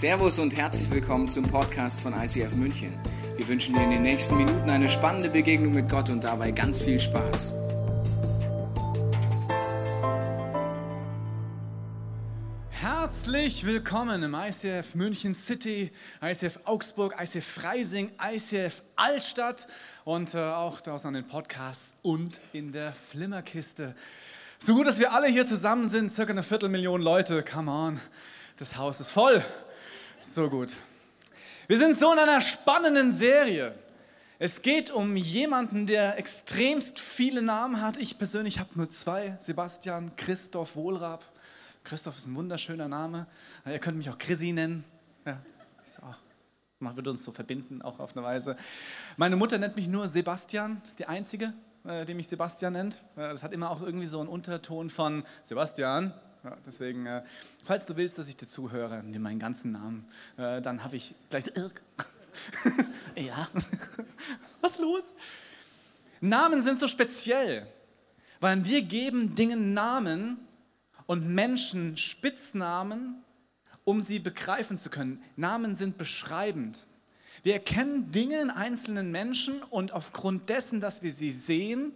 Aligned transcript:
Servus 0.00 0.38
und 0.38 0.56
herzlich 0.56 0.90
willkommen 0.90 1.28
zum 1.28 1.46
Podcast 1.46 2.00
von 2.00 2.14
ICF 2.14 2.54
München. 2.54 2.98
Wir 3.36 3.46
wünschen 3.46 3.74
dir 3.74 3.82
in 3.82 3.90
den 3.90 4.00
nächsten 4.00 4.34
Minuten 4.34 4.70
eine 4.70 4.88
spannende 4.88 5.28
Begegnung 5.28 5.74
mit 5.74 5.90
Gott 5.90 6.08
und 6.08 6.24
dabei 6.24 6.52
ganz 6.52 6.80
viel 6.80 6.98
Spaß. 6.98 7.52
Herzlich 12.70 13.66
willkommen 13.66 14.22
im 14.22 14.34
ICF 14.34 14.94
München 14.94 15.34
City, 15.34 15.92
ICF 16.22 16.60
Augsburg, 16.64 17.16
ICF 17.20 17.44
Freising, 17.44 18.10
ICF 18.22 18.80
Altstadt 18.96 19.66
und 20.04 20.32
äh, 20.32 20.38
auch 20.38 20.80
draußen 20.80 21.08
an 21.08 21.12
den 21.12 21.28
Podcasts 21.28 21.92
und 22.00 22.40
in 22.54 22.72
der 22.72 22.94
Flimmerkiste. 22.94 23.94
So 24.64 24.74
gut, 24.74 24.86
dass 24.86 24.98
wir 24.98 25.12
alle 25.12 25.26
hier 25.26 25.44
zusammen 25.44 25.90
sind, 25.90 26.10
circa 26.10 26.32
eine 26.32 26.42
Viertelmillion 26.42 27.02
Leute. 27.02 27.44
Come 27.44 27.70
on, 27.70 28.00
das 28.56 28.78
Haus 28.78 28.98
ist 28.98 29.10
voll. 29.10 29.44
So 30.22 30.48
gut. 30.48 30.70
Wir 31.66 31.78
sind 31.78 31.98
so 31.98 32.12
in 32.12 32.18
einer 32.18 32.40
spannenden 32.40 33.10
Serie. 33.10 33.74
Es 34.38 34.62
geht 34.62 34.90
um 34.90 35.16
jemanden, 35.16 35.86
der 35.86 36.18
extremst 36.18 36.98
viele 36.98 37.42
Namen 37.42 37.80
hat. 37.80 37.96
Ich 37.96 38.18
persönlich 38.18 38.58
habe 38.58 38.70
nur 38.76 38.88
zwei: 38.90 39.36
Sebastian 39.40 40.14
Christoph 40.16 40.76
Wohlrab. 40.76 41.24
Christoph 41.84 42.18
ist 42.18 42.26
ein 42.26 42.34
wunderschöner 42.34 42.88
Name. 42.88 43.26
Ihr 43.66 43.78
könnt 43.78 43.96
mich 43.96 44.10
auch 44.10 44.18
Chrissy 44.18 44.52
nennen. 44.52 44.84
Ja, 45.24 45.40
ist 45.84 46.02
auch, 46.02 46.18
man 46.78 46.94
würde 46.96 47.10
uns 47.10 47.24
so 47.24 47.32
verbinden, 47.32 47.82
auch 47.82 47.98
auf 47.98 48.16
eine 48.16 48.24
Weise. 48.24 48.56
Meine 49.16 49.36
Mutter 49.36 49.58
nennt 49.58 49.76
mich 49.76 49.88
nur 49.88 50.06
Sebastian. 50.06 50.78
Das 50.82 50.90
ist 50.90 50.98
die 50.98 51.06
einzige, 51.06 51.54
äh, 51.84 52.04
die 52.04 52.14
mich 52.14 52.28
Sebastian 52.28 52.74
nennt. 52.74 53.02
Äh, 53.16 53.30
das 53.30 53.42
hat 53.42 53.52
immer 53.52 53.70
auch 53.70 53.80
irgendwie 53.80 54.06
so 54.06 54.20
einen 54.20 54.28
Unterton 54.28 54.90
von 54.90 55.24
Sebastian. 55.42 56.14
Ja, 56.42 56.56
deswegen, 56.66 57.04
äh, 57.04 57.22
falls 57.64 57.84
du 57.84 57.96
willst, 57.96 58.16
dass 58.16 58.26
ich 58.26 58.36
dir 58.36 58.46
zuhöre, 58.46 59.02
nimm 59.04 59.20
meinen 59.20 59.38
ganzen 59.38 59.72
Namen. 59.72 60.08
Äh, 60.38 60.62
dann 60.62 60.82
habe 60.82 60.96
ich 60.96 61.14
gleich 61.28 61.44
so, 61.44 61.52
ja, 63.14 63.48
was 64.62 64.78
los? 64.78 65.04
Namen 66.20 66.62
sind 66.62 66.78
so 66.78 66.88
speziell, 66.88 67.66
weil 68.40 68.64
wir 68.64 68.82
geben 68.82 69.34
Dingen 69.34 69.74
Namen 69.74 70.38
und 71.06 71.28
Menschen 71.28 71.98
Spitznamen, 71.98 73.22
um 73.84 74.00
sie 74.00 74.18
begreifen 74.18 74.78
zu 74.78 74.88
können. 74.88 75.22
Namen 75.36 75.74
sind 75.74 75.98
beschreibend. 75.98 76.86
Wir 77.42 77.54
erkennen 77.54 78.12
Dinge 78.12 78.40
in 78.40 78.50
einzelnen 78.50 79.10
Menschen 79.10 79.62
und 79.64 79.92
aufgrund 79.92 80.48
dessen, 80.48 80.80
dass 80.80 81.02
wir 81.02 81.12
sie 81.12 81.32
sehen, 81.32 81.92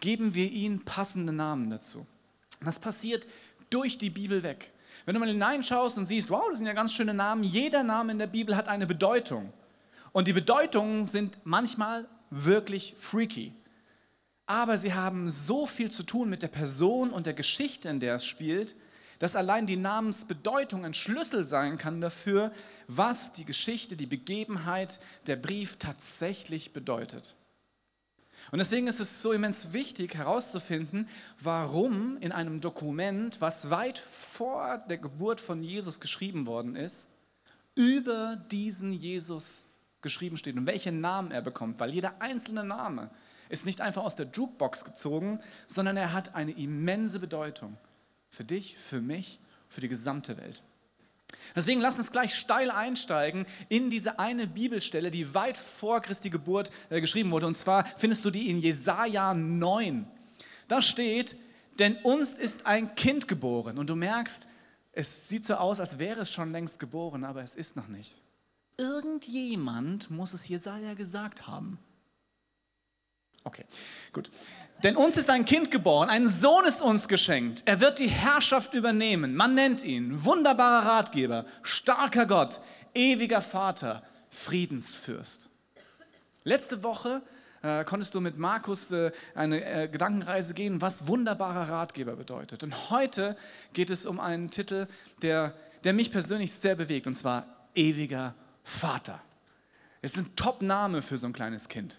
geben 0.00 0.34
wir 0.34 0.50
ihnen 0.50 0.84
passende 0.84 1.32
Namen 1.32 1.70
dazu. 1.70 2.06
Das 2.60 2.78
passiert 2.78 3.26
durch 3.74 3.98
die 3.98 4.10
Bibel 4.10 4.42
weg. 4.42 4.70
Wenn 5.04 5.14
du 5.14 5.20
mal 5.20 5.28
hineinschaust 5.28 5.98
und 5.98 6.06
siehst, 6.06 6.30
wow, 6.30 6.44
das 6.48 6.58
sind 6.58 6.66
ja 6.66 6.72
ganz 6.72 6.92
schöne 6.92 7.12
Namen, 7.12 7.42
jeder 7.42 7.82
Name 7.82 8.12
in 8.12 8.18
der 8.18 8.28
Bibel 8.28 8.56
hat 8.56 8.68
eine 8.68 8.86
Bedeutung. 8.86 9.52
Und 10.12 10.28
die 10.28 10.32
Bedeutungen 10.32 11.04
sind 11.04 11.38
manchmal 11.42 12.06
wirklich 12.30 12.94
freaky. 12.96 13.52
Aber 14.46 14.78
sie 14.78 14.94
haben 14.94 15.28
so 15.28 15.66
viel 15.66 15.90
zu 15.90 16.04
tun 16.04 16.30
mit 16.30 16.42
der 16.42 16.48
Person 16.48 17.10
und 17.10 17.26
der 17.26 17.34
Geschichte, 17.34 17.88
in 17.88 17.98
der 17.98 18.14
es 18.14 18.24
spielt, 18.24 18.76
dass 19.18 19.36
allein 19.36 19.66
die 19.66 19.76
Namensbedeutung 19.76 20.84
ein 20.84 20.94
Schlüssel 20.94 21.44
sein 21.44 21.78
kann 21.78 22.00
dafür, 22.00 22.52
was 22.86 23.32
die 23.32 23.44
Geschichte, 23.44 23.96
die 23.96 24.06
Begebenheit, 24.06 25.00
der 25.26 25.36
Brief 25.36 25.76
tatsächlich 25.78 26.72
bedeutet. 26.72 27.34
Und 28.54 28.58
deswegen 28.58 28.86
ist 28.86 29.00
es 29.00 29.20
so 29.20 29.32
immens 29.32 29.72
wichtig 29.72 30.14
herauszufinden, 30.14 31.08
warum 31.40 32.16
in 32.18 32.30
einem 32.30 32.60
Dokument, 32.60 33.40
was 33.40 33.68
weit 33.68 33.98
vor 33.98 34.78
der 34.88 34.98
Geburt 34.98 35.40
von 35.40 35.64
Jesus 35.64 35.98
geschrieben 35.98 36.46
worden 36.46 36.76
ist, 36.76 37.08
über 37.74 38.36
diesen 38.52 38.92
Jesus 38.92 39.66
geschrieben 40.02 40.36
steht 40.36 40.56
und 40.56 40.68
welchen 40.68 41.00
Namen 41.00 41.32
er 41.32 41.42
bekommt, 41.42 41.80
weil 41.80 41.90
jeder 41.90 42.22
einzelne 42.22 42.62
Name 42.62 43.10
ist 43.48 43.66
nicht 43.66 43.80
einfach 43.80 44.04
aus 44.04 44.14
der 44.14 44.28
Jukebox 44.32 44.84
gezogen, 44.84 45.40
sondern 45.66 45.96
er 45.96 46.12
hat 46.12 46.36
eine 46.36 46.52
immense 46.52 47.18
Bedeutung 47.18 47.76
für 48.28 48.44
dich, 48.44 48.78
für 48.78 49.00
mich, 49.00 49.40
für 49.68 49.80
die 49.80 49.88
gesamte 49.88 50.36
Welt. 50.36 50.62
Deswegen 51.54 51.80
lass 51.80 51.96
uns 51.96 52.10
gleich 52.10 52.34
steil 52.34 52.70
einsteigen 52.70 53.46
in 53.68 53.90
diese 53.90 54.18
eine 54.18 54.46
Bibelstelle, 54.46 55.10
die 55.10 55.34
weit 55.34 55.56
vor 55.56 56.00
Christi 56.00 56.30
Geburt 56.30 56.70
äh, 56.90 57.00
geschrieben 57.00 57.30
wurde. 57.30 57.46
Und 57.46 57.56
zwar 57.56 57.84
findest 57.96 58.24
du 58.24 58.30
die 58.30 58.50
in 58.50 58.60
Jesaja 58.60 59.34
9. 59.34 60.06
Da 60.68 60.82
steht, 60.82 61.36
denn 61.78 61.96
uns 61.96 62.32
ist 62.32 62.66
ein 62.66 62.94
Kind 62.94 63.28
geboren. 63.28 63.78
Und 63.78 63.90
du 63.90 63.96
merkst, 63.96 64.46
es 64.92 65.28
sieht 65.28 65.44
so 65.44 65.54
aus, 65.54 65.80
als 65.80 65.98
wäre 65.98 66.20
es 66.20 66.32
schon 66.32 66.52
längst 66.52 66.78
geboren, 66.78 67.24
aber 67.24 67.42
es 67.42 67.54
ist 67.54 67.76
noch 67.76 67.88
nicht. 67.88 68.22
Irgendjemand 68.76 70.10
muss 70.10 70.32
es 70.32 70.48
Jesaja 70.48 70.94
gesagt 70.94 71.46
haben. 71.46 71.78
Okay, 73.44 73.64
gut. 74.12 74.30
Denn 74.82 74.96
uns 74.96 75.16
ist 75.16 75.30
ein 75.30 75.44
Kind 75.44 75.70
geboren, 75.70 76.10
ein 76.10 76.28
Sohn 76.28 76.66
ist 76.66 76.82
uns 76.82 77.08
geschenkt. 77.08 77.62
Er 77.64 77.80
wird 77.80 77.98
die 77.98 78.08
Herrschaft 78.08 78.74
übernehmen. 78.74 79.34
Man 79.34 79.54
nennt 79.54 79.82
ihn 79.82 80.24
wunderbarer 80.24 80.86
Ratgeber, 80.86 81.46
starker 81.62 82.26
Gott, 82.26 82.60
ewiger 82.94 83.40
Vater, 83.40 84.02
Friedensfürst. 84.28 85.48
Letzte 86.42 86.82
Woche 86.82 87.22
äh, 87.62 87.84
konntest 87.84 88.14
du 88.14 88.20
mit 88.20 88.36
Markus 88.36 88.90
äh, 88.90 89.10
eine 89.34 89.64
äh, 89.64 89.88
Gedankenreise 89.88 90.52
gehen, 90.52 90.82
was 90.82 91.08
wunderbarer 91.08 91.70
Ratgeber 91.70 92.16
bedeutet. 92.16 92.62
Und 92.62 92.90
heute 92.90 93.36
geht 93.72 93.88
es 93.88 94.04
um 94.04 94.20
einen 94.20 94.50
Titel, 94.50 94.86
der, 95.22 95.54
der 95.82 95.94
mich 95.94 96.12
persönlich 96.12 96.52
sehr 96.52 96.74
bewegt, 96.74 97.06
und 97.06 97.14
zwar 97.14 97.46
ewiger 97.74 98.34
Vater. 98.62 99.20
Es 100.02 100.12
ist 100.12 100.18
ein 100.18 100.36
Top-Name 100.36 101.00
für 101.00 101.16
so 101.16 101.26
ein 101.26 101.32
kleines 101.32 101.68
Kind. 101.68 101.98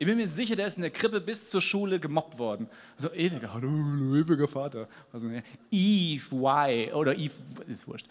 Ich 0.00 0.06
bin 0.06 0.16
mir 0.16 0.28
sicher, 0.30 0.56
der 0.56 0.66
ist 0.66 0.78
in 0.78 0.80
der 0.80 0.90
Krippe 0.90 1.20
bis 1.20 1.50
zur 1.50 1.60
Schule 1.60 2.00
gemobbt 2.00 2.38
worden. 2.38 2.70
So 2.96 3.12
ewiger, 3.12 3.54
ewiger 3.54 4.48
Vater. 4.48 4.88
Also, 5.12 5.28
Eve 5.70 6.34
Y 6.34 6.94
oder 6.94 7.14
Eve, 7.14 7.34
ist 7.68 7.86
wurscht. 7.86 8.06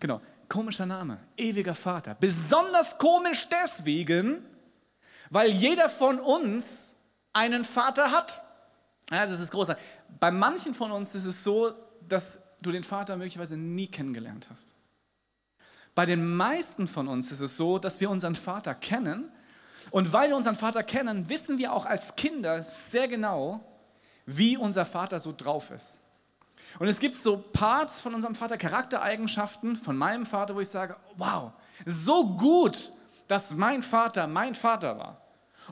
Genau, 0.00 0.22
komischer 0.48 0.86
Name, 0.86 1.18
ewiger 1.36 1.74
Vater. 1.74 2.16
Besonders 2.18 2.96
komisch 2.96 3.46
deswegen, 3.50 4.42
weil 5.28 5.50
jeder 5.50 5.90
von 5.90 6.18
uns 6.18 6.94
einen 7.34 7.66
Vater 7.66 8.10
hat. 8.10 8.42
Ja, 9.10 9.26
das 9.26 9.38
ist 9.38 9.50
großartig. 9.50 9.84
Bei 10.18 10.30
manchen 10.30 10.72
von 10.72 10.92
uns 10.92 11.14
ist 11.14 11.26
es 11.26 11.44
so, 11.44 11.74
dass 12.08 12.38
du 12.62 12.72
den 12.72 12.84
Vater 12.84 13.18
möglicherweise 13.18 13.58
nie 13.58 13.88
kennengelernt 13.88 14.48
hast. 14.50 14.74
Bei 15.94 16.06
den 16.06 16.36
meisten 16.36 16.88
von 16.88 17.06
uns 17.06 17.30
ist 17.30 17.40
es 17.40 17.54
so, 17.54 17.78
dass 17.78 18.00
wir 18.00 18.08
unseren 18.08 18.34
Vater 18.34 18.74
kennen, 18.74 19.30
und 19.90 20.12
weil 20.12 20.30
wir 20.30 20.36
unseren 20.36 20.56
Vater 20.56 20.82
kennen, 20.82 21.28
wissen 21.28 21.58
wir 21.58 21.72
auch 21.72 21.86
als 21.86 22.16
Kinder 22.16 22.62
sehr 22.62 23.08
genau, 23.08 23.60
wie 24.26 24.56
unser 24.56 24.86
Vater 24.86 25.20
so 25.20 25.34
drauf 25.36 25.70
ist. 25.70 25.98
Und 26.78 26.88
es 26.88 26.98
gibt 26.98 27.16
so 27.16 27.36
Parts 27.36 28.00
von 28.00 28.14
unserem 28.14 28.34
Vater, 28.34 28.56
Charaktereigenschaften 28.56 29.76
von 29.76 29.96
meinem 29.96 30.26
Vater, 30.26 30.54
wo 30.54 30.60
ich 30.60 30.68
sage, 30.68 30.96
wow, 31.16 31.52
so 31.86 32.36
gut, 32.36 32.92
dass 33.28 33.52
mein 33.52 33.82
Vater 33.82 34.26
mein 34.26 34.54
Vater 34.54 34.98
war. 34.98 35.20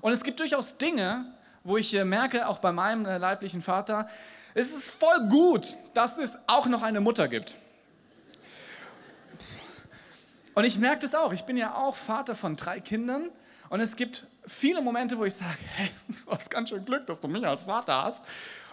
Und 0.00 0.12
es 0.12 0.22
gibt 0.22 0.38
durchaus 0.38 0.76
Dinge, 0.76 1.26
wo 1.64 1.76
ich 1.76 1.92
merke, 1.92 2.48
auch 2.48 2.58
bei 2.58 2.72
meinem 2.72 3.04
äh, 3.04 3.18
leiblichen 3.18 3.62
Vater, 3.62 4.08
es 4.54 4.70
ist 4.70 4.90
voll 4.90 5.28
gut, 5.28 5.76
dass 5.94 6.18
es 6.18 6.38
auch 6.46 6.66
noch 6.66 6.82
eine 6.82 7.00
Mutter 7.00 7.28
gibt. 7.28 7.54
Und 10.54 10.64
ich 10.64 10.78
merke 10.78 11.00
das 11.00 11.14
auch. 11.14 11.32
Ich 11.32 11.44
bin 11.44 11.56
ja 11.56 11.74
auch 11.74 11.96
Vater 11.96 12.34
von 12.34 12.56
drei 12.56 12.80
Kindern 12.80 13.30
und 13.72 13.80
es 13.80 13.96
gibt 13.96 14.26
viele 14.44 14.82
Momente, 14.82 15.16
wo 15.16 15.24
ich 15.24 15.32
sage, 15.32 15.56
hey, 15.76 15.88
du 16.08 16.30
hast 16.30 16.50
ganz 16.50 16.68
schön 16.68 16.84
Glück, 16.84 17.06
dass 17.06 17.20
du 17.20 17.26
mich 17.26 17.46
als 17.46 17.62
Vater 17.62 18.04
hast. 18.04 18.22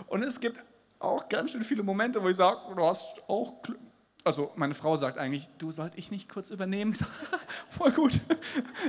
Und 0.08 0.24
es 0.24 0.38
gibt 0.42 0.62
auch 1.00 1.30
ganz 1.30 1.54
schön 1.54 1.64
viele 1.64 1.84
Momente, 1.84 2.22
wo 2.22 2.28
ich 2.28 2.36
sage, 2.36 2.60
du 2.76 2.84
hast 2.84 3.06
auch 3.30 3.62
Glück. 3.62 3.80
Also 4.26 4.52
meine 4.58 4.74
Frau 4.74 4.98
sagt 4.98 5.18
eigentlich, 5.18 5.48
du 5.58 5.72
sollt 5.72 5.94
ich 5.96 6.12
nicht 6.12 6.28
kurz 6.28 6.50
übernehmen? 6.50 6.98
Voll 7.70 7.94
gut. 7.94 8.20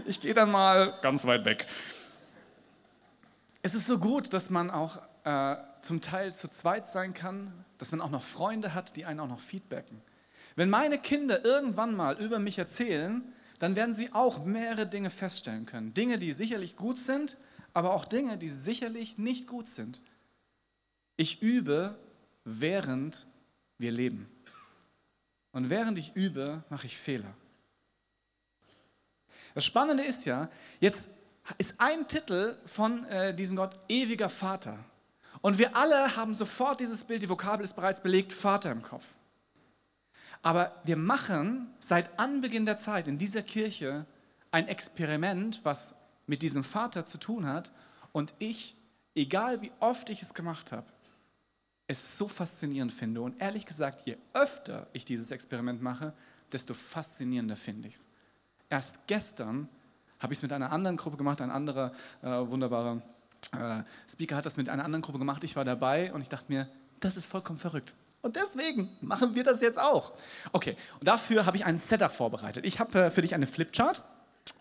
Ich 0.05 0.19
gehe 0.19 0.35
dann 0.35 0.51
mal 0.51 0.99
ganz 1.01 1.25
weit 1.27 1.45
weg. 1.45 1.69
Es 3.63 3.77
ist 3.77 3.87
so 3.87 3.97
gut, 3.97 4.33
dass 4.33 4.51
man 4.51 4.69
auch 4.69 4.99
äh, 5.23 5.59
zum 5.81 6.01
Teil 6.01 6.35
zu 6.35 6.49
zweit 6.49 6.89
sein 6.89 7.15
kann, 7.15 7.65
dass 7.79 7.93
man 7.93 8.01
auch 8.01 8.11
noch 8.11 8.23
Freunde 8.23 8.75
hat, 8.75 8.97
die 8.97 9.05
einen 9.05 9.21
auch 9.21 9.29
noch 9.29 9.39
feedbacken. 9.39 10.03
Wenn 10.57 10.71
meine 10.71 10.99
Kinder 10.99 11.45
irgendwann 11.45 11.95
mal 11.95 12.21
über 12.21 12.41
mich 12.41 12.59
erzählen, 12.59 13.33
dann 13.61 13.77
werden 13.77 13.95
sie 13.95 14.13
auch 14.13 14.45
mehrere 14.45 14.87
Dinge 14.87 15.11
feststellen 15.11 15.67
können. 15.67 15.95
Dinge, 15.95 16.19
die 16.19 16.33
sicherlich 16.33 16.77
gut 16.77 16.99
sind, 16.99 17.37
aber 17.73 17.95
auch 17.95 18.07
Dinge, 18.07 18.39
die 18.39 18.49
sicherlich 18.49 19.19
nicht 19.19 19.47
gut 19.47 19.69
sind. 19.69 20.01
Ich 21.17 21.43
übe, 21.43 21.99
während 22.45 23.27
wir 23.77 23.93
leben. 23.93 24.29
Und 25.53 25.69
während 25.69 25.99
ich 25.99 26.17
übe, 26.17 26.65
mache 26.71 26.87
ich 26.87 26.97
Fehler. 26.97 27.35
Das 29.55 29.65
Spannende 29.65 30.05
ist 30.05 30.25
ja, 30.25 30.49
jetzt 30.81 31.11
ist 31.59 31.75
ein 31.77 32.09
Titel 32.09 32.57
von 32.65 33.05
äh, 33.07 33.35
diesem 33.35 33.57
Gott 33.57 33.77
ewiger 33.89 34.31
Vater. 34.31 34.79
Und 35.43 35.59
wir 35.59 35.77
alle 35.77 36.17
haben 36.17 36.35
sofort 36.35 36.81
dieses 36.81 37.05
Bild, 37.05 37.23
die 37.23 37.29
Vokabel 37.29 37.65
ist 37.65 37.77
bereits 37.77 38.01
belegt, 38.01 38.33
Vater 38.33 38.73
im 38.73 38.83
Kopf. 38.83 39.05
Aber 40.43 40.81
wir 40.85 40.97
machen 40.97 41.69
seit 41.81 42.19
Anbeginn 42.19 42.65
der 42.65 42.77
Zeit 42.77 43.09
in 43.09 43.19
dieser 43.19 43.43
Kirche 43.43 44.07
ein 44.51 44.69
Experiment, 44.69 45.61
was 45.65 45.95
mit 46.27 46.43
diesem 46.43 46.65
Vater 46.65 47.05
zu 47.05 47.19
tun 47.19 47.47
hat. 47.47 47.71
Und 48.13 48.33
ich, 48.39 48.77
egal 49.15 49.63
wie 49.63 49.73
oft 49.81 50.09
ich 50.11 50.23
es 50.23 50.35
gemacht 50.35 50.73
habe, 50.73 50.87
es 51.87 52.17
so 52.17 52.29
faszinierend 52.29 52.93
finde. 52.93 53.21
Und 53.21 53.41
ehrlich 53.41 53.67
gesagt, 53.67 54.07
je 54.07 54.17
öfter 54.33 54.87
ich 54.93 55.05
dieses 55.05 55.31
Experiment 55.31 55.83
mache, 55.83 56.13
desto 56.53 56.73
faszinierender 56.73 57.57
finde 57.57 57.89
ich 57.89 57.97
es. 57.97 58.07
Erst 58.69 59.07
gestern 59.07 59.69
habe 60.21 60.33
ich 60.33 60.39
es 60.39 60.43
mit 60.43 60.53
einer 60.53 60.71
anderen 60.71 60.97
Gruppe 60.97 61.17
gemacht, 61.17 61.41
ein 61.41 61.51
anderer 61.51 61.93
äh, 62.23 62.29
wunderbarer 62.29 63.03
äh, 63.53 63.83
Speaker 64.09 64.37
hat 64.37 64.47
das 64.47 64.57
mit 64.57 64.69
einer 64.69 64.85
anderen 64.85 65.03
Gruppe 65.03 65.19
gemacht. 65.19 65.43
Ich 65.45 65.57
war 65.57 65.65
dabei 65.65 66.13
und 66.13 66.21
ich 66.21 66.29
dachte 66.29 66.53
mir, 66.53 66.69
das 67.01 67.17
ist 67.17 67.27
vollkommen 67.27 67.59
verrückt. 67.59 67.95
Und 68.23 68.37
deswegen 68.37 68.91
machen 69.01 69.35
wir 69.35 69.45
das 69.45 69.61
jetzt 69.61 69.79
auch. 69.79 70.13
Okay, 70.53 70.77
und 70.99 71.09
dafür 71.09 71.47
habe 71.47 71.57
ich 71.57 71.65
ein 71.65 71.79
Setup 71.79 72.13
vorbereitet. 72.13 72.67
Ich 72.67 72.79
habe 72.79 73.07
äh, 73.07 73.11
für 73.11 73.23
dich 73.23 73.35
eine 73.35 73.47
Flipchart 73.47 74.03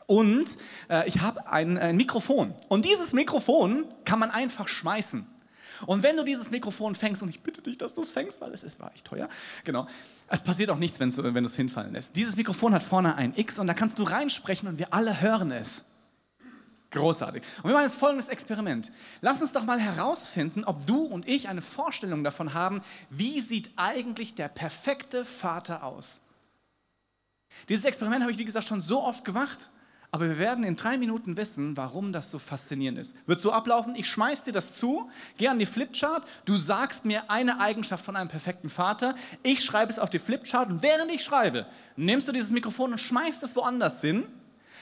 und 0.08 0.48
äh, 0.90 1.08
ich 1.08 1.20
habe 1.22 1.48
ein, 1.48 1.78
ein 1.78 1.98
Mikrofon. 1.98 2.54
Und 2.70 2.86
dieses 2.86 3.14
Mikrofon 3.14 3.86
kann 4.06 4.20
man 4.20 4.32
einfach 4.32 4.68
schmeißen. 4.68 5.28
Und 5.86 6.04
wenn 6.04 6.18
du 6.18 6.24
dieses 6.24 6.52
Mikrofon 6.52 6.96
fängst, 6.96 7.22
und 7.22 7.30
ich 7.30 7.42
bitte 7.42 7.62
dich, 7.62 7.78
dass 7.78 7.94
du 7.94 8.02
es 8.02 8.10
fängst, 8.10 8.42
weil 8.42 8.54
es 8.54 8.64
ist, 8.64 8.80
war 8.80 8.94
echt 8.94 9.06
teuer, 9.06 9.30
genau, 9.64 9.88
es 10.28 10.42
passiert 10.42 10.70
auch 10.70 10.78
nichts, 10.78 11.00
wenn 11.00 11.12
du 11.12 11.46
es 11.46 11.56
hinfallen 11.56 11.94
lässt. 11.94 12.16
Dieses 12.16 12.36
Mikrofon 12.36 12.74
hat 12.74 12.84
vorne 12.84 13.16
ein 13.16 13.34
X 13.36 13.60
und 13.60 13.68
da 13.68 13.74
kannst 13.74 14.00
du 14.00 14.04
reinsprechen 14.04 14.68
und 14.68 14.78
wir 14.78 14.94
alle 14.94 15.22
hören 15.22 15.52
es. 15.52 15.84
Großartig. 16.92 17.44
Und 17.58 17.66
wir 17.66 17.74
machen 17.74 17.84
jetzt 17.84 18.00
folgendes 18.00 18.30
Experiment. 18.30 18.92
Lass 19.22 19.42
uns 19.42 19.54
doch 19.54 19.64
mal 19.64 19.80
herausfinden, 19.80 20.64
ob 20.64 20.86
du 20.88 21.04
und 21.04 21.28
ich 21.28 21.48
eine 21.48 21.62
Vorstellung 21.62 22.24
davon 22.24 22.54
haben, 22.54 22.82
wie 23.10 23.42
sieht 23.42 23.72
eigentlich 23.76 24.34
der 24.34 24.48
perfekte 24.48 25.24
Vater 25.24 25.84
aus. 25.84 26.20
Dieses 27.68 27.86
Experiment 27.86 28.22
habe 28.22 28.32
ich, 28.32 28.38
wie 28.40 28.46
gesagt, 28.46 28.68
schon 28.68 28.82
so 28.82 29.04
oft 29.04 29.24
gemacht. 29.24 29.70
Aber 30.12 30.28
wir 30.28 30.40
werden 30.40 30.64
in 30.64 30.76
drei 30.76 30.98
Minuten 30.98 31.38
wissen, 31.38 31.78
warum 31.78 32.12
das 32.12 32.32
so 32.32 32.40
faszinierend 32.40 32.98
ist. 32.98 33.14
Wird 33.28 33.40
so 33.40 33.52
ablaufen, 33.52 33.94
ich 33.96 34.08
schmeiß 34.08 34.44
dir 34.44 34.52
das 34.52 34.74
zu, 34.74 35.08
geh 35.38 35.48
an 35.50 35.60
die 35.60 35.68
Flipchart, 35.68 36.28
du 36.46 36.58
sagst 36.58 37.06
mir 37.06 37.30
eine 37.30 37.60
Eigenschaft 37.60 38.04
von 38.04 38.16
einem 38.16 38.28
perfekten 38.30 38.70
Vater, 38.70 39.14
ich 39.44 39.64
schreibe 39.64 39.92
es 39.92 40.00
auf 40.00 40.10
die 40.10 40.18
Flipchart 40.18 40.70
und 40.70 40.82
während 40.82 41.12
ich 41.12 41.24
schreibe, 41.24 41.68
nimmst 41.96 42.28
du 42.28 42.32
dieses 42.32 42.50
Mikrofon 42.50 42.94
und 42.94 43.00
schmeißt 43.00 43.44
es 43.44 43.56
woanders 43.56 44.02
hin. 44.02 44.26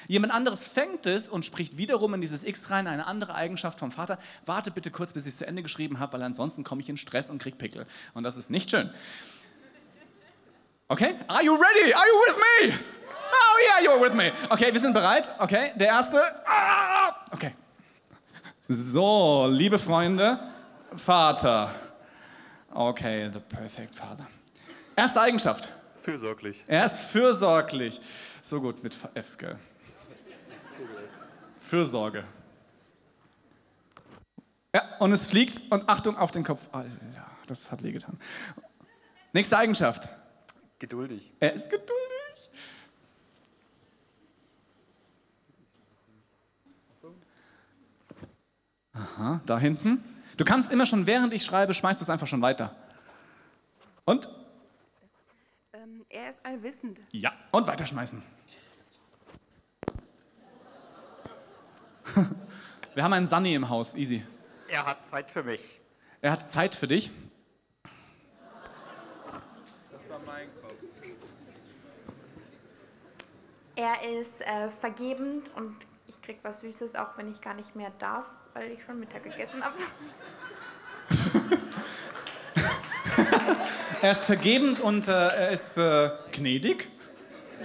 Jemand 0.07 0.33
anderes 0.33 0.63
fängt 0.63 1.05
es 1.05 1.27
und 1.27 1.45
spricht 1.45 1.77
wiederum 1.77 2.13
in 2.13 2.21
dieses 2.21 2.43
X 2.43 2.69
rein, 2.69 2.87
eine 2.87 3.07
andere 3.07 3.35
Eigenschaft 3.35 3.79
vom 3.79 3.91
Vater. 3.91 4.17
Warte 4.45 4.71
bitte 4.71 4.89
kurz, 4.89 5.13
bis 5.13 5.25
ich 5.25 5.33
es 5.33 5.37
zu 5.37 5.45
Ende 5.45 5.61
geschrieben 5.61 5.99
habe, 5.99 6.13
weil 6.13 6.23
ansonsten 6.23 6.63
komme 6.63 6.81
ich 6.81 6.89
in 6.89 6.97
Stress 6.97 7.29
und 7.29 7.41
krieg 7.41 7.57
Pickel. 7.57 7.85
Und 8.13 8.23
das 8.23 8.37
ist 8.37 8.49
nicht 8.49 8.71
schön. 8.71 8.89
Okay? 10.87 11.15
Are 11.27 11.43
you 11.43 11.53
ready? 11.53 11.93
Are 11.93 12.05
you 12.05 12.13
with 12.27 12.35
me? 12.37 12.79
Oh 13.31 13.83
yeah, 13.83 13.85
you're 13.85 14.01
with 14.01 14.13
me. 14.13 14.31
Okay, 14.49 14.71
wir 14.71 14.79
sind 14.79 14.93
bereit. 14.93 15.29
Okay, 15.39 15.73
der 15.75 15.87
erste. 15.87 16.21
Ah! 16.45 17.13
Okay. 17.31 17.53
So, 18.69 19.47
liebe 19.49 19.79
Freunde, 19.79 20.39
Vater. 20.95 21.73
Okay, 22.73 23.29
the 23.31 23.39
perfect 23.39 23.95
father. 23.95 24.27
Erste 24.95 25.21
Eigenschaft. 25.21 25.69
Fürsorglich. 26.01 26.63
Er 26.67 26.85
ist 26.85 26.99
fürsorglich. 26.99 27.99
So 28.41 28.61
gut 28.61 28.81
mit 28.83 28.97
F, 29.13 29.37
gell? 29.37 29.57
Fürsorge. 31.67 32.23
Ja, 34.73 34.97
und 34.99 35.11
es 35.11 35.27
fliegt 35.27 35.71
und 35.71 35.87
Achtung 35.89 36.17
auf 36.17 36.31
den 36.31 36.43
Kopf. 36.43 36.67
Alter, 36.71 36.89
das 37.47 37.69
hat 37.71 37.83
wehgetan. 37.83 38.17
Nächste 39.33 39.57
Eigenschaft. 39.57 40.07
Geduldig. 40.79 41.31
Er 41.39 41.53
ist 41.53 41.69
geduldig. 41.69 41.97
Aha, 48.93 49.41
da 49.45 49.59
hinten. 49.59 50.03
Du 50.37 50.45
kannst 50.45 50.71
immer 50.71 50.85
schon, 50.85 51.05
während 51.05 51.33
ich 51.33 51.43
schreibe, 51.43 51.73
schmeißt 51.73 51.99
du 51.99 52.03
es 52.03 52.09
einfach 52.09 52.27
schon 52.27 52.41
weiter. 52.41 52.75
Und? 54.05 54.29
Ähm, 55.73 56.05
er 56.09 56.29
ist 56.29 56.39
allwissend. 56.43 56.99
Ja, 57.11 57.33
und 57.51 57.67
weiterschmeißen. 57.67 58.21
Wir 62.95 63.03
haben 63.03 63.13
einen 63.13 63.27
Sunny 63.27 63.53
im 63.53 63.69
Haus, 63.69 63.95
easy. 63.95 64.23
Er 64.67 64.85
hat 64.85 65.07
Zeit 65.07 65.31
für 65.31 65.43
mich. 65.43 65.61
Er 66.21 66.31
hat 66.31 66.49
Zeit 66.49 66.75
für 66.75 66.87
dich. 66.87 67.11
Er 73.75 73.93
ist 74.19 74.41
äh, 74.41 74.69
vergebend 74.81 75.51
und 75.55 75.75
ich 76.07 76.19
krieg 76.23 76.39
was 76.41 76.61
Süßes, 76.61 76.95
auch 76.95 77.15
wenn 77.17 77.29
ich 77.29 77.41
gar 77.41 77.53
nicht 77.53 77.75
mehr 77.75 77.91
darf, 77.99 78.25
weil 78.53 78.71
ich 78.71 78.83
schon 78.83 78.99
Mittag 78.99 79.23
gegessen 79.23 79.63
habe. 79.63 79.75
Er 83.99 84.11
ist 84.11 84.25
vergebend 84.25 84.79
und 84.79 85.07
äh, 85.07 85.11
er 85.11 85.49
ist 85.49 85.75
äh, 85.75 86.11
gnädig. 86.31 86.87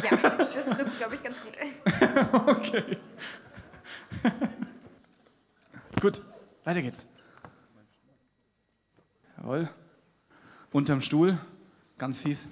Ja, 0.03 0.17
das 0.17 0.79
trifft, 0.79 0.99
glaube 0.99 1.15
ich, 1.15 1.23
ganz 1.23 1.37
gut. 1.43 1.53
Okay. 2.47 2.97
Gut, 6.01 6.23
weiter 6.65 6.83
geht's. 6.83 7.05
Jawohl. 9.39 9.69
Unterm 10.73 11.01
Stuhl, 11.01 11.39
ganz 11.99 12.19
fies. 12.19 12.47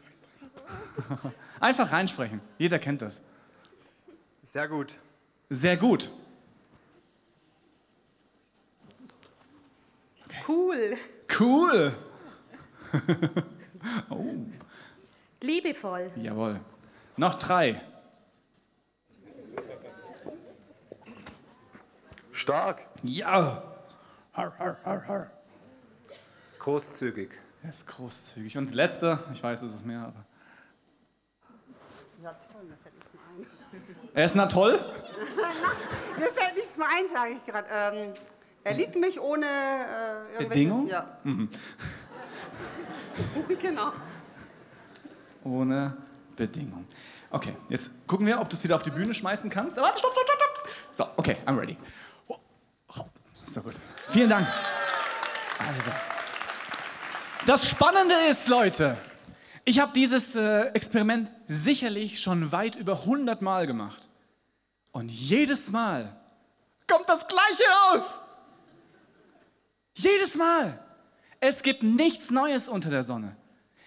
Einfach 1.60 1.90
reinsprechen. 1.92 2.40
Jeder 2.58 2.78
kennt 2.78 3.02
das. 3.02 3.20
Sehr 4.52 4.68
gut. 4.68 4.98
Sehr 5.48 5.76
gut. 5.76 6.10
Cool, 10.46 10.96
Cool. 11.38 11.92
oh, 14.10 14.34
liebevoll, 15.40 16.10
jawohl. 16.16 16.60
Noch 17.16 17.36
drei. 17.36 17.80
Stark. 22.40 22.86
Ja. 23.02 23.62
Har, 24.32 24.52
har, 24.58 24.76
har, 24.84 25.00
har. 25.00 25.30
Großzügig. 26.58 27.30
Er 27.62 27.70
ist 27.70 27.86
großzügig. 27.86 28.56
Und 28.56 28.74
letzter, 28.74 29.18
ich 29.32 29.42
weiß, 29.42 29.60
es 29.60 29.74
ist 29.74 29.84
mehr, 29.84 30.00
aber. 30.00 30.24
Ja, 32.22 32.32
toll, 32.32 32.62
mir 32.64 32.78
fällt 32.78 32.94
nichts 32.96 33.12
mehr 33.12 33.22
ein. 33.28 33.46
Er 34.14 34.24
ist 34.24 34.36
na 34.36 34.46
toll. 34.46 34.72
Mir 36.18 36.32
fällt 36.32 36.56
nichts 36.56 36.76
mehr 36.76 36.88
ein, 36.94 37.04
sage 37.12 37.32
ich 37.32 37.44
gerade. 37.46 37.68
Ähm, 37.72 38.12
er 38.64 38.74
liebt 38.74 38.96
mich 38.96 39.20
ohne 39.20 39.46
äh, 39.46 40.32
irgendwelche... 40.32 40.48
Bedingung? 40.48 40.86
Ja. 40.86 41.18
genau. 43.60 43.92
Ohne 45.44 45.96
Bedingung. 46.36 46.84
Okay, 47.30 47.54
jetzt 47.68 47.90
gucken 48.06 48.26
wir, 48.26 48.38
ob 48.40 48.50
du 48.50 48.56
es 48.56 48.64
wieder 48.64 48.76
auf 48.76 48.82
die 48.82 48.90
Bühne 48.90 49.14
schmeißen 49.14 49.48
kannst. 49.48 49.76
Warte, 49.76 49.98
stopp, 49.98 50.12
stopp, 50.12 50.26
stopp, 50.26 50.40
stopp. 50.40 50.68
So, 50.90 51.06
okay, 51.16 51.38
I'm 51.46 51.58
ready. 51.58 51.78
So 53.52 53.62
gut. 53.62 53.74
Vielen 54.10 54.30
Dank. 54.30 54.46
Also. 55.58 55.90
Das 57.46 57.68
Spannende 57.68 58.14
ist, 58.30 58.46
Leute, 58.46 58.96
ich 59.64 59.80
habe 59.80 59.92
dieses 59.92 60.36
äh, 60.36 60.66
Experiment 60.68 61.28
sicherlich 61.48 62.20
schon 62.20 62.52
weit 62.52 62.76
über 62.76 63.00
100 63.00 63.42
Mal 63.42 63.66
gemacht. 63.66 64.08
Und 64.92 65.10
jedes 65.10 65.68
Mal 65.68 66.16
kommt 66.86 67.08
das 67.08 67.26
Gleiche 67.26 67.62
raus. 67.88 68.04
Jedes 69.94 70.36
Mal. 70.36 70.78
Es 71.40 71.64
gibt 71.64 71.82
nichts 71.82 72.30
Neues 72.30 72.68
unter 72.68 72.90
der 72.90 73.02
Sonne. 73.02 73.34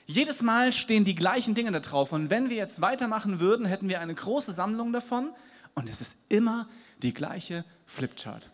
Jedes 0.05 0.41
Mal 0.41 0.74
stehen 0.74 1.05
die 1.05 1.15
gleichen 1.15 1.53
Dinge 1.53 1.72
da 1.72 1.79
drauf. 1.79 2.12
Und 2.12 2.29
wenn 2.29 2.50
wir 2.50 2.58
jetzt 2.58 2.82
weitermachen 2.82 3.39
würden, 3.39 3.65
hätten 3.65 3.88
wir 3.88 4.01
eine 4.01 4.13
große 4.13 4.51
Sammlung 4.51 4.91
davon. 4.91 5.34
Und 5.74 5.89
es 5.89 6.01
ist 6.01 6.17
immer 6.27 6.67
die 7.01 7.13
gleiche 7.13 7.63
Flipchart. 7.86 8.50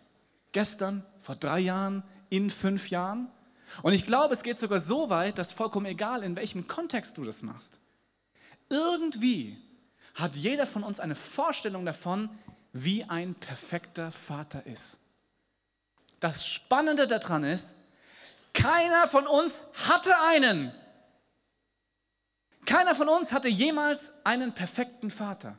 Gestern, 0.52 1.06
vor 1.18 1.36
drei 1.36 1.60
Jahren, 1.60 2.04
in 2.30 2.50
fünf 2.50 2.90
Jahren. 2.90 3.30
Und 3.84 3.94
ich 3.94 4.06
glaube, 4.06 4.34
es 4.34 4.44
geht 4.44 4.60
sogar 4.60 4.80
so 4.80 5.10
weit, 5.10 5.38
dass 5.38 5.52
vollkommen 5.52 5.86
egal, 5.86 6.24
in 6.24 6.36
welchem 6.36 6.68
Kontext 6.68 7.18
du 7.18 7.24
das 7.24 7.42
machst. 7.42 7.80
Irgendwie 8.70 9.58
hat 10.16 10.36
jeder 10.36 10.68
von 10.68 10.84
uns 10.84 11.00
eine 11.00 11.16
Vorstellung 11.16 11.86
davon, 11.86 12.30
wie 12.74 13.04
ein 13.04 13.36
perfekter 13.36 14.12
Vater 14.12 14.66
ist. 14.66 14.98
Das 16.20 16.46
Spannende 16.46 17.08
daran 17.08 17.44
ist, 17.44 17.74
keiner 18.54 19.08
von 19.08 19.26
uns 19.28 19.62
hatte 19.88 20.14
einen. 20.28 20.74
Keiner 22.66 22.94
von 22.96 23.08
uns 23.08 23.32
hatte 23.32 23.48
jemals 23.48 24.12
einen 24.24 24.54
perfekten 24.54 25.10
Vater. 25.10 25.58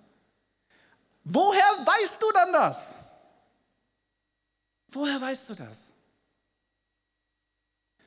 Woher 1.24 1.62
weißt 1.84 2.22
du 2.22 2.26
dann 2.32 2.52
das? 2.52 2.94
Woher 4.92 5.20
weißt 5.20 5.50
du 5.50 5.54
das? 5.54 5.92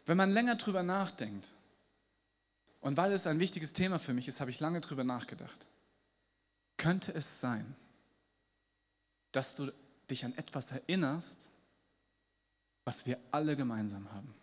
Wenn 0.05 0.17
man 0.17 0.31
länger 0.31 0.55
drüber 0.55 0.83
nachdenkt 0.83 1.51
Und 2.81 2.97
weil 2.97 3.13
es 3.13 3.25
ein 3.25 3.39
wichtiges 3.39 3.71
Thema 3.71 3.99
für 3.99 4.13
mich 4.13 4.27
ist, 4.27 4.41
habe 4.41 4.51
ich 4.51 4.59
lange 4.59 4.81
drüber 4.81 5.05
nachgedacht. 5.05 5.65
Könnte 6.75 7.13
es 7.13 7.39
sein, 7.39 7.75
dass 9.31 9.55
du 9.55 9.71
dich 10.09 10.25
an 10.25 10.37
etwas 10.37 10.69
erinnerst, 10.71 11.49
was 12.83 13.05
wir 13.05 13.17
alle 13.31 13.55
gemeinsam 13.55 14.11
haben? 14.11 14.35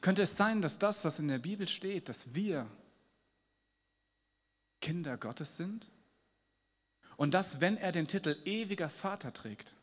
Könnte 0.00 0.22
es 0.22 0.34
sein, 0.36 0.62
dass 0.62 0.78
das, 0.78 1.04
was 1.04 1.18
in 1.18 1.28
der 1.28 1.38
Bibel 1.38 1.68
steht, 1.68 2.08
dass 2.08 2.34
wir 2.34 2.66
Kinder 4.80 5.18
Gottes 5.18 5.56
sind? 5.56 5.90
Und 7.18 7.34
dass, 7.34 7.60
wenn 7.60 7.76
er 7.76 7.92
den 7.92 8.06
Titel 8.06 8.36
ewiger 8.44 8.88
Vater 8.88 9.32
trägt, 9.32 9.74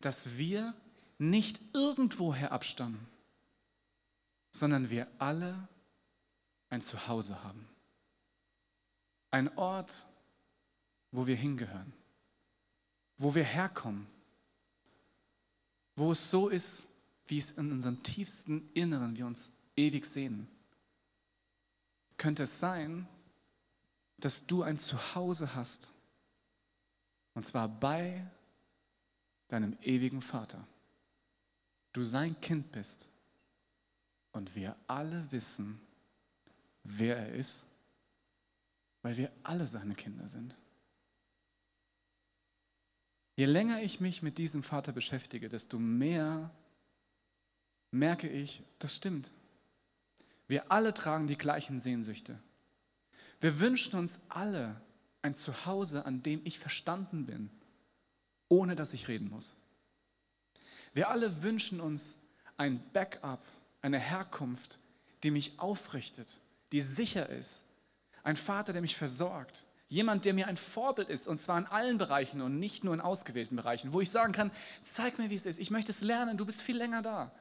dass 0.00 0.38
wir 0.38 0.74
nicht 1.18 1.60
irgendwoher 1.72 2.52
abstammen, 2.52 3.06
sondern 4.52 4.90
wir 4.90 5.08
alle 5.18 5.68
ein 6.70 6.80
Zuhause 6.80 7.42
haben. 7.42 7.68
Ein 9.30 9.56
Ort, 9.58 10.06
wo 11.10 11.26
wir 11.26 11.36
hingehören, 11.36 11.92
wo 13.16 13.34
wir 13.34 13.44
herkommen, 13.44 14.06
wo 15.96 16.12
es 16.12 16.30
so 16.30 16.48
ist, 16.48 16.86
wie 17.26 17.38
es 17.38 17.50
in 17.50 17.72
unserem 17.72 18.02
tiefsten 18.02 18.70
Inneren 18.74 19.16
wir 19.16 19.26
uns 19.26 19.50
ewig 19.76 20.06
sehen. 20.06 20.48
Könnte 22.16 22.44
es 22.44 22.58
sein, 22.58 23.06
dass 24.18 24.46
du 24.46 24.62
ein 24.62 24.78
Zuhause 24.78 25.54
hast, 25.54 25.92
und 27.34 27.44
zwar 27.44 27.68
bei 27.68 28.28
deinem 29.48 29.76
ewigen 29.82 30.20
Vater. 30.20 30.66
Du 31.92 32.04
sein 32.04 32.40
Kind 32.40 32.70
bist 32.72 33.08
und 34.32 34.54
wir 34.54 34.76
alle 34.86 35.30
wissen, 35.32 35.80
wer 36.84 37.16
er 37.16 37.34
ist, 37.34 37.64
weil 39.02 39.16
wir 39.16 39.32
alle 39.42 39.66
seine 39.66 39.94
Kinder 39.94 40.28
sind. 40.28 40.54
Je 43.36 43.46
länger 43.46 43.82
ich 43.82 44.00
mich 44.00 44.22
mit 44.22 44.38
diesem 44.38 44.62
Vater 44.62 44.92
beschäftige, 44.92 45.48
desto 45.48 45.78
mehr 45.78 46.50
merke 47.90 48.28
ich, 48.28 48.62
das 48.78 48.94
stimmt. 48.94 49.30
Wir 50.46 50.72
alle 50.72 50.92
tragen 50.92 51.26
die 51.26 51.38
gleichen 51.38 51.78
Sehnsüchte. 51.78 52.38
Wir 53.40 53.60
wünschen 53.60 53.96
uns 53.96 54.18
alle 54.28 54.80
ein 55.22 55.34
Zuhause, 55.34 56.04
an 56.04 56.22
dem 56.22 56.40
ich 56.44 56.58
verstanden 56.58 57.26
bin, 57.26 57.50
ohne 58.48 58.76
dass 58.76 58.92
ich 58.92 59.08
reden 59.08 59.28
muss. 59.28 59.54
Wir 60.94 61.10
alle 61.10 61.42
wünschen 61.42 61.80
uns 61.80 62.16
ein 62.56 62.82
Backup, 62.92 63.44
eine 63.82 63.98
Herkunft, 63.98 64.78
die 65.22 65.30
mich 65.30 65.58
aufrichtet, 65.58 66.40
die 66.72 66.82
sicher 66.82 67.28
ist. 67.28 67.64
Ein 68.22 68.36
Vater, 68.36 68.72
der 68.72 68.82
mich 68.82 68.96
versorgt. 68.96 69.64
Jemand, 69.88 70.24
der 70.24 70.34
mir 70.34 70.48
ein 70.48 70.58
Vorbild 70.58 71.08
ist, 71.08 71.26
und 71.26 71.38
zwar 71.38 71.58
in 71.58 71.66
allen 71.66 71.96
Bereichen 71.96 72.42
und 72.42 72.58
nicht 72.58 72.84
nur 72.84 72.92
in 72.92 73.00
ausgewählten 73.00 73.56
Bereichen, 73.56 73.92
wo 73.92 74.00
ich 74.00 74.10
sagen 74.10 74.32
kann, 74.32 74.50
zeig 74.84 75.18
mir, 75.18 75.30
wie 75.30 75.34
es 75.34 75.46
ist. 75.46 75.58
Ich 75.58 75.70
möchte 75.70 75.92
es 75.92 76.02
lernen, 76.02 76.36
du 76.36 76.44
bist 76.44 76.60
viel 76.60 76.76
länger 76.76 77.00
da. 77.00 77.32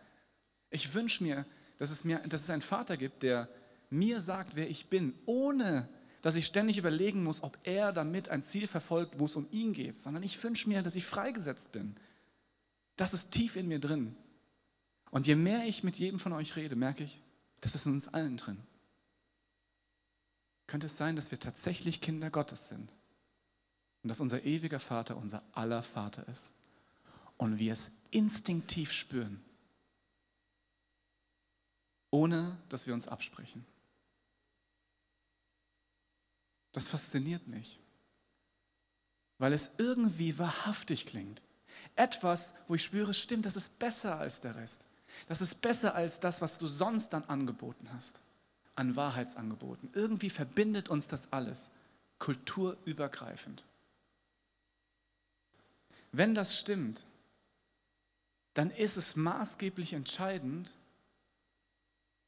Ich 0.69 0.93
wünsche 0.93 1.23
mir, 1.23 1.45
dass 1.77 1.89
es, 1.89 2.03
mir, 2.03 2.19
dass 2.19 2.43
es 2.43 2.49
einen 2.49 2.61
Vater 2.61 2.95
gibt, 2.95 3.23
der 3.23 3.49
mir 3.89 4.21
sagt, 4.21 4.55
wer 4.55 4.69
ich 4.69 4.87
bin, 4.87 5.13
ohne 5.25 5.89
dass 6.21 6.35
ich 6.35 6.45
ständig 6.45 6.77
überlegen 6.77 7.23
muss, 7.23 7.43
ob 7.43 7.57
er 7.63 7.93
damit 7.93 8.29
ein 8.29 8.43
Ziel 8.43 8.67
verfolgt, 8.67 9.19
wo 9.19 9.25
es 9.25 9.35
um 9.35 9.47
ihn 9.51 9.73
geht, 9.73 9.97
sondern 9.97 10.23
ich 10.23 10.41
wünsche 10.43 10.67
mir, 10.67 10.81
dass 10.81 10.95
ich 10.95 11.05
freigesetzt 11.05 11.71
bin. 11.71 11.95
Das 12.95 13.13
ist 13.13 13.31
tief 13.31 13.55
in 13.55 13.67
mir 13.67 13.79
drin. 13.79 14.15
Und 15.11 15.27
je 15.27 15.35
mehr 15.35 15.65
ich 15.65 15.83
mit 15.83 15.97
jedem 15.97 16.19
von 16.19 16.33
euch 16.33 16.55
rede, 16.55 16.75
merke 16.75 17.03
ich, 17.03 17.21
das 17.61 17.75
ist 17.75 17.85
in 17.85 17.93
uns 17.93 18.07
allen 18.07 18.37
drin. 18.37 18.57
Könnte 20.65 20.87
es 20.87 20.97
sein, 20.97 21.15
dass 21.15 21.31
wir 21.31 21.39
tatsächlich 21.39 22.01
Kinder 22.01 22.29
Gottes 22.29 22.67
sind 22.67 22.93
und 24.03 24.09
dass 24.09 24.19
unser 24.19 24.43
ewiger 24.43 24.79
Vater 24.79 25.15
unser 25.15 25.43
aller 25.53 25.81
Vater 25.81 26.27
ist 26.27 26.51
und 27.37 27.59
wir 27.59 27.73
es 27.73 27.89
instinktiv 28.11 28.91
spüren, 28.91 29.41
ohne 32.11 32.57
dass 32.69 32.85
wir 32.87 32.93
uns 32.93 33.07
absprechen. 33.07 33.65
Das 36.77 36.89
fasziniert 36.89 37.47
mich, 37.47 37.79
weil 39.39 39.51
es 39.51 39.71
irgendwie 39.79 40.37
wahrhaftig 40.37 41.07
klingt. 41.07 41.41
Etwas, 41.95 42.53
wo 42.67 42.75
ich 42.75 42.83
spüre, 42.83 43.15
stimmt, 43.15 43.47
das 43.47 43.55
ist 43.55 43.79
besser 43.79 44.19
als 44.19 44.41
der 44.41 44.55
Rest. 44.55 44.79
Das 45.27 45.41
ist 45.41 45.59
besser 45.59 45.95
als 45.95 46.19
das, 46.19 46.39
was 46.39 46.59
du 46.59 46.67
sonst 46.67 47.09
dann 47.09 47.23
angeboten 47.23 47.89
hast, 47.93 48.21
an 48.75 48.95
Wahrheitsangeboten. 48.95 49.89
Irgendwie 49.93 50.29
verbindet 50.29 50.87
uns 50.87 51.07
das 51.07 51.33
alles, 51.33 51.67
kulturübergreifend. 52.19 53.63
Wenn 56.11 56.35
das 56.35 56.59
stimmt, 56.59 57.07
dann 58.53 58.69
ist 58.69 58.97
es 58.97 59.15
maßgeblich 59.15 59.93
entscheidend, 59.93 60.75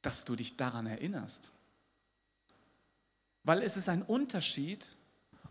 dass 0.01 0.25
du 0.25 0.35
dich 0.35 0.57
daran 0.57 0.87
erinnerst. 0.87 1.51
Weil 3.43 3.61
es 3.61 3.77
ist 3.77 3.89
ein 3.89 4.01
Unterschied, 4.01 4.85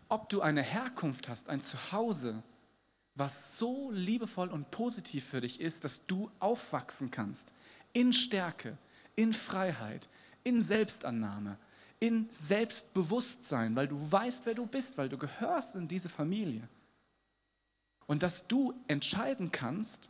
ob 0.07 0.29
du 0.29 0.41
eine 0.41 0.63
Herkunft 0.63 1.29
hast, 1.29 1.49
ein 1.49 1.61
Zuhause, 1.61 2.43
was 3.15 3.57
so 3.57 3.91
liebevoll 3.91 4.49
und 4.49 4.71
positiv 4.71 5.25
für 5.25 5.41
dich 5.41 5.59
ist, 5.59 5.83
dass 5.83 6.05
du 6.05 6.31
aufwachsen 6.39 7.11
kannst 7.11 7.51
in 7.93 8.13
Stärke, 8.13 8.77
in 9.15 9.33
Freiheit, 9.33 10.07
in 10.43 10.61
Selbstannahme, 10.61 11.57
in 11.99 12.29
Selbstbewusstsein, 12.31 13.75
weil 13.75 13.87
du 13.87 14.11
weißt, 14.11 14.45
wer 14.45 14.53
du 14.53 14.65
bist, 14.65 14.97
weil 14.97 15.09
du 15.09 15.17
gehörst 15.17 15.75
in 15.75 15.87
diese 15.87 16.09
Familie. 16.09 16.67
Und 18.07 18.23
dass 18.23 18.47
du 18.47 18.73
entscheiden 18.87 19.51
kannst, 19.51 20.09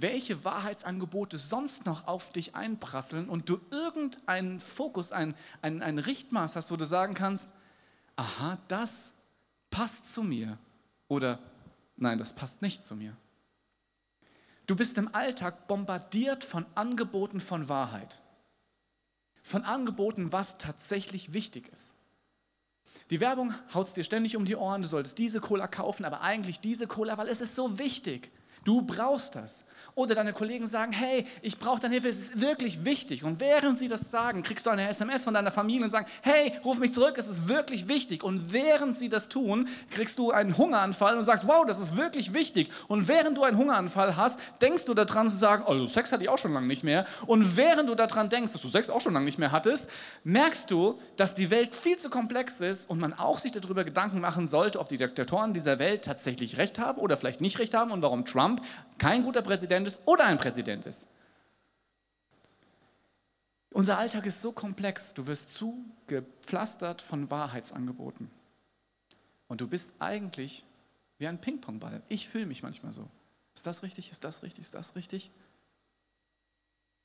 welche 0.00 0.44
Wahrheitsangebote 0.44 1.38
sonst 1.38 1.86
noch 1.86 2.06
auf 2.06 2.30
dich 2.32 2.54
einprasseln 2.54 3.28
und 3.28 3.48
du 3.48 3.60
irgendeinen 3.70 4.60
Fokus, 4.60 5.12
ein, 5.12 5.34
ein, 5.62 5.82
ein 5.82 5.98
Richtmaß 5.98 6.56
hast, 6.56 6.70
wo 6.70 6.76
du 6.76 6.84
sagen 6.84 7.14
kannst, 7.14 7.52
aha, 8.16 8.58
das 8.68 9.12
passt 9.70 10.10
zu 10.10 10.22
mir 10.22 10.58
oder 11.08 11.38
nein, 11.96 12.18
das 12.18 12.32
passt 12.32 12.62
nicht 12.62 12.82
zu 12.82 12.94
mir. 12.96 13.16
Du 14.66 14.74
bist 14.74 14.98
im 14.98 15.14
Alltag 15.14 15.68
bombardiert 15.68 16.42
von 16.42 16.66
Angeboten 16.74 17.40
von 17.40 17.68
Wahrheit, 17.68 18.20
von 19.42 19.62
Angeboten, 19.62 20.32
was 20.32 20.58
tatsächlich 20.58 21.32
wichtig 21.32 21.68
ist. 21.68 21.92
Die 23.10 23.20
Werbung 23.20 23.54
haut 23.72 23.94
dir 23.96 24.02
ständig 24.02 24.36
um 24.36 24.44
die 24.44 24.56
Ohren, 24.56 24.82
du 24.82 24.88
solltest 24.88 25.18
diese 25.18 25.40
Cola 25.40 25.68
kaufen, 25.68 26.04
aber 26.04 26.22
eigentlich 26.22 26.58
diese 26.58 26.88
Cola, 26.88 27.16
weil 27.18 27.28
es 27.28 27.40
ist 27.40 27.54
so 27.54 27.78
wichtig. 27.78 28.32
Du 28.66 28.82
brauchst 28.82 29.36
das. 29.36 29.64
Oder 29.94 30.14
deine 30.14 30.34
Kollegen 30.34 30.66
sagen, 30.66 30.92
hey, 30.92 31.24
ich 31.40 31.58
brauche 31.58 31.80
deine 31.80 31.94
Hilfe, 31.94 32.10
es 32.10 32.18
ist 32.18 32.40
wirklich 32.42 32.84
wichtig. 32.84 33.24
Und 33.24 33.40
während 33.40 33.78
sie 33.78 33.88
das 33.88 34.10
sagen, 34.10 34.42
kriegst 34.42 34.66
du 34.66 34.70
eine 34.70 34.86
SMS 34.86 35.24
von 35.24 35.32
deiner 35.32 35.50
Familie 35.50 35.84
und 35.84 35.90
sagen, 35.90 36.06
hey, 36.20 36.52
ruf 36.66 36.78
mich 36.78 36.92
zurück, 36.92 37.14
es 37.16 37.28
ist 37.28 37.48
wirklich 37.48 37.88
wichtig. 37.88 38.22
Und 38.22 38.52
während 38.52 38.94
sie 38.94 39.08
das 39.08 39.30
tun, 39.30 39.68
kriegst 39.90 40.18
du 40.18 40.32
einen 40.32 40.58
Hungeranfall 40.58 41.16
und 41.16 41.24
sagst, 41.24 41.48
wow, 41.48 41.64
das 41.66 41.78
ist 41.78 41.96
wirklich 41.96 42.34
wichtig. 42.34 42.68
Und 42.88 43.08
während 43.08 43.38
du 43.38 43.42
einen 43.44 43.56
Hungeranfall 43.56 44.16
hast, 44.18 44.38
denkst 44.60 44.84
du 44.84 44.92
daran 44.92 45.30
zu 45.30 45.36
sagen, 45.36 45.64
oh, 45.66 45.86
Sex 45.86 46.12
hatte 46.12 46.24
ich 46.24 46.28
auch 46.28 46.38
schon 46.38 46.52
lange 46.52 46.66
nicht 46.66 46.84
mehr. 46.84 47.06
Und 47.26 47.56
während 47.56 47.88
du 47.88 47.94
daran 47.94 48.28
denkst, 48.28 48.52
dass 48.52 48.60
du 48.60 48.68
Sex 48.68 48.90
auch 48.90 49.00
schon 49.00 49.14
lange 49.14 49.24
nicht 49.24 49.38
mehr 49.38 49.50
hattest, 49.50 49.88
merkst 50.24 50.70
du, 50.70 50.98
dass 51.16 51.32
die 51.32 51.50
Welt 51.50 51.74
viel 51.74 51.96
zu 51.96 52.10
komplex 52.10 52.60
ist 52.60 52.90
und 52.90 53.00
man 53.00 53.14
auch 53.14 53.38
sich 53.38 53.52
darüber 53.52 53.82
Gedanken 53.82 54.20
machen 54.20 54.46
sollte, 54.46 54.78
ob 54.78 54.90
die 54.90 54.98
Diktatoren 54.98 55.54
dieser 55.54 55.78
Welt 55.78 56.04
tatsächlich 56.04 56.58
recht 56.58 56.78
haben 56.78 56.98
oder 57.00 57.16
vielleicht 57.16 57.40
nicht 57.40 57.58
recht 57.58 57.72
haben 57.72 57.92
und 57.92 58.02
warum 58.02 58.26
Trump 58.26 58.55
kein 58.98 59.22
guter 59.22 59.42
Präsident 59.42 59.86
ist 59.86 60.00
oder 60.04 60.26
ein 60.26 60.38
Präsident 60.38 60.86
ist. 60.86 61.06
Unser 63.70 63.98
Alltag 63.98 64.24
ist 64.24 64.40
so 64.40 64.52
komplex, 64.52 65.12
du 65.12 65.26
wirst 65.26 65.52
zugepflastert 65.52 67.02
von 67.02 67.30
Wahrheitsangeboten. 67.30 68.30
Und 69.48 69.60
du 69.60 69.68
bist 69.68 69.90
eigentlich 69.98 70.64
wie 71.18 71.26
ein 71.26 71.40
Ping-Pong-Ball. 71.40 72.02
Ich 72.08 72.28
fühle 72.28 72.46
mich 72.46 72.62
manchmal 72.62 72.92
so. 72.92 73.06
Ist 73.54 73.66
das 73.66 73.82
richtig? 73.82 74.10
Ist 74.10 74.24
das 74.24 74.42
richtig? 74.42 74.62
Ist 74.62 74.74
das 74.74 74.96
richtig? 74.96 75.30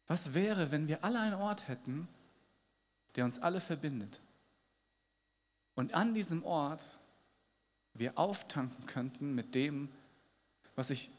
Was 0.08 0.34
wäre, 0.34 0.72
wenn 0.72 0.88
wir 0.88 1.04
alle 1.04 1.20
einen 1.20 1.36
Ort 1.36 1.68
hätten, 1.68 2.08
der 3.16 3.26
uns 3.26 3.40
alle 3.40 3.62
verbindet? 3.62 4.20
Und 5.76 5.94
an 5.94 6.14
diesem 6.14 6.44
Ort 6.44 6.84
wir 7.94 8.18
auftanken 8.18 8.86
könnten 8.86 9.36
mit 9.36 9.56
dem, 9.56 9.90
was 10.76 10.90
ich 10.90 11.10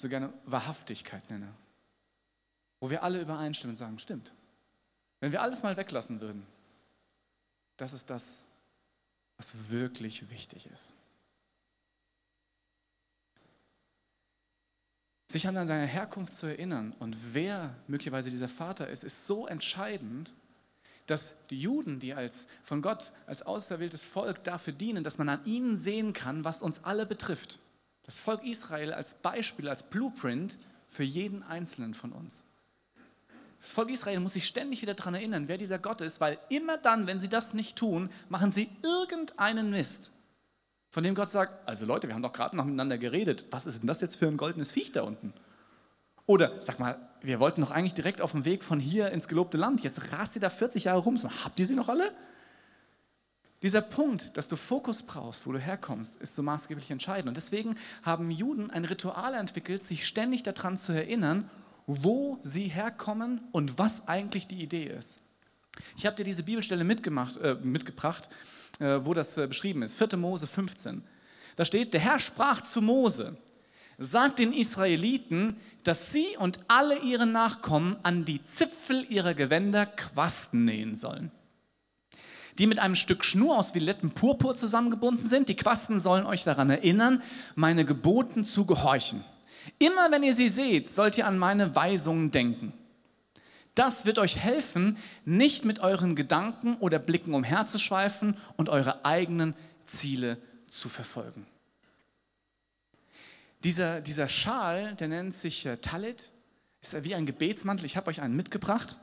so 0.00 0.08
gerne 0.08 0.32
Wahrhaftigkeit 0.44 1.28
nenne. 1.28 1.52
Wo 2.80 2.88
wir 2.88 3.02
alle 3.02 3.20
übereinstimmen 3.20 3.72
und 3.72 3.76
sagen, 3.76 3.98
stimmt. 3.98 4.32
Wenn 5.20 5.32
wir 5.32 5.42
alles 5.42 5.62
mal 5.62 5.76
weglassen 5.76 6.20
würden, 6.20 6.46
das 7.76 7.92
ist 7.92 8.08
das, 8.08 8.24
was 9.36 9.70
wirklich 9.70 10.30
wichtig 10.30 10.66
ist. 10.66 10.94
Sich 15.30 15.46
an 15.46 15.54
seine 15.66 15.86
Herkunft 15.86 16.34
zu 16.34 16.46
erinnern 16.46 16.94
und 17.00 17.34
wer 17.34 17.74
möglicherweise 17.86 18.30
dieser 18.30 18.48
Vater 18.48 18.88
ist, 18.88 19.04
ist 19.04 19.26
so 19.26 19.46
entscheidend, 19.46 20.32
dass 21.06 21.34
die 21.50 21.60
Juden, 21.60 21.98
die 21.98 22.14
als 22.14 22.46
von 22.62 22.82
Gott 22.82 23.12
als 23.26 23.42
auserwähltes 23.42 24.04
Volk 24.04 24.44
dafür 24.44 24.72
dienen, 24.72 25.04
dass 25.04 25.18
man 25.18 25.28
an 25.28 25.44
ihnen 25.44 25.76
sehen 25.76 26.12
kann, 26.12 26.44
was 26.44 26.62
uns 26.62 26.84
alle 26.84 27.04
betrifft. 27.04 27.58
Das 28.08 28.18
Volk 28.18 28.42
Israel 28.42 28.94
als 28.94 29.12
Beispiel, 29.12 29.68
als 29.68 29.82
Blueprint 29.82 30.56
für 30.86 31.02
jeden 31.02 31.42
Einzelnen 31.42 31.92
von 31.92 32.12
uns. 32.12 32.42
Das 33.60 33.72
Volk 33.72 33.90
Israel 33.90 34.18
muss 34.20 34.32
sich 34.32 34.46
ständig 34.46 34.80
wieder 34.80 34.94
daran 34.94 35.12
erinnern, 35.12 35.46
wer 35.46 35.58
dieser 35.58 35.78
Gott 35.78 36.00
ist, 36.00 36.18
weil 36.18 36.38
immer 36.48 36.78
dann, 36.78 37.06
wenn 37.06 37.20
sie 37.20 37.28
das 37.28 37.52
nicht 37.52 37.76
tun, 37.76 38.08
machen 38.30 38.50
sie 38.50 38.70
irgendeinen 38.82 39.68
Mist, 39.68 40.10
von 40.88 41.04
dem 41.04 41.14
Gott 41.14 41.28
sagt, 41.28 41.68
also 41.68 41.84
Leute, 41.84 42.08
wir 42.08 42.14
haben 42.14 42.22
doch 42.22 42.32
gerade 42.32 42.56
noch 42.56 42.64
miteinander 42.64 42.96
geredet, 42.96 43.44
was 43.50 43.66
ist 43.66 43.80
denn 43.80 43.86
das 43.86 44.00
jetzt 44.00 44.16
für 44.16 44.26
ein 44.26 44.38
goldenes 44.38 44.70
Viech 44.70 44.90
da 44.90 45.02
unten? 45.02 45.34
Oder 46.24 46.62
sag 46.62 46.78
mal, 46.78 47.10
wir 47.20 47.40
wollten 47.40 47.60
doch 47.60 47.72
eigentlich 47.72 47.92
direkt 47.92 48.22
auf 48.22 48.32
dem 48.32 48.46
Weg 48.46 48.64
von 48.64 48.80
hier 48.80 49.12
ins 49.12 49.28
gelobte 49.28 49.58
Land, 49.58 49.82
jetzt 49.82 50.12
rast 50.12 50.34
ihr 50.34 50.40
da 50.40 50.48
40 50.48 50.84
Jahre 50.84 51.00
rum, 51.00 51.18
habt 51.44 51.60
ihr 51.60 51.66
sie 51.66 51.74
noch 51.74 51.90
alle? 51.90 52.10
Dieser 53.62 53.80
Punkt, 53.80 54.36
dass 54.36 54.48
du 54.48 54.54
Fokus 54.54 55.02
brauchst, 55.02 55.46
wo 55.46 55.52
du 55.52 55.58
herkommst, 55.58 56.16
ist 56.20 56.34
so 56.36 56.42
maßgeblich 56.42 56.90
entscheidend. 56.90 57.28
Und 57.28 57.36
deswegen 57.36 57.76
haben 58.02 58.30
Juden 58.30 58.70
ein 58.70 58.84
Ritual 58.84 59.34
entwickelt, 59.34 59.82
sich 59.82 60.06
ständig 60.06 60.44
daran 60.44 60.78
zu 60.78 60.92
erinnern, 60.92 61.50
wo 61.86 62.38
sie 62.42 62.68
herkommen 62.68 63.40
und 63.50 63.76
was 63.78 64.06
eigentlich 64.06 64.46
die 64.46 64.62
Idee 64.62 64.84
ist. 64.84 65.20
Ich 65.96 66.06
habe 66.06 66.14
dir 66.14 66.24
diese 66.24 66.44
Bibelstelle 66.44 66.82
äh, 66.82 67.54
mitgebracht, 67.62 68.28
äh, 68.78 69.00
wo 69.02 69.12
das 69.12 69.36
äh, 69.36 69.46
beschrieben 69.48 69.82
ist. 69.82 69.96
4. 69.96 70.16
Mose 70.16 70.46
15. 70.46 71.02
Da 71.56 71.64
steht, 71.64 71.92
der 71.92 72.00
Herr 72.00 72.20
sprach 72.20 72.60
zu 72.60 72.80
Mose, 72.80 73.36
sagt 73.96 74.38
den 74.38 74.52
Israeliten, 74.52 75.56
dass 75.82 76.12
sie 76.12 76.36
und 76.38 76.60
alle 76.68 77.00
ihre 77.00 77.26
Nachkommen 77.26 77.96
an 78.04 78.24
die 78.24 78.44
Zipfel 78.44 79.04
ihrer 79.08 79.34
Gewänder 79.34 79.86
Quasten 79.86 80.64
nähen 80.64 80.94
sollen 80.94 81.32
die 82.58 82.66
mit 82.66 82.78
einem 82.78 82.96
Stück 82.96 83.24
Schnur 83.24 83.56
aus 83.56 83.74
violettem 83.74 84.10
Purpur 84.10 84.54
zusammengebunden 84.54 85.24
sind. 85.24 85.48
Die 85.48 85.56
Quasten 85.56 86.00
sollen 86.00 86.26
euch 86.26 86.44
daran 86.44 86.70
erinnern, 86.70 87.22
meine 87.54 87.84
Geboten 87.84 88.44
zu 88.44 88.66
gehorchen. 88.66 89.24
Immer 89.78 90.10
wenn 90.10 90.22
ihr 90.22 90.34
sie 90.34 90.48
seht, 90.48 90.88
sollt 90.88 91.18
ihr 91.18 91.26
an 91.26 91.38
meine 91.38 91.74
Weisungen 91.76 92.30
denken. 92.30 92.72
Das 93.74 94.06
wird 94.06 94.18
euch 94.18 94.36
helfen, 94.36 94.96
nicht 95.24 95.64
mit 95.64 95.78
euren 95.78 96.16
Gedanken 96.16 96.76
oder 96.78 96.98
Blicken 96.98 97.34
umherzuschweifen 97.34 98.36
und 98.56 98.68
eure 98.68 99.04
eigenen 99.04 99.54
Ziele 99.86 100.38
zu 100.66 100.88
verfolgen. 100.88 101.46
Dieser, 103.62 104.00
dieser 104.00 104.28
Schal, 104.28 104.94
der 104.94 105.08
nennt 105.08 105.34
sich 105.34 105.66
äh, 105.66 105.76
Talit, 105.76 106.30
ist 106.80 107.04
wie 107.04 107.14
ein 107.14 107.26
Gebetsmantel. 107.26 107.86
Ich 107.86 107.96
habe 107.96 108.08
euch 108.08 108.20
einen 108.20 108.36
mitgebracht. 108.36 108.96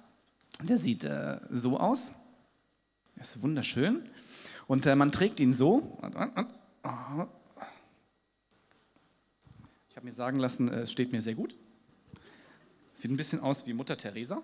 Der 0.61 0.77
sieht 0.77 1.03
äh, 1.03 1.39
so 1.49 1.79
aus. 1.79 2.11
Er 3.15 3.21
ist 3.21 3.41
wunderschön. 3.41 4.09
Und 4.67 4.85
äh, 4.85 4.95
man 4.95 5.11
trägt 5.11 5.39
ihn 5.39 5.53
so. 5.53 5.97
Ich 9.89 9.95
habe 9.95 10.05
mir 10.05 10.13
sagen 10.13 10.39
lassen, 10.39 10.67
es 10.67 10.91
steht 10.91 11.11
mir 11.11 11.21
sehr 11.21 11.35
gut. 11.35 11.55
Sieht 12.93 13.11
ein 13.11 13.17
bisschen 13.17 13.39
aus 13.39 13.65
wie 13.65 13.73
Mutter 13.73 13.97
Teresa. 13.97 14.41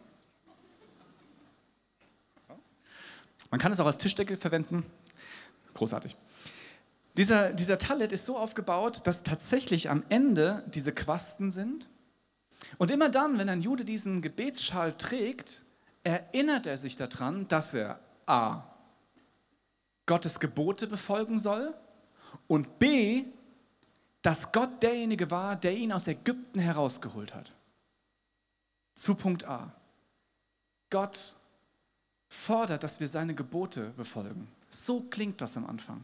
Man 3.50 3.60
kann 3.60 3.72
es 3.72 3.80
auch 3.80 3.86
als 3.86 3.98
Tischdeckel 3.98 4.38
verwenden. 4.38 4.86
Großartig. 5.74 6.16
Dieser, 7.18 7.52
dieser 7.52 7.78
Talit 7.78 8.14
ist 8.14 8.26
so 8.26 8.38
aufgebaut, 8.38 9.02
dass 9.06 9.24
tatsächlich 9.24 9.90
am 9.90 10.04
Ende 10.08 10.64
diese 10.74 10.94
Quasten 10.94 11.52
sind. 11.52 11.90
Und 12.78 12.90
immer 12.90 13.10
dann, 13.10 13.38
wenn 13.38 13.50
ein 13.50 13.62
Jude 13.62 13.84
diesen 13.84 14.22
Gebetsschal 14.22 14.94
trägt, 14.94 15.62
erinnert 16.04 16.66
er 16.66 16.78
sich 16.78 16.96
daran, 16.96 17.48
dass 17.50 17.74
er 17.74 18.00
A. 18.28 18.64
Gottes 20.06 20.40
Gebote 20.40 20.88
befolgen 20.88 21.40
soll 21.40 21.74
und 22.48 22.80
B. 22.80 23.26
dass 24.22 24.52
Gott 24.52 24.84
derjenige 24.84 25.32
war, 25.32 25.56
der 25.56 25.74
ihn 25.76 25.92
aus 25.92 26.06
Ägypten 26.08 26.60
herausgeholt 26.60 27.34
hat. 27.34 27.52
Zu 28.94 29.16
Punkt 29.16 29.46
A. 29.46 29.74
Gott 30.90 31.36
fordert, 32.28 32.84
dass 32.84 33.00
wir 33.00 33.08
seine 33.08 33.34
Gebote 33.34 33.92
befolgen. 33.98 34.48
So 34.70 35.02
klingt 35.02 35.42
das 35.42 35.58
am 35.58 35.66
Anfang. 35.66 36.04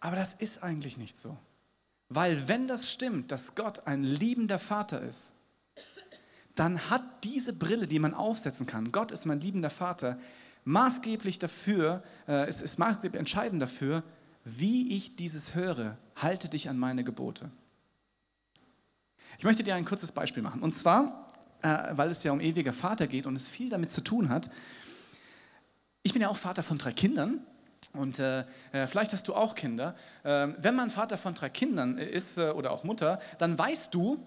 Aber 0.00 0.16
das 0.16 0.34
ist 0.34 0.62
eigentlich 0.62 0.98
nicht 0.98 1.16
so. 1.16 1.36
Weil 2.08 2.46
wenn 2.48 2.68
das 2.68 2.92
stimmt, 2.92 3.32
dass 3.32 3.54
Gott 3.54 3.86
ein 3.86 4.04
liebender 4.04 4.58
Vater 4.58 5.00
ist, 5.00 5.32
dann 6.54 6.90
hat 6.90 7.24
diese 7.24 7.52
Brille, 7.52 7.88
die 7.88 7.98
man 7.98 8.14
aufsetzen 8.14 8.66
kann, 8.66 8.92
Gott 8.92 9.10
ist 9.10 9.24
mein 9.24 9.40
liebender 9.40 9.70
Vater, 9.70 10.18
maßgeblich 10.64 11.38
dafür, 11.38 12.02
äh, 12.26 12.46
es 12.46 12.60
ist 12.60 12.78
maßgeblich 12.78 13.18
entscheidend 13.18 13.62
dafür, 13.62 14.02
wie 14.44 14.96
ich 14.96 15.16
dieses 15.16 15.54
höre. 15.54 15.96
Halte 16.16 16.48
dich 16.48 16.68
an 16.68 16.78
meine 16.78 17.04
Gebote. 17.04 17.50
Ich 19.38 19.44
möchte 19.44 19.62
dir 19.62 19.74
ein 19.74 19.84
kurzes 19.84 20.12
Beispiel 20.12 20.42
machen. 20.42 20.62
Und 20.62 20.74
zwar, 20.74 21.28
äh, 21.62 21.68
weil 21.92 22.10
es 22.10 22.22
ja 22.22 22.32
um 22.32 22.40
ewiger 22.40 22.72
Vater 22.72 23.06
geht 23.06 23.26
und 23.26 23.36
es 23.36 23.48
viel 23.48 23.68
damit 23.68 23.90
zu 23.90 24.02
tun 24.02 24.28
hat. 24.28 24.50
Ich 26.02 26.12
bin 26.12 26.22
ja 26.22 26.28
auch 26.28 26.36
Vater 26.36 26.62
von 26.62 26.78
drei 26.78 26.92
Kindern. 26.92 27.40
Und 27.92 28.18
äh, 28.18 28.44
äh 28.72 28.86
vielleicht 28.86 29.12
hast 29.12 29.28
du 29.28 29.34
auch 29.34 29.54
Kinder. 29.54 29.94
Äh, 30.22 30.48
wenn 30.58 30.74
man 30.74 30.90
Vater 30.90 31.18
von 31.18 31.34
drei 31.34 31.48
Kindern 31.48 31.98
ist 31.98 32.38
äh, 32.38 32.50
oder 32.50 32.70
auch 32.70 32.84
Mutter, 32.84 33.20
dann 33.38 33.58
weißt 33.58 33.94
du, 33.94 34.18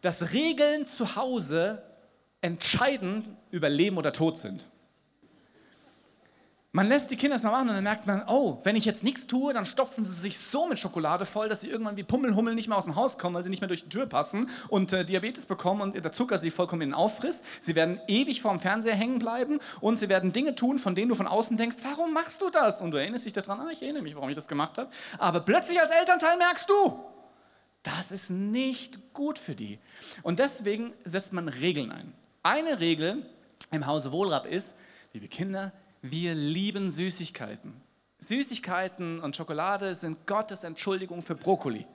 dass 0.00 0.32
Regeln 0.32 0.86
zu 0.86 1.16
Hause 1.16 1.82
entscheidend 2.40 3.28
über 3.50 3.68
Leben 3.68 3.98
oder 3.98 4.12
Tod 4.12 4.38
sind. 4.38 4.66
Man 6.72 6.86
lässt 6.86 7.10
die 7.10 7.16
Kinder 7.16 7.34
das 7.34 7.42
mal 7.42 7.50
machen 7.50 7.68
und 7.68 7.74
dann 7.74 7.82
merkt 7.82 8.06
man, 8.06 8.22
oh, 8.28 8.60
wenn 8.62 8.76
ich 8.76 8.84
jetzt 8.84 9.02
nichts 9.02 9.26
tue, 9.26 9.52
dann 9.52 9.66
stopfen 9.66 10.04
sie 10.04 10.12
sich 10.12 10.38
so 10.38 10.66
mit 10.66 10.78
Schokolade 10.78 11.26
voll, 11.26 11.48
dass 11.48 11.62
sie 11.62 11.66
irgendwann 11.66 11.96
wie 11.96 12.04
Pummelhummel 12.04 12.54
nicht 12.54 12.68
mehr 12.68 12.78
aus 12.78 12.84
dem 12.84 12.94
Haus 12.94 13.18
kommen, 13.18 13.34
weil 13.34 13.42
sie 13.42 13.50
nicht 13.50 13.60
mehr 13.60 13.66
durch 13.66 13.82
die 13.82 13.88
Tür 13.88 14.06
passen 14.06 14.48
und 14.68 14.92
äh, 14.92 15.04
Diabetes 15.04 15.46
bekommen 15.46 15.80
und 15.80 15.96
der 15.96 16.12
Zucker 16.12 16.38
sie 16.38 16.52
vollkommen 16.52 16.82
in 16.82 16.94
auffrisst. 16.94 17.42
Sie 17.60 17.74
werden 17.74 18.00
ewig 18.06 18.40
vorm 18.40 18.60
Fernseher 18.60 18.94
hängen 18.94 19.18
bleiben 19.18 19.58
und 19.80 19.98
sie 19.98 20.08
werden 20.08 20.32
Dinge 20.32 20.54
tun, 20.54 20.78
von 20.78 20.94
denen 20.94 21.08
du 21.08 21.16
von 21.16 21.26
außen 21.26 21.56
denkst, 21.56 21.78
warum 21.82 22.12
machst 22.12 22.40
du 22.40 22.50
das? 22.50 22.80
Und 22.80 22.92
du 22.92 22.98
erinnerst 22.98 23.24
dich 23.24 23.32
daran, 23.32 23.58
ah, 23.58 23.70
ich 23.72 23.82
erinnere 23.82 24.04
mich, 24.04 24.14
warum 24.14 24.28
ich 24.28 24.36
das 24.36 24.46
gemacht 24.46 24.78
habe. 24.78 24.90
Aber 25.18 25.40
plötzlich 25.40 25.80
als 25.80 25.90
Elternteil 25.90 26.38
merkst 26.38 26.70
du, 26.70 27.00
das 27.82 28.12
ist 28.12 28.30
nicht 28.30 29.12
gut 29.12 29.40
für 29.40 29.56
die. 29.56 29.80
Und 30.22 30.38
deswegen 30.38 30.92
setzt 31.02 31.32
man 31.32 31.48
Regeln 31.48 31.90
ein. 31.90 32.12
Eine 32.44 32.78
Regel 32.78 33.26
im 33.72 33.88
Hause 33.88 34.12
Wohlrab 34.12 34.46
ist, 34.46 34.72
liebe 35.12 35.26
Kinder, 35.26 35.72
wir 36.02 36.34
lieben 36.34 36.90
Süßigkeiten. 36.90 37.74
Süßigkeiten 38.20 39.20
und 39.20 39.36
Schokolade 39.36 39.94
sind 39.94 40.26
Gottes 40.26 40.64
Entschuldigung 40.64 41.22
für 41.22 41.34
Brokkoli. 41.34 41.86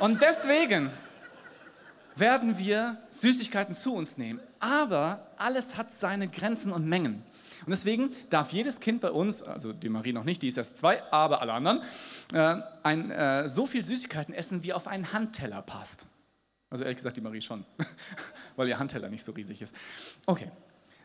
Und 0.00 0.20
deswegen 0.22 0.90
werden 2.16 2.58
wir 2.58 2.98
Süßigkeiten 3.10 3.74
zu 3.74 3.94
uns 3.94 4.16
nehmen. 4.16 4.40
Aber 4.60 5.28
alles 5.36 5.76
hat 5.76 5.92
seine 5.92 6.28
Grenzen 6.28 6.72
und 6.72 6.86
Mengen. 6.86 7.22
Und 7.66 7.70
deswegen 7.70 8.10
darf 8.30 8.52
jedes 8.52 8.78
Kind 8.78 9.00
bei 9.00 9.10
uns, 9.10 9.40
also 9.42 9.72
die 9.72 9.88
Marie 9.88 10.12
noch 10.12 10.24
nicht, 10.24 10.42
die 10.42 10.48
ist 10.48 10.58
erst 10.58 10.78
zwei, 10.78 11.02
aber 11.10 11.40
alle 11.40 11.52
anderen, 11.52 11.82
äh, 12.32 12.56
ein, 12.82 13.10
äh, 13.10 13.48
so 13.48 13.66
viel 13.66 13.84
Süßigkeiten 13.84 14.34
essen, 14.34 14.62
wie 14.62 14.72
auf 14.72 14.86
einen 14.86 15.12
Handteller 15.12 15.62
passt. 15.62 16.06
Also 16.68 16.84
ehrlich 16.84 16.98
gesagt, 16.98 17.16
die 17.16 17.20
Marie 17.20 17.40
schon, 17.40 17.64
weil 18.56 18.68
ihr 18.68 18.78
Handteller 18.78 19.08
nicht 19.08 19.24
so 19.24 19.32
riesig 19.32 19.62
ist. 19.62 19.74
Okay, 20.26 20.50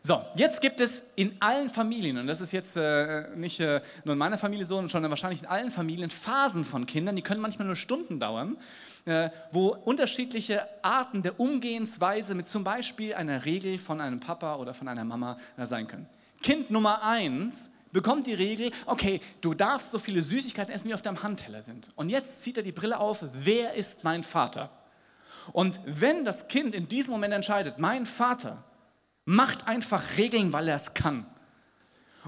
so, 0.02 0.22
jetzt 0.34 0.62
gibt 0.62 0.80
es 0.80 1.02
in 1.14 1.36
allen 1.40 1.68
Familien, 1.68 2.16
und 2.16 2.26
das 2.26 2.40
ist 2.40 2.52
jetzt 2.52 2.76
äh, 2.76 3.28
nicht 3.36 3.60
äh, 3.60 3.82
nur 4.04 4.14
in 4.14 4.18
meiner 4.18 4.38
Familie 4.38 4.64
so, 4.64 4.76
sondern 4.88 5.10
wahrscheinlich 5.10 5.42
in 5.42 5.46
allen 5.46 5.70
Familien, 5.70 6.08
Phasen 6.08 6.64
von 6.64 6.86
Kindern, 6.86 7.16
die 7.16 7.22
können 7.22 7.42
manchmal 7.42 7.66
nur 7.66 7.76
Stunden 7.76 8.18
dauern, 8.18 8.56
äh, 9.04 9.28
wo 9.52 9.68
unterschiedliche 9.68 10.66
Arten 10.82 11.22
der 11.22 11.38
Umgehensweise 11.38 12.34
mit 12.34 12.48
zum 12.48 12.64
Beispiel 12.64 13.14
einer 13.14 13.44
Regel 13.44 13.78
von 13.78 14.00
einem 14.00 14.20
Papa 14.20 14.56
oder 14.56 14.72
von 14.72 14.88
einer 14.88 15.04
Mama 15.04 15.36
äh, 15.58 15.66
sein 15.66 15.86
können. 15.86 16.08
Kind 16.42 16.70
Nummer 16.70 17.02
eins 17.02 17.68
bekommt 17.92 18.26
die 18.26 18.34
Regel, 18.34 18.70
okay, 18.86 19.20
du 19.42 19.52
darfst 19.52 19.90
so 19.90 19.98
viele 19.98 20.22
Süßigkeiten 20.22 20.72
essen, 20.72 20.88
wie 20.88 20.94
auf 20.94 21.02
deinem 21.02 21.22
Handteller 21.22 21.60
sind. 21.60 21.88
Und 21.96 22.08
jetzt 22.08 22.42
zieht 22.42 22.56
er 22.56 22.62
die 22.62 22.72
Brille 22.72 22.98
auf, 22.98 23.22
wer 23.32 23.74
ist 23.74 24.02
mein 24.02 24.22
Vater? 24.22 24.70
Und 25.52 25.80
wenn 25.84 26.24
das 26.24 26.48
Kind 26.48 26.74
in 26.74 26.88
diesem 26.88 27.10
Moment 27.10 27.34
entscheidet, 27.34 27.78
mein 27.78 28.06
Vater, 28.06 28.64
macht 29.30 29.68
einfach 29.68 30.02
Regeln, 30.18 30.52
weil 30.52 30.68
er 30.68 30.76
es 30.76 30.92
kann. 30.92 31.24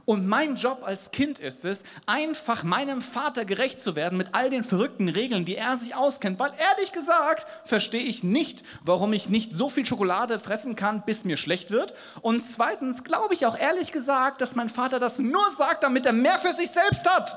Und 0.07 0.27
mein 0.27 0.55
Job 0.55 0.83
als 0.85 1.11
Kind 1.11 1.39
ist 1.39 1.65
es, 1.67 1.83
einfach 2.07 2.63
meinem 2.63 3.03
Vater 3.03 3.45
gerecht 3.45 3.81
zu 3.81 3.95
werden 3.95 4.17
mit 4.17 4.29
all 4.33 4.49
den 4.49 4.65
verrückten 4.65 5.09
Regeln, 5.11 5.45
die 5.45 5.57
er 5.57 5.77
sich 5.77 5.95
auskennt. 5.95 6.39
Weil 6.39 6.53
ehrlich 6.53 6.93
gesagt 6.93 7.47
verstehe 7.65 8.03
ich 8.03 8.23
nicht, 8.23 8.63
warum 8.83 9.13
ich 9.13 9.29
nicht 9.29 9.53
so 9.53 9.69
viel 9.69 9.85
Schokolade 9.85 10.39
fressen 10.39 10.77
kann, 10.77 11.05
bis 11.05 11.25
mir 11.25 11.37
schlecht 11.37 11.71
wird. 11.71 11.93
Und 12.23 12.43
zweitens 12.43 13.05
glaube 13.05 13.35
ich 13.35 13.45
auch 13.45 13.59
ehrlich 13.59 13.93
gesagt, 13.93 14.41
dass 14.41 14.55
mein 14.55 14.71
Vater 14.71 14.99
das 14.99 15.19
nur 15.19 15.45
sagt, 15.59 15.83
damit 15.83 16.07
er 16.07 16.15
mehr 16.15 16.39
für 16.39 16.55
sich 16.55 16.71
selbst 16.71 17.05
hat. 17.05 17.37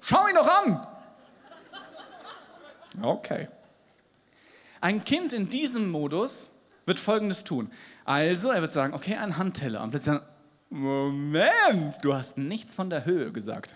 Schau 0.00 0.26
ihn 0.28 0.36
doch 0.36 0.64
an. 0.64 0.86
Okay. 3.02 3.48
Ein 4.80 5.04
Kind 5.04 5.32
in 5.32 5.48
diesem 5.50 5.90
Modus 5.90 6.48
wird 6.86 7.00
Folgendes 7.00 7.44
tun. 7.44 7.70
Also, 8.04 8.50
er 8.50 8.60
wird 8.60 8.72
sagen, 8.72 8.94
okay, 8.94 9.16
ein 9.16 9.36
Handteller. 9.38 9.82
Und 9.82 9.90
plötzlich 9.90 10.14
sagen, 10.14 10.26
Moment, 10.70 11.98
du 12.02 12.14
hast 12.14 12.36
nichts 12.36 12.74
von 12.74 12.90
der 12.90 13.04
Höhe 13.04 13.32
gesagt. 13.32 13.74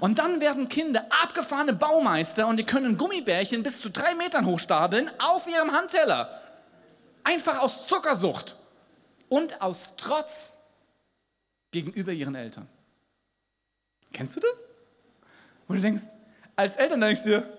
Und 0.00 0.18
dann 0.18 0.40
werden 0.40 0.68
Kinder 0.68 1.06
abgefahrene 1.22 1.74
Baumeister 1.74 2.46
und 2.46 2.56
die 2.56 2.64
können 2.64 2.96
Gummibärchen 2.96 3.62
bis 3.62 3.80
zu 3.80 3.90
drei 3.90 4.14
Metern 4.14 4.46
hochstapeln 4.46 5.10
auf 5.18 5.46
ihrem 5.46 5.70
Handteller. 5.72 6.40
Einfach 7.24 7.60
aus 7.60 7.86
Zuckersucht 7.86 8.56
und 9.28 9.60
aus 9.60 9.92
Trotz 9.96 10.56
gegenüber 11.72 12.12
ihren 12.12 12.34
Eltern. 12.34 12.68
Kennst 14.12 14.36
du 14.36 14.40
das? 14.40 14.60
Und 15.68 15.76
du 15.76 15.82
denkst, 15.82 16.04
als 16.56 16.76
Eltern 16.76 17.00
denkst 17.00 17.22
du 17.22 17.28
dir, 17.28 17.58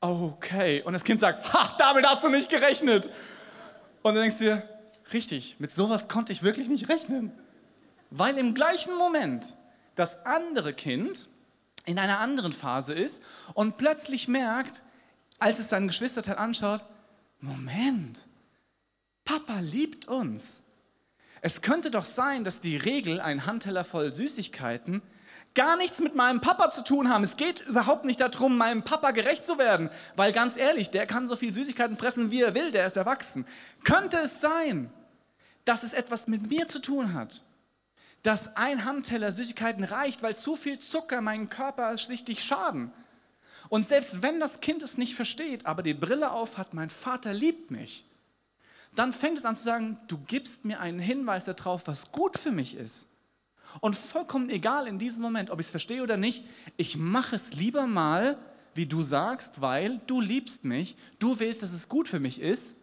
okay. 0.00 0.82
Und 0.82 0.92
das 0.92 1.04
Kind 1.04 1.20
sagt, 1.20 1.52
ha, 1.52 1.76
damit 1.78 2.06
hast 2.06 2.22
du 2.22 2.28
nicht 2.28 2.48
gerechnet. 2.48 3.10
Und 4.04 4.16
du 4.16 4.20
denkst 4.20 4.36
dir, 4.36 4.68
richtig, 5.14 5.56
mit 5.60 5.70
sowas 5.70 6.08
konnte 6.08 6.30
ich 6.34 6.42
wirklich 6.42 6.68
nicht 6.68 6.90
rechnen. 6.90 7.32
Weil 8.10 8.36
im 8.36 8.52
gleichen 8.52 8.94
Moment 8.98 9.56
das 9.94 10.26
andere 10.26 10.74
Kind 10.74 11.26
in 11.86 11.98
einer 11.98 12.18
anderen 12.18 12.52
Phase 12.52 12.92
ist 12.92 13.22
und 13.54 13.78
plötzlich 13.78 14.28
merkt, 14.28 14.82
als 15.38 15.58
es 15.58 15.70
seinen 15.70 15.86
Geschwisterteil 15.86 16.36
anschaut, 16.36 16.84
Moment, 17.40 18.20
Papa 19.24 19.60
liebt 19.60 20.06
uns. 20.06 20.60
Es 21.40 21.62
könnte 21.62 21.90
doch 21.90 22.04
sein, 22.04 22.44
dass 22.44 22.60
die 22.60 22.76
Regel, 22.76 23.22
ein 23.22 23.46
Handteller 23.46 23.86
voll 23.86 24.14
Süßigkeiten, 24.14 25.00
gar 25.54 25.76
nichts 25.76 26.00
mit 26.00 26.14
meinem 26.14 26.40
Papa 26.40 26.70
zu 26.70 26.82
tun 26.82 27.08
haben. 27.08 27.24
Es 27.24 27.36
geht 27.36 27.60
überhaupt 27.60 28.04
nicht 28.04 28.20
darum, 28.20 28.56
meinem 28.56 28.82
Papa 28.82 29.12
gerecht 29.12 29.44
zu 29.44 29.58
werden, 29.58 29.88
weil 30.16 30.32
ganz 30.32 30.56
ehrlich, 30.56 30.90
der 30.90 31.06
kann 31.06 31.26
so 31.26 31.36
viel 31.36 31.52
Süßigkeiten 31.52 31.96
fressen, 31.96 32.30
wie 32.30 32.42
er 32.42 32.54
will, 32.54 32.72
der 32.72 32.86
ist 32.86 32.96
erwachsen. 32.96 33.46
Könnte 33.84 34.18
es 34.18 34.40
sein, 34.40 34.92
dass 35.64 35.82
es 35.82 35.92
etwas 35.92 36.26
mit 36.26 36.48
mir 36.48 36.68
zu 36.68 36.80
tun 36.80 37.14
hat? 37.14 37.42
Dass 38.22 38.56
ein 38.56 38.84
Handteller 38.84 39.32
Süßigkeiten 39.32 39.84
reicht, 39.84 40.22
weil 40.22 40.36
zu 40.36 40.56
viel 40.56 40.78
Zucker 40.78 41.20
meinen 41.20 41.48
Körper 41.48 41.94
richtig 42.08 42.42
schaden. 42.42 42.92
Und 43.68 43.86
selbst 43.86 44.22
wenn 44.22 44.40
das 44.40 44.60
Kind 44.60 44.82
es 44.82 44.98
nicht 44.98 45.14
versteht, 45.14 45.66
aber 45.66 45.82
die 45.82 45.94
Brille 45.94 46.32
auf 46.32 46.58
hat, 46.58 46.74
mein 46.74 46.90
Vater 46.90 47.32
liebt 47.32 47.70
mich, 47.70 48.04
dann 48.94 49.12
fängt 49.12 49.38
es 49.38 49.44
an 49.44 49.56
zu 49.56 49.64
sagen, 49.64 49.98
du 50.06 50.18
gibst 50.18 50.64
mir 50.64 50.80
einen 50.80 51.00
Hinweis 51.00 51.44
darauf, 51.44 51.82
was 51.86 52.12
gut 52.12 52.38
für 52.38 52.52
mich 52.52 52.74
ist. 52.74 53.06
Und 53.80 53.96
vollkommen 53.96 54.50
egal 54.50 54.86
in 54.86 54.98
diesem 54.98 55.22
Moment, 55.22 55.50
ob 55.50 55.60
ich 55.60 55.66
es 55.66 55.70
verstehe 55.70 56.02
oder 56.02 56.16
nicht, 56.16 56.44
ich 56.76 56.96
mache 56.96 57.36
es 57.36 57.52
lieber 57.52 57.86
mal, 57.86 58.38
wie 58.74 58.86
du 58.86 59.02
sagst, 59.02 59.60
weil 59.60 60.00
du 60.06 60.20
liebst 60.20 60.64
mich, 60.64 60.96
du 61.18 61.38
willst, 61.38 61.62
dass 61.62 61.72
es 61.72 61.88
gut 61.88 62.08
für 62.08 62.20
mich 62.20 62.40
ist. 62.40 62.74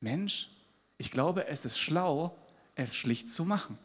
Mensch, 0.00 0.50
ich 0.98 1.10
glaube, 1.10 1.46
es 1.46 1.64
ist 1.64 1.78
schlau, 1.78 2.36
es 2.74 2.94
schlicht 2.94 3.28
zu 3.28 3.44
machen. 3.44 3.78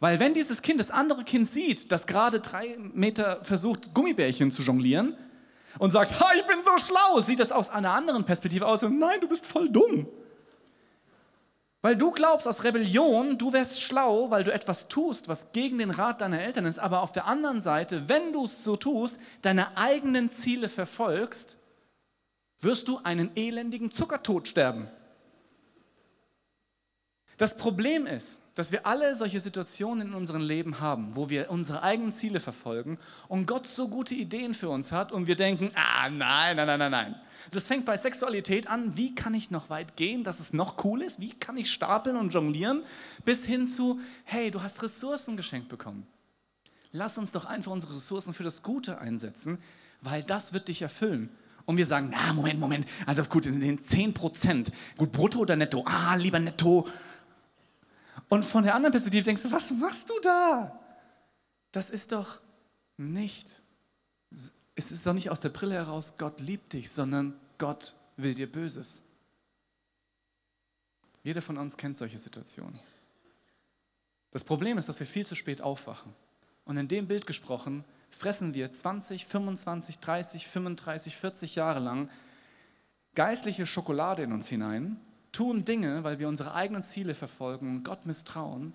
Weil 0.00 0.20
wenn 0.20 0.34
dieses 0.34 0.62
Kind 0.62 0.80
das 0.80 0.90
andere 0.90 1.24
Kind 1.24 1.48
sieht, 1.48 1.90
das 1.90 2.06
gerade 2.06 2.40
drei 2.40 2.76
Meter 2.78 3.42
versucht, 3.44 3.94
Gummibärchen 3.94 4.50
zu 4.50 4.62
jonglieren 4.62 5.16
und 5.78 5.90
sagt, 5.90 6.20
ha, 6.20 6.26
ich 6.36 6.46
bin 6.46 6.58
so 6.62 6.84
schlau, 6.84 7.20
sieht 7.20 7.40
das 7.40 7.52
aus 7.52 7.70
einer 7.70 7.92
anderen 7.92 8.24
Perspektive 8.24 8.66
aus 8.66 8.82
und 8.82 8.98
nein, 8.98 9.20
du 9.20 9.28
bist 9.28 9.46
voll 9.46 9.70
dumm. 9.70 10.08
Weil 11.86 11.94
du 11.94 12.10
glaubst 12.10 12.48
aus 12.48 12.64
Rebellion, 12.64 13.38
du 13.38 13.52
wärst 13.52 13.80
schlau, 13.80 14.28
weil 14.32 14.42
du 14.42 14.52
etwas 14.52 14.88
tust, 14.88 15.28
was 15.28 15.52
gegen 15.52 15.78
den 15.78 15.92
Rat 15.92 16.20
deiner 16.20 16.42
Eltern 16.42 16.66
ist, 16.66 16.80
aber 16.80 17.00
auf 17.00 17.12
der 17.12 17.26
anderen 17.26 17.60
Seite, 17.60 18.08
wenn 18.08 18.32
du 18.32 18.44
es 18.44 18.64
so 18.64 18.74
tust, 18.74 19.16
deine 19.42 19.76
eigenen 19.76 20.32
Ziele 20.32 20.68
verfolgst, 20.68 21.56
wirst 22.58 22.88
du 22.88 22.98
einen 23.04 23.30
elendigen 23.36 23.92
Zuckertod 23.92 24.48
sterben. 24.48 24.90
Das 27.36 27.56
Problem 27.56 28.04
ist, 28.04 28.40
dass 28.56 28.72
wir 28.72 28.86
alle 28.86 29.14
solche 29.14 29.38
Situationen 29.38 30.08
in 30.08 30.14
unserem 30.14 30.40
Leben 30.40 30.80
haben, 30.80 31.14
wo 31.14 31.28
wir 31.28 31.50
unsere 31.50 31.82
eigenen 31.82 32.14
Ziele 32.14 32.40
verfolgen 32.40 32.98
und 33.28 33.46
Gott 33.46 33.66
so 33.66 33.86
gute 33.86 34.14
Ideen 34.14 34.54
für 34.54 34.70
uns 34.70 34.90
hat 34.90 35.12
und 35.12 35.26
wir 35.26 35.36
denken, 35.36 35.70
ah 35.74 36.08
nein, 36.08 36.56
nein, 36.56 36.66
nein, 36.66 36.78
nein, 36.78 36.90
nein. 36.90 37.14
Das 37.50 37.66
fängt 37.66 37.84
bei 37.84 37.98
Sexualität 37.98 38.66
an, 38.66 38.96
wie 38.96 39.14
kann 39.14 39.34
ich 39.34 39.50
noch 39.50 39.68
weit 39.68 39.94
gehen, 39.96 40.24
dass 40.24 40.40
es 40.40 40.54
noch 40.54 40.82
cool 40.84 41.02
ist, 41.02 41.20
wie 41.20 41.34
kann 41.34 41.58
ich 41.58 41.70
stapeln 41.70 42.16
und 42.16 42.32
jonglieren, 42.32 42.82
bis 43.26 43.44
hin 43.44 43.68
zu, 43.68 44.00
hey, 44.24 44.50
du 44.50 44.62
hast 44.62 44.82
Ressourcen 44.82 45.36
geschenkt 45.36 45.68
bekommen. 45.68 46.06
Lass 46.92 47.18
uns 47.18 47.32
doch 47.32 47.44
einfach 47.44 47.72
unsere 47.72 47.94
Ressourcen 47.94 48.32
für 48.32 48.42
das 48.42 48.62
Gute 48.62 48.98
einsetzen, 48.98 49.58
weil 50.00 50.22
das 50.22 50.54
wird 50.54 50.68
dich 50.68 50.80
erfüllen. 50.80 51.28
Und 51.66 51.76
wir 51.76 51.84
sagen, 51.84 52.08
na, 52.10 52.32
Moment, 52.32 52.58
Moment, 52.58 52.86
also 53.04 53.22
gut, 53.24 53.44
in 53.44 53.60
den 53.60 53.84
10 53.84 54.14
Prozent, 54.14 54.72
gut, 54.96 55.12
brutto 55.12 55.40
oder 55.40 55.56
netto, 55.56 55.84
ah, 55.84 56.14
lieber 56.14 56.38
netto, 56.38 56.86
und 58.28 58.44
von 58.44 58.64
der 58.64 58.74
anderen 58.74 58.92
Perspektive 58.92 59.22
denkst 59.22 59.42
du, 59.42 59.52
was 59.52 59.70
machst 59.70 60.08
du 60.08 60.14
da? 60.22 60.80
Das 61.72 61.90
ist 61.90 62.12
doch 62.12 62.40
nicht, 62.96 63.62
es 64.74 64.90
ist 64.90 65.06
doch 65.06 65.12
nicht 65.12 65.30
aus 65.30 65.40
der 65.40 65.50
Brille 65.50 65.74
heraus, 65.74 66.14
Gott 66.18 66.40
liebt 66.40 66.72
dich, 66.72 66.90
sondern 66.90 67.38
Gott 67.58 67.94
will 68.16 68.34
dir 68.34 68.50
Böses. 68.50 69.02
Jeder 71.22 71.42
von 71.42 71.58
uns 71.58 71.76
kennt 71.76 71.96
solche 71.96 72.18
Situationen. 72.18 72.78
Das 74.30 74.44
Problem 74.44 74.78
ist, 74.78 74.88
dass 74.88 75.00
wir 75.00 75.06
viel 75.06 75.26
zu 75.26 75.34
spät 75.34 75.60
aufwachen. 75.60 76.12
Und 76.64 76.76
in 76.76 76.88
dem 76.88 77.06
Bild 77.06 77.26
gesprochen, 77.26 77.84
fressen 78.10 78.54
wir 78.54 78.72
20, 78.72 79.26
25, 79.26 79.98
30, 79.98 80.46
35, 80.46 81.16
40 81.16 81.54
Jahre 81.54 81.80
lang 81.80 82.10
geistliche 83.14 83.66
Schokolade 83.66 84.22
in 84.22 84.32
uns 84.32 84.46
hinein 84.46 85.00
tun 85.36 85.66
Dinge, 85.66 86.02
weil 86.02 86.18
wir 86.18 86.28
unsere 86.28 86.54
eigenen 86.54 86.82
Ziele 86.82 87.14
verfolgen 87.14 87.76
und 87.76 87.84
Gott 87.84 88.06
misstrauen, 88.06 88.72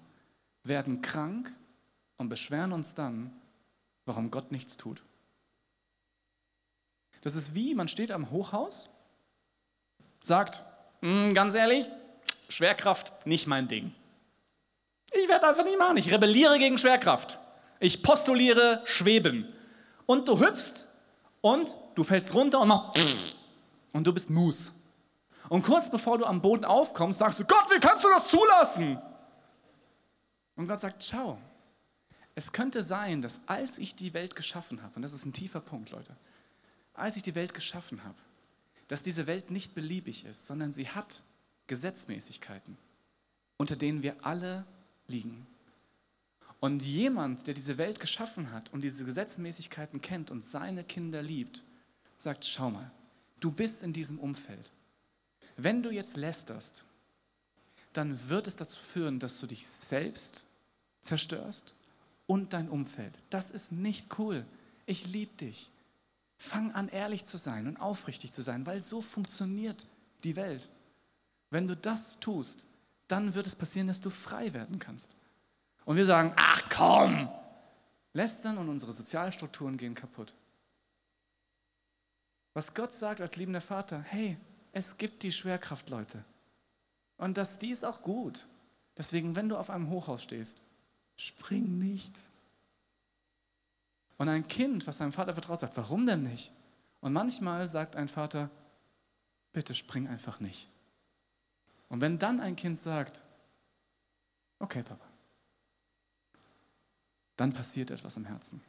werden 0.64 1.02
krank 1.02 1.52
und 2.18 2.30
beschweren 2.30 2.72
uns 2.72 2.94
dann, 2.94 3.34
warum 4.06 4.30
Gott 4.30 4.52
nichts 4.52 4.78
tut. 4.78 5.02
Das 7.22 7.36
ist 7.36 7.56
wie, 7.56 7.74
man 7.74 7.88
steht 7.88 8.12
am 8.12 8.30
Hochhaus, 8.30 8.90
sagt, 10.22 10.62
hm, 11.02 11.34
ganz 11.34 11.56
ehrlich, 11.56 11.90
Schwerkraft 12.48 13.26
nicht 13.26 13.48
mein 13.48 13.68
Ding. 13.68 13.92
Ich 15.14 15.28
werde 15.28 15.48
einfach 15.48 15.64
nicht 15.64 15.80
machen. 15.80 15.98
Ich 15.98 16.12
rebelliere 16.12 16.60
gegen 16.60 16.78
Schwerkraft. 16.78 17.40
Ich 17.80 18.04
postuliere 18.04 18.84
Schweben. 18.86 19.52
Und 20.06 20.28
du 20.28 20.40
hüpfst 20.40 20.86
und 21.42 21.74
du 21.96 22.04
fällst 22.04 22.36
runter 22.36 22.62
und 22.62 22.68
machst 22.68 23.02
und 23.94 24.06
du 24.06 24.14
bist 24.14 24.30
Mus. 24.30 24.72
Und 25.52 25.64
kurz 25.64 25.90
bevor 25.90 26.18
du 26.18 26.24
am 26.24 26.42
Boden 26.42 26.64
aufkommst, 26.64 27.20
sagst 27.20 27.38
du, 27.38 27.44
Gott, 27.44 27.66
wie 27.72 27.80
kannst 27.82 28.06
du 28.06 28.08
das 28.08 28.30
zulassen? 28.30 28.98
Und 30.56 30.70
Gott 30.70 30.80
sagt, 30.80 31.04
schau, 31.04 31.38
es 32.36 32.54
könnte 32.54 32.82
sein, 32.84 33.22
dass 33.22 33.38
als 33.48 33.78
ich 33.78 33.94
die 33.94 34.14
Welt 34.14 34.38
geschaffen 34.38 34.82
habe, 34.82 34.96
und 34.96 35.02
das 35.02 35.12
ist 35.12 35.26
ein 35.26 35.34
tiefer 35.34 35.60
Punkt, 35.60 35.90
Leute, 35.90 36.16
als 36.94 37.18
ich 37.18 37.22
die 37.22 37.36
Welt 37.36 37.54
geschaffen 37.54 38.02
habe, 38.06 38.16
dass 38.88 39.04
diese 39.04 39.28
Welt 39.28 39.52
nicht 39.52 39.76
beliebig 39.76 40.24
ist, 40.24 40.48
sondern 40.48 40.72
sie 40.72 40.88
hat 40.88 41.22
Gesetzmäßigkeiten, 41.68 42.78
unter 43.58 43.76
denen 43.76 44.04
wir 44.04 44.16
alle 44.22 44.64
liegen. 45.08 45.46
Und 46.62 46.82
jemand, 46.82 47.46
der 47.48 47.56
diese 47.56 47.78
Welt 47.78 48.00
geschaffen 48.00 48.54
hat 48.54 48.72
und 48.72 48.86
diese 48.86 49.04
Gesetzmäßigkeiten 49.04 50.00
kennt 50.00 50.32
und 50.32 50.46
seine 50.46 50.86
Kinder 50.86 51.22
liebt, 51.22 51.62
sagt, 52.18 52.46
schau 52.46 52.70
mal, 52.70 52.90
du 53.42 53.52
bist 53.52 53.84
in 53.84 53.92
diesem 53.92 54.18
Umfeld. 54.18 54.72
Wenn 55.58 55.84
du 55.84 55.92
jetzt 55.92 56.18
lästerst, 56.18 56.84
dann 57.94 58.30
wird 58.30 58.48
es 58.48 58.56
dazu 58.56 58.80
führen, 58.80 59.20
dass 59.20 59.40
du 59.40 59.48
dich 59.48 59.68
selbst 59.68 60.44
zerstörst 61.02 61.76
und 62.28 62.54
dein 62.54 62.70
Umfeld. 62.70 63.18
Das 63.30 63.50
ist 63.50 63.72
nicht 63.72 64.18
cool. 64.20 64.46
Ich 64.86 65.06
liebe 65.06 65.36
dich. 65.36 65.70
Fang 66.38 66.72
an, 66.72 66.88
ehrlich 66.88 67.26
zu 67.26 67.38
sein 67.38 67.68
und 67.68 67.78
aufrichtig 67.78 68.32
zu 68.32 68.42
sein, 68.42 68.66
weil 68.66 68.82
so 68.82 69.02
funktioniert 69.02 69.86
die 70.24 70.36
Welt. 70.36 70.68
Wenn 71.50 71.68
du 71.68 71.76
das 71.76 72.14
tust, 72.20 72.66
dann 73.08 73.36
wird 73.36 73.46
es 73.46 73.56
passieren, 73.56 73.88
dass 73.88 74.00
du 74.00 74.10
frei 74.10 74.54
werden 74.54 74.80
kannst. 74.80 75.16
Und 75.86 75.98
wir 75.98 76.06
sagen, 76.06 76.34
ach 76.38 76.64
komm, 76.70 77.30
lästern 78.14 78.58
und 78.58 78.70
unsere 78.70 78.94
Sozialstrukturen 78.94 79.78
gehen 79.78 79.94
kaputt. 79.94 80.34
Was 82.54 82.74
Gott 82.74 82.94
sagt 82.94 83.22
als 83.22 83.36
liebender 83.36 83.62
Vater, 83.62 84.02
hey, 84.02 84.38
es 84.72 84.98
gibt 84.98 85.24
die 85.24 85.32
Schwerkraft, 85.32 85.90
Leute. 85.90 86.24
Und 87.18 87.38
das, 87.38 87.60
die 87.60 87.72
ist 87.72 87.86
auch 87.86 88.02
gut. 88.02 88.46
Deswegen, 88.98 89.36
wenn 89.36 89.50
du 89.50 89.58
auf 89.58 89.70
einem 89.70 89.90
Hochhaus 89.90 90.24
stehst, 90.24 90.62
spring 91.18 91.78
nicht. 91.78 92.14
Und 94.18 94.30
ein 94.30 94.48
Kind, 94.48 94.88
was 94.88 94.98
seinem 94.98 95.14
Vater 95.14 95.34
vertraut, 95.34 95.60
sagt, 95.60 95.78
warum 95.78 96.06
denn 96.06 96.24
nicht? 96.24 96.52
Und 97.00 97.14
manchmal 97.14 97.68
sagt 97.68 97.96
ein 97.96 98.08
Vater, 98.08 98.50
bitte 99.54 99.74
spring 99.74 100.08
einfach 100.08 100.40
nicht. 100.40 100.70
Und 101.90 102.02
wenn 102.02 102.18
dann 102.18 102.40
ein 102.40 102.56
Kind 102.56 102.80
sagt, 102.80 103.22
okay, 104.60 104.84
Papa, 104.84 105.06
dann 107.36 107.52
passiert 107.54 107.92
etwas 107.92 108.16
im 108.16 108.26
Herzen. 108.26 108.62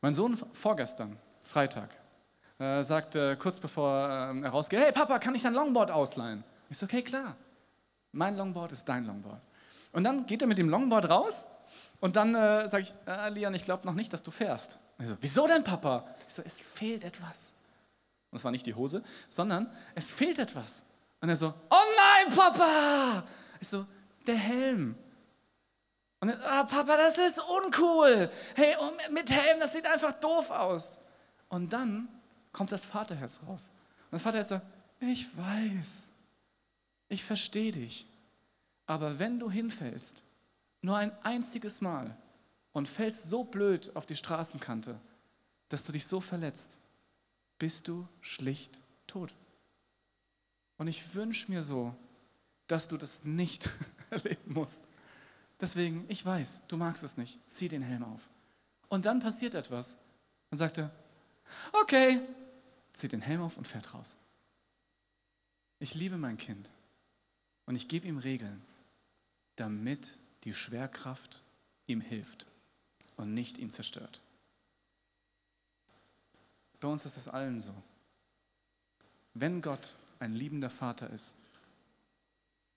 Mein 0.00 0.14
Sohn 0.14 0.36
vorgestern, 0.36 1.18
Freitag, 1.42 1.90
äh, 2.60 2.82
sagt 2.82 3.14
äh, 3.14 3.36
kurz 3.36 3.58
bevor 3.58 4.08
äh, 4.08 4.40
er 4.42 4.50
rausgeht, 4.50 4.80
hey 4.80 4.92
Papa, 4.92 5.18
kann 5.18 5.34
ich 5.34 5.42
dein 5.42 5.54
Longboard 5.54 5.90
ausleihen? 5.90 6.44
Ich 6.68 6.78
so, 6.78 6.84
okay, 6.84 7.02
klar. 7.02 7.34
Mein 8.12 8.36
Longboard 8.36 8.72
ist 8.72 8.88
dein 8.88 9.06
Longboard. 9.06 9.40
Und 9.92 10.04
dann 10.04 10.26
geht 10.26 10.42
er 10.42 10.46
mit 10.46 10.58
dem 10.58 10.68
Longboard 10.68 11.08
raus 11.08 11.46
und 12.00 12.16
dann 12.16 12.34
äh, 12.34 12.68
sage 12.68 12.82
ich, 12.82 12.94
äh, 13.06 13.30
Lian, 13.30 13.54
ich 13.54 13.62
glaube 13.62 13.86
noch 13.86 13.94
nicht, 13.94 14.12
dass 14.12 14.22
du 14.22 14.30
fährst. 14.30 14.78
Und 14.98 15.08
so, 15.08 15.16
wieso 15.20 15.46
denn, 15.46 15.64
Papa? 15.64 16.06
Ich 16.28 16.34
so, 16.34 16.42
es 16.44 16.60
fehlt 16.74 17.04
etwas. 17.04 17.52
Und 18.30 18.36
es 18.36 18.44
war 18.44 18.50
nicht 18.50 18.66
die 18.66 18.74
Hose, 18.74 19.02
sondern 19.28 19.70
es 19.94 20.10
fehlt 20.10 20.38
etwas. 20.38 20.82
Und 21.20 21.30
er 21.30 21.36
so, 21.36 21.54
oh 21.70 21.76
nein, 21.96 22.36
Papa! 22.36 23.24
Ich 23.58 23.68
so, 23.68 23.86
der 24.26 24.36
Helm. 24.36 24.96
Und 26.20 26.28
er, 26.28 26.38
ah, 26.44 26.64
Papa, 26.64 26.96
das 26.96 27.16
ist 27.16 27.40
uncool. 27.40 28.30
Hey, 28.54 28.76
oh, 28.78 28.90
mit 29.10 29.30
Helm, 29.30 29.58
das 29.60 29.72
sieht 29.72 29.86
einfach 29.86 30.12
doof 30.12 30.50
aus. 30.50 30.98
Und 31.48 31.72
dann 31.72 32.08
kommt 32.52 32.72
das 32.72 32.84
Vaterherz 32.84 33.38
raus. 33.46 33.68
Und 34.04 34.12
das 34.12 34.22
Vaterherz 34.22 34.48
sagt, 34.48 34.66
ich 35.00 35.36
weiß, 35.36 36.08
ich 37.08 37.24
verstehe 37.24 37.72
dich. 37.72 38.06
Aber 38.86 39.18
wenn 39.18 39.38
du 39.38 39.50
hinfällst, 39.50 40.22
nur 40.82 40.96
ein 40.96 41.12
einziges 41.22 41.80
Mal 41.80 42.16
und 42.72 42.88
fällst 42.88 43.28
so 43.28 43.44
blöd 43.44 43.94
auf 43.94 44.06
die 44.06 44.16
Straßenkante, 44.16 44.98
dass 45.68 45.84
du 45.84 45.92
dich 45.92 46.06
so 46.06 46.20
verletzt, 46.20 46.76
bist 47.58 47.86
du 47.86 48.08
schlicht 48.20 48.80
tot. 49.06 49.34
Und 50.78 50.88
ich 50.88 51.14
wünsche 51.14 51.50
mir 51.50 51.62
so, 51.62 51.94
dass 52.66 52.88
du 52.88 52.96
das 52.96 53.22
nicht 53.24 53.68
erleben 54.10 54.54
musst. 54.54 54.80
Deswegen, 55.60 56.04
ich 56.08 56.24
weiß, 56.24 56.62
du 56.68 56.76
magst 56.76 57.02
es 57.02 57.16
nicht. 57.16 57.38
Zieh 57.46 57.68
den 57.68 57.82
Helm 57.82 58.02
auf. 58.02 58.28
Und 58.88 59.04
dann 59.04 59.20
passiert 59.20 59.54
etwas. 59.54 59.96
Dann 60.48 60.58
sagt 60.58 60.78
er, 60.78 60.90
okay, 61.72 62.20
zieht 62.92 63.12
den 63.12 63.20
Helm 63.20 63.42
auf 63.42 63.56
und 63.56 63.66
fährt 63.66 63.94
raus. 63.94 64.16
Ich 65.78 65.94
liebe 65.94 66.18
mein 66.18 66.36
Kind 66.36 66.68
und 67.66 67.74
ich 67.74 67.88
gebe 67.88 68.06
ihm 68.06 68.18
Regeln, 68.18 68.62
damit 69.56 70.18
die 70.44 70.54
Schwerkraft 70.54 71.42
ihm 71.86 72.00
hilft 72.00 72.46
und 73.16 73.34
nicht 73.34 73.58
ihn 73.58 73.70
zerstört. 73.70 74.20
Bei 76.80 76.88
uns 76.88 77.04
ist 77.04 77.16
das 77.16 77.28
allen 77.28 77.60
so. 77.60 77.74
Wenn 79.34 79.62
Gott 79.62 79.94
ein 80.18 80.34
liebender 80.34 80.70
Vater 80.70 81.10
ist, 81.10 81.34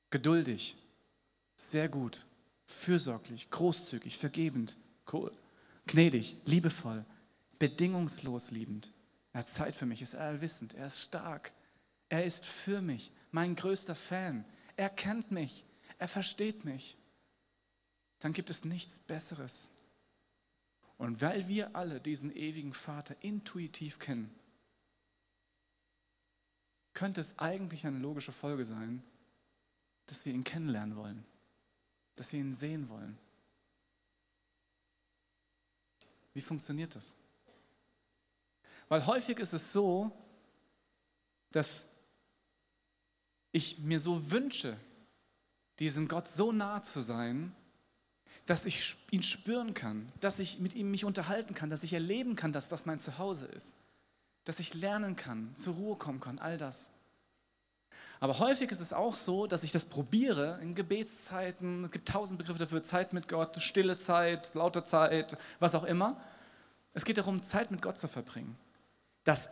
geduldig, 0.10 0.76
sehr 1.58 1.89
gut, 1.89 2.26
fürsorglich, 2.65 3.49
großzügig, 3.49 4.17
vergebend, 4.17 4.78
cool, 5.12 5.32
gnädig, 5.88 6.38
liebevoll, 6.45 7.06
bedingungslos 7.60 8.52
liebend. 8.52 8.92
Er 9.33 9.39
hat 9.39 9.49
Zeit 9.49 9.75
für 9.75 9.87
mich, 9.87 10.01
ist 10.01 10.15
allwissend, 10.15 10.75
er 10.75 10.87
ist 10.87 11.01
stark, 11.01 11.51
er 12.09 12.23
ist 12.23 12.45
für 12.45 12.81
mich, 12.81 13.11
mein 13.31 13.55
größter 13.55 13.95
Fan, 13.95 14.45
er 14.75 14.89
kennt 14.89 15.31
mich, 15.31 15.65
er 15.97 16.07
versteht 16.07 16.65
mich. 16.65 16.97
Dann 18.19 18.31
gibt 18.31 18.49
es 18.51 18.63
nichts 18.63 18.99
Besseres. 18.99 19.67
Und 20.97 21.21
weil 21.21 21.47
wir 21.47 21.75
alle 21.75 21.99
diesen 21.99 22.33
ewigen 22.35 22.73
Vater 22.73 23.15
intuitiv 23.21 23.99
kennen, 23.99 24.33
könnte 26.93 27.19
es 27.19 27.37
eigentlich 27.39 27.85
eine 27.87 27.97
logische 27.97 28.31
Folge 28.31 28.65
sein, 28.65 29.01
dass 30.05 30.25
wir 30.25 30.33
ihn 30.33 30.43
kennenlernen 30.43 30.95
wollen, 30.95 31.25
dass 32.13 32.31
wir 32.31 32.39
ihn 32.39 32.53
sehen 32.53 32.87
wollen. 32.87 33.17
Wie 36.33 36.41
funktioniert 36.41 36.95
das? 36.95 37.15
Weil 38.89 39.05
häufig 39.05 39.39
ist 39.39 39.53
es 39.53 39.71
so, 39.71 40.11
dass 41.51 41.85
ich 43.51 43.79
mir 43.79 43.99
so 43.99 44.31
wünsche, 44.31 44.77
diesem 45.79 46.07
Gott 46.07 46.27
so 46.27 46.51
nah 46.51 46.81
zu 46.81 46.99
sein, 46.99 47.55
dass 48.45 48.65
ich 48.65 48.95
ihn 49.11 49.23
spüren 49.23 49.73
kann, 49.73 50.11
dass 50.19 50.39
ich 50.39 50.59
mit 50.59 50.73
ihm 50.73 50.91
mich 50.91 51.05
unterhalten 51.05 51.55
kann, 51.55 51.69
dass 51.69 51.83
ich 51.83 51.93
erleben 51.93 52.35
kann, 52.35 52.51
dass 52.51 52.69
das 52.69 52.85
mein 52.85 52.99
Zuhause 52.99 53.45
ist, 53.45 53.73
dass 54.43 54.59
ich 54.59 54.73
lernen 54.73 55.15
kann, 55.15 55.55
zur 55.55 55.75
Ruhe 55.75 55.95
kommen 55.95 56.19
kann, 56.19 56.39
all 56.39 56.57
das. 56.57 56.89
Aber 58.19 58.39
häufig 58.39 58.71
ist 58.71 58.79
es 58.79 58.93
auch 58.93 59.15
so, 59.15 59.47
dass 59.47 59.63
ich 59.63 59.71
das 59.71 59.85
probiere 59.85 60.59
in 60.61 60.75
Gebetszeiten, 60.75 61.85
es 61.85 61.91
gibt 61.91 62.07
tausend 62.07 62.37
Begriffe 62.37 62.59
dafür, 62.59 62.83
Zeit 62.83 63.13
mit 63.13 63.27
Gott, 63.27 63.61
stille 63.61 63.97
Zeit, 63.97 64.51
laute 64.53 64.83
Zeit, 64.83 65.37
was 65.59 65.75
auch 65.75 65.83
immer. 65.83 66.21
Es 66.93 67.05
geht 67.05 67.17
darum, 67.17 67.43
Zeit 67.43 67.71
mit 67.71 67.81
Gott 67.81 67.97
zu 67.97 68.07
verbringen. 68.07 68.57
Dass 69.23 69.49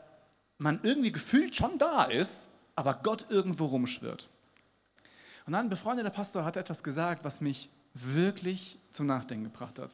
man 0.57 0.79
irgendwie 0.83 1.11
gefühlt 1.11 1.55
schon 1.55 1.77
da 1.77 2.03
ist, 2.03 2.47
aber 2.75 2.95
Gott 2.95 3.25
irgendwo 3.29 3.65
rumschwirrt. 3.65 4.29
Und 5.45 5.53
dann 5.53 5.65
ein 5.65 5.69
befreundeter 5.69 6.09
Pastor 6.09 6.45
hat 6.45 6.55
etwas 6.55 6.83
gesagt, 6.83 7.23
was 7.23 7.41
mich 7.41 7.69
wirklich 7.93 8.79
zum 8.91 9.07
Nachdenken 9.07 9.45
gebracht 9.45 9.79
hat. 9.79 9.93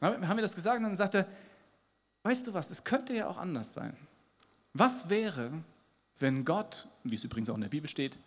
Dann 0.00 0.28
haben 0.28 0.36
wir 0.36 0.42
das 0.42 0.54
gesagt 0.54 0.78
und 0.78 0.84
dann 0.84 0.96
sagte 0.96 1.18
er, 1.18 1.28
weißt 2.22 2.46
du 2.46 2.54
was, 2.54 2.70
es 2.70 2.82
könnte 2.84 3.14
ja 3.14 3.28
auch 3.28 3.38
anders 3.38 3.74
sein. 3.74 3.96
Was 4.72 5.08
wäre, 5.08 5.52
wenn 6.18 6.44
Gott, 6.44 6.86
wie 7.04 7.14
es 7.14 7.24
übrigens 7.24 7.48
auch 7.48 7.54
in 7.54 7.62
der 7.62 7.68
Bibel 7.68 7.88
steht, 7.88 8.18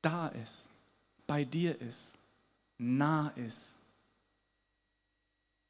da 0.00 0.28
ist, 0.28 0.68
bei 1.26 1.44
dir 1.44 1.80
ist, 1.80 2.18
nah 2.78 3.28
ist, 3.36 3.76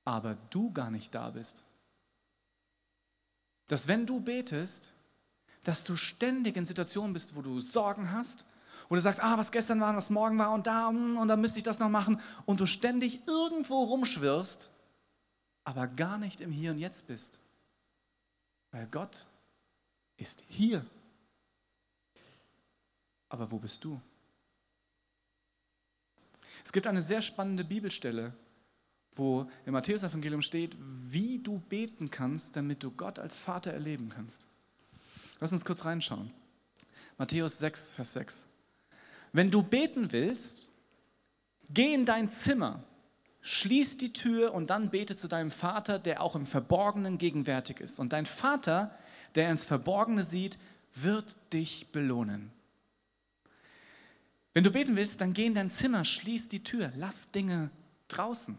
aber 0.05 0.37
du 0.51 0.72
gar 0.72 0.90
nicht 0.90 1.14
da 1.14 1.31
bist? 1.31 1.62
Dass 3.68 3.88
wenn 3.88 4.07
du 4.07 4.20
betest, 4.20 4.92
dass 5.64 5.85
du 5.85 5.96
ständig 5.96 6.57
in 6.57 6.64
Situationen 6.64 7.12
bist, 7.12 7.37
wo 7.37 7.42
du 7.42 7.61
Sorgen 7.61 8.12
hast, 8.12 8.44
wo 8.88 8.94
du 8.94 9.01
sagst, 9.01 9.22
ah, 9.22 9.38
was 9.38 9.53
gestern 9.53 9.81
war, 9.81 9.96
was 9.96 10.11
morgen 10.11 10.38
war 10.38 10.53
und 10.53 10.66
da 10.66 10.88
hm, 10.88 11.16
und 11.16 11.29
dann 11.29 11.40
müsste 11.40 11.59
ich 11.59 11.64
das 11.64 11.79
noch 11.79 11.88
machen 11.88 12.20
und 12.44 12.61
du 12.61 12.66
ständig 12.66 13.27
irgendwo 13.27 13.85
rumschwirrst, 13.85 14.70
aber 15.64 15.87
gar 15.87 16.18
nicht 16.18 16.40
im 16.40 16.51
Hier 16.51 16.72
und 16.72 16.79
Jetzt 16.79 17.07
bist. 17.07 17.38
Weil 18.72 18.87
Gott 18.88 19.27
ist 20.16 20.42
hier. 20.48 20.85
Aber 23.29 23.51
wo 23.51 23.59
bist 23.59 23.85
du? 23.85 24.01
Es 26.64 26.72
gibt 26.72 26.87
eine 26.87 27.03
sehr 27.03 27.22
spannende 27.22 27.64
Bibelstelle, 27.64 28.33
wo 29.14 29.48
im 29.66 29.72
Matthäus-Evangelium 29.72 30.42
steht, 30.42 30.77
wie 30.79 31.38
du 31.38 31.59
beten 31.59 32.11
kannst, 32.11 32.57
damit 32.57 32.83
du 32.83 32.90
Gott 32.90 33.18
als 33.18 33.37
Vater 33.37 33.72
erleben 33.72 34.09
kannst. 34.09 34.46
Lass 35.40 35.53
uns 35.53 35.64
kurz 35.64 35.85
reinschauen. 35.85 36.33
Matthäus 37.18 37.59
6, 37.59 37.92
Vers 37.94 38.12
6. 38.14 38.46
Wenn 39.33 39.51
du 39.51 39.62
beten 39.62 40.12
willst, 40.12 40.68
geh 41.70 41.94
in 41.94 42.05
dein 42.05 42.31
Zimmer, 42.31 42.83
schließ 43.42 43.96
die 43.96 44.12
Tür 44.12 44.55
und 44.55 44.70
dann 44.70 44.90
bete 44.90 45.16
zu 45.16 45.29
deinem 45.29 45.51
Vater, 45.51 45.98
der 45.98 46.22
auch 46.22 46.37
im 46.37 46.46
Verborgenen 46.46 47.18
gegenwärtig 47.18 47.81
ist. 47.81 47.98
Und 47.98 48.12
dein 48.12 48.27
Vater, 48.27 48.96
der 49.35 49.51
ins 49.51 49.64
Verborgene 49.64 50.25
sieht, 50.25 50.59
wird 50.94 51.37
dich 51.53 51.88
belohnen. 51.92 52.53
Wenn 54.55 54.64
du 54.64 54.70
beten 54.70 54.96
willst, 54.96 55.20
dann 55.20 55.33
geh 55.33 55.46
in 55.46 55.55
dein 55.55 55.70
Zimmer, 55.70 56.05
schließ 56.05 56.48
die 56.48 56.62
Tür, 56.62 56.92
lass 56.96 57.31
Dinge 57.31 57.70
draußen, 58.09 58.59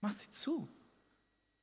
mach 0.00 0.12
sie 0.12 0.30
zu. 0.30 0.68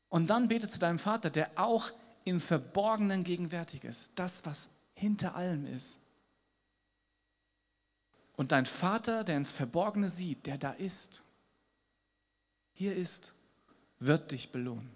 Und 0.10 0.30
dann 0.30 0.48
bete 0.48 0.68
zu 0.68 0.80
deinem 0.80 1.00
Vater, 1.00 1.30
der 1.30 1.52
auch 1.56 1.92
im 2.24 2.40
Verborgenen 2.40 3.24
gegenwärtig 3.24 3.84
ist, 3.84 4.12
das, 4.16 4.46
was 4.46 4.70
hinter 4.94 5.36
allem 5.36 5.66
ist. 5.66 5.98
Und 8.36 8.52
dein 8.52 8.66
Vater, 8.66 9.24
der 9.24 9.38
ins 9.38 9.52
Verborgene 9.52 10.10
sieht, 10.10 10.46
der 10.46 10.58
da 10.58 10.72
ist, 10.72 11.22
hier 12.74 12.96
ist, 12.96 13.32
wird 14.00 14.32
dich 14.32 14.52
belohnen. 14.52 14.92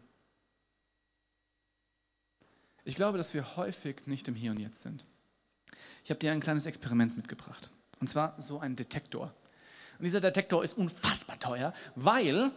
Ich 2.84 2.96
glaube, 2.96 3.18
dass 3.18 3.34
wir 3.34 3.56
häufig 3.58 4.06
nicht 4.06 4.28
im 4.28 4.36
Hier 4.36 4.52
und 4.52 4.60
Jetzt 4.60 4.82
sind. 4.82 5.06
Ich 6.04 6.10
habe 6.10 6.20
dir 6.20 6.32
ein 6.32 6.40
kleines 6.40 6.66
Experiment 6.66 7.16
mitgebracht. 7.18 7.70
Und 8.00 8.08
zwar 8.08 8.40
so 8.42 8.60
ein 8.60 8.76
Detektor. 8.76 9.34
Und 9.98 10.06
dieser 10.06 10.22
Detektor 10.22 10.64
ist 10.64 10.78
unfassbar 10.78 11.40
teuer, 11.40 11.74
weil 11.96 12.52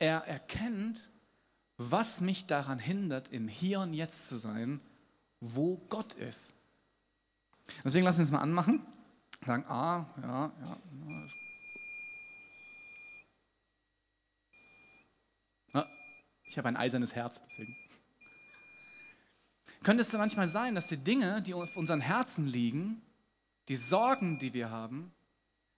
er 0.00 0.26
erkennt, 0.26 1.08
was 1.76 2.20
mich 2.20 2.46
daran 2.46 2.80
hindert, 2.80 3.28
im 3.28 3.46
Hier 3.46 3.80
und 3.80 3.94
Jetzt 3.94 4.26
zu 4.28 4.36
sein, 4.36 4.80
wo 5.40 5.76
Gott 5.88 6.14
ist. 6.14 6.52
Deswegen 7.84 8.04
lassen 8.04 8.18
wir 8.18 8.22
uns 8.22 8.32
mal 8.32 8.40
anmachen. 8.40 8.84
Sagen, 9.46 9.64
ah, 9.68 10.06
ja, 10.20 10.52
ja. 10.64 10.80
Ich 16.50 16.58
habe 16.58 16.66
ein 16.66 16.76
eisernes 16.76 17.14
Herz, 17.14 17.40
deswegen. 17.44 17.76
Könnte 19.84 20.02
es 20.02 20.12
manchmal 20.12 20.48
sein, 20.48 20.74
dass 20.74 20.88
die 20.88 20.96
Dinge, 20.96 21.40
die 21.40 21.54
auf 21.54 21.76
unseren 21.76 22.00
Herzen 22.00 22.44
liegen, 22.44 23.00
die 23.68 23.76
Sorgen, 23.76 24.40
die 24.40 24.52
wir 24.52 24.68
haben, 24.68 25.14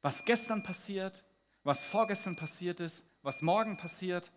was 0.00 0.24
gestern 0.24 0.62
passiert, 0.62 1.22
was 1.62 1.84
vorgestern 1.84 2.36
passiert 2.36 2.80
ist, 2.80 3.04
was 3.22 3.42
morgen 3.42 3.76
passiert, 3.76 4.30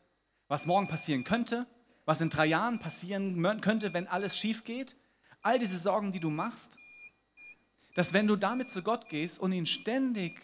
was 0.47 0.65
morgen 0.65 0.87
passieren 0.87 1.23
könnte, 1.23 1.67
was 2.05 2.21
in 2.21 2.29
drei 2.29 2.45
Jahren 2.45 2.79
passieren 2.79 3.61
könnte, 3.61 3.93
wenn 3.93 4.07
alles 4.07 4.37
schief 4.37 4.63
geht, 4.63 4.95
all 5.41 5.59
diese 5.59 5.77
Sorgen, 5.77 6.11
die 6.11 6.19
du 6.19 6.29
machst, 6.29 6.77
dass 7.95 8.13
wenn 8.13 8.27
du 8.27 8.35
damit 8.35 8.69
zu 8.69 8.83
Gott 8.83 9.09
gehst 9.09 9.39
und 9.39 9.51
ihn 9.51 9.65
ständig 9.65 10.39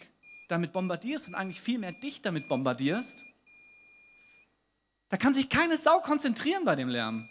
damit 0.48 0.72
bombardierst 0.72 1.28
und 1.28 1.34
eigentlich 1.34 1.60
viel 1.60 1.78
mehr 1.78 1.92
dich 1.92 2.22
damit 2.22 2.48
bombardierst, 2.48 3.22
da 5.08 5.16
kann 5.16 5.34
sich 5.34 5.48
keine 5.48 5.76
Sau 5.76 6.00
konzentrieren 6.00 6.64
bei 6.64 6.74
dem 6.74 6.88
Lärm. 6.88 7.28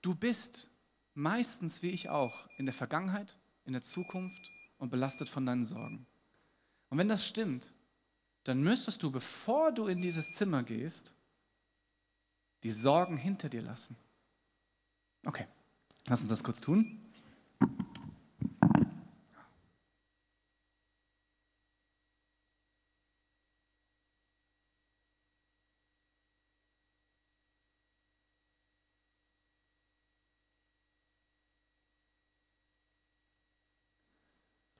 Du 0.00 0.14
bist 0.14 0.68
meistens, 1.14 1.82
wie 1.82 1.90
ich 1.90 2.08
auch, 2.08 2.48
in 2.56 2.66
der 2.66 2.72
Vergangenheit, 2.72 3.36
in 3.64 3.72
der 3.72 3.82
Zukunft 3.82 4.50
und 4.78 4.90
belastet 4.90 5.28
von 5.28 5.44
deinen 5.44 5.64
Sorgen. 5.64 6.06
Und 6.88 6.98
wenn 6.98 7.08
das 7.08 7.26
stimmt, 7.26 7.70
dann 8.44 8.62
müsstest 8.62 9.02
du, 9.02 9.10
bevor 9.10 9.72
du 9.72 9.86
in 9.86 10.00
dieses 10.00 10.32
Zimmer 10.34 10.62
gehst, 10.62 11.12
die 12.62 12.70
Sorgen 12.70 13.16
hinter 13.16 13.48
dir 13.48 13.62
lassen. 13.62 13.96
Okay, 15.24 15.46
lass 16.06 16.20
uns 16.20 16.30
das 16.30 16.44
kurz 16.44 16.60
tun. 16.60 17.09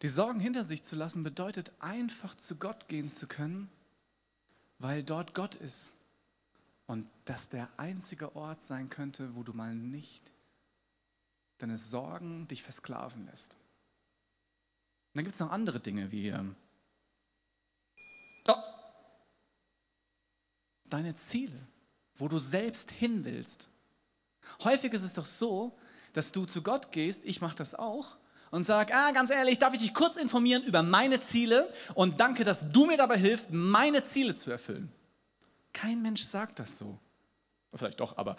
Die 0.02 0.08
Sorgen 0.08 0.40
hinter 0.40 0.64
sich 0.64 0.82
zu 0.82 0.96
lassen 0.96 1.22
bedeutet 1.22 1.72
einfach 1.78 2.34
zu 2.34 2.56
Gott 2.56 2.88
gehen 2.88 3.10
zu 3.10 3.26
können, 3.26 3.70
weil 4.78 5.02
dort 5.02 5.34
Gott 5.34 5.54
ist. 5.56 5.90
Und 6.86 7.06
dass 7.24 7.48
der 7.48 7.68
einzige 7.76 8.34
Ort 8.34 8.62
sein 8.62 8.88
könnte, 8.88 9.34
wo 9.36 9.42
du 9.42 9.52
mal 9.52 9.74
nicht 9.74 10.32
deine 11.58 11.78
Sorgen 11.78 12.48
dich 12.48 12.62
versklaven 12.62 13.26
lässt. 13.26 13.54
Und 13.54 15.18
dann 15.18 15.24
gibt 15.24 15.34
es 15.34 15.40
noch 15.40 15.50
andere 15.50 15.80
Dinge 15.80 16.10
wie 16.10 16.28
ähm, 16.28 16.56
oh, 18.48 18.54
deine 20.86 21.14
Ziele, 21.14 21.60
wo 22.14 22.28
du 22.28 22.38
selbst 22.38 22.90
hin 22.90 23.24
willst. 23.24 23.68
Häufig 24.64 24.92
ist 24.94 25.02
es 25.02 25.12
doch 25.12 25.26
so, 25.26 25.78
dass 26.12 26.32
du 26.32 26.44
zu 26.46 26.62
Gott 26.62 26.90
gehst, 26.90 27.20
ich 27.24 27.40
mache 27.40 27.56
das 27.56 27.74
auch, 27.74 28.16
und 28.50 28.64
sag, 28.64 28.92
ah, 28.94 29.12
ganz 29.12 29.30
ehrlich, 29.30 29.58
darf 29.58 29.74
ich 29.74 29.80
dich 29.80 29.94
kurz 29.94 30.16
informieren 30.16 30.62
über 30.64 30.82
meine 30.82 31.20
Ziele 31.20 31.72
und 31.94 32.20
danke, 32.20 32.44
dass 32.44 32.68
du 32.70 32.86
mir 32.86 32.96
dabei 32.96 33.16
hilfst, 33.16 33.50
meine 33.52 34.02
Ziele 34.02 34.34
zu 34.34 34.50
erfüllen. 34.50 34.90
Kein 35.72 36.02
Mensch 36.02 36.24
sagt 36.24 36.58
das 36.58 36.76
so. 36.76 36.98
Vielleicht 37.74 38.00
doch, 38.00 38.16
aber 38.18 38.36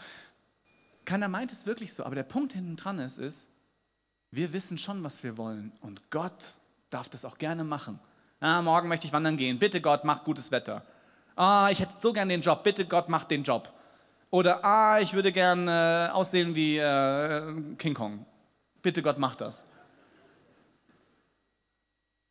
keiner 1.05 1.29
meint 1.29 1.51
es 1.51 1.65
wirklich 1.65 1.93
so. 1.93 2.03
Aber 2.03 2.15
der 2.15 2.23
Punkt 2.23 2.53
hinten 2.53 2.75
dran 2.75 2.99
ist, 2.99 3.17
ist, 3.17 3.47
wir 4.31 4.53
wissen 4.53 4.77
schon, 4.77 5.03
was 5.03 5.23
wir 5.23 5.37
wollen 5.37 5.71
und 5.81 6.09
Gott 6.09 6.53
darf 6.89 7.09
das 7.09 7.25
auch 7.25 7.37
gerne 7.37 7.63
machen. 7.63 7.99
Ah, 8.39 8.61
morgen 8.61 8.87
möchte 8.87 9.07
ich 9.07 9.13
wandern 9.13 9.37
gehen. 9.37 9.59
Bitte 9.59 9.81
Gott, 9.81 10.03
mach 10.03 10.23
gutes 10.23 10.51
Wetter. 10.51 10.83
Ah, 11.35 11.69
ich 11.71 11.79
hätte 11.79 11.95
so 11.99 12.11
gerne 12.11 12.33
den 12.33 12.41
Job. 12.41 12.63
Bitte 12.63 12.85
Gott, 12.85 13.07
mach 13.07 13.23
den 13.23 13.43
Job. 13.43 13.71
Oder 14.29 14.63
ah, 14.63 14.99
ich 14.99 15.13
würde 15.13 15.31
gern 15.31 15.67
äh, 15.67 16.09
aussehen 16.11 16.55
wie 16.55 16.77
äh, 16.77 17.75
King 17.77 17.93
Kong. 17.93 18.25
Bitte 18.81 19.01
Gott, 19.01 19.17
mach 19.17 19.35
das. 19.35 19.65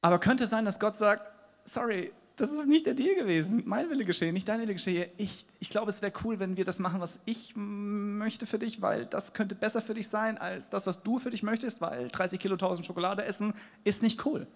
Aber 0.03 0.19
könnte 0.19 0.45
es 0.45 0.51
sein, 0.51 0.65
dass 0.65 0.79
Gott 0.79 0.97
sagt, 0.97 1.31
sorry, 1.65 2.13
das 2.37 2.51
ist 2.51 2.67
nicht 2.67 2.87
der 2.87 2.95
Deal 2.95 3.15
gewesen. 3.15 3.63
Mein 3.67 3.91
Wille 3.91 4.05
geschehe, 4.05 4.33
nicht 4.33 4.49
dein 4.49 4.61
Wille 4.61 4.73
geschehe. 4.73 5.11
Ich, 5.19 5.47
ich 5.59 5.69
glaube, 5.69 5.91
es 5.91 6.01
wäre 6.01 6.13
cool, 6.25 6.39
wenn 6.39 6.57
wir 6.57 6.65
das 6.65 6.79
machen, 6.79 7.01
was 7.01 7.19
ich 7.27 7.53
möchte 7.55 8.47
für 8.47 8.59
dich, 8.59 8.81
weil 8.81 9.05
das 9.05 9.35
könnte 9.35 9.55
besser 9.55 9.83
für 9.83 9.93
dich 9.93 10.09
sein 10.09 10.39
als 10.39 10.71
das, 10.71 10.87
was 10.87 11.03
du 11.03 11.19
für 11.19 11.31
dich 11.31 11.43
möchtest, 11.43 11.83
weil 11.83 12.09
30 12.09 12.41
Kilo 12.41 12.55
1000 12.55 12.87
Schokolade 12.87 13.25
essen 13.25 13.53
ist 13.85 14.03
nicht 14.03 14.25
cool. 14.25 14.47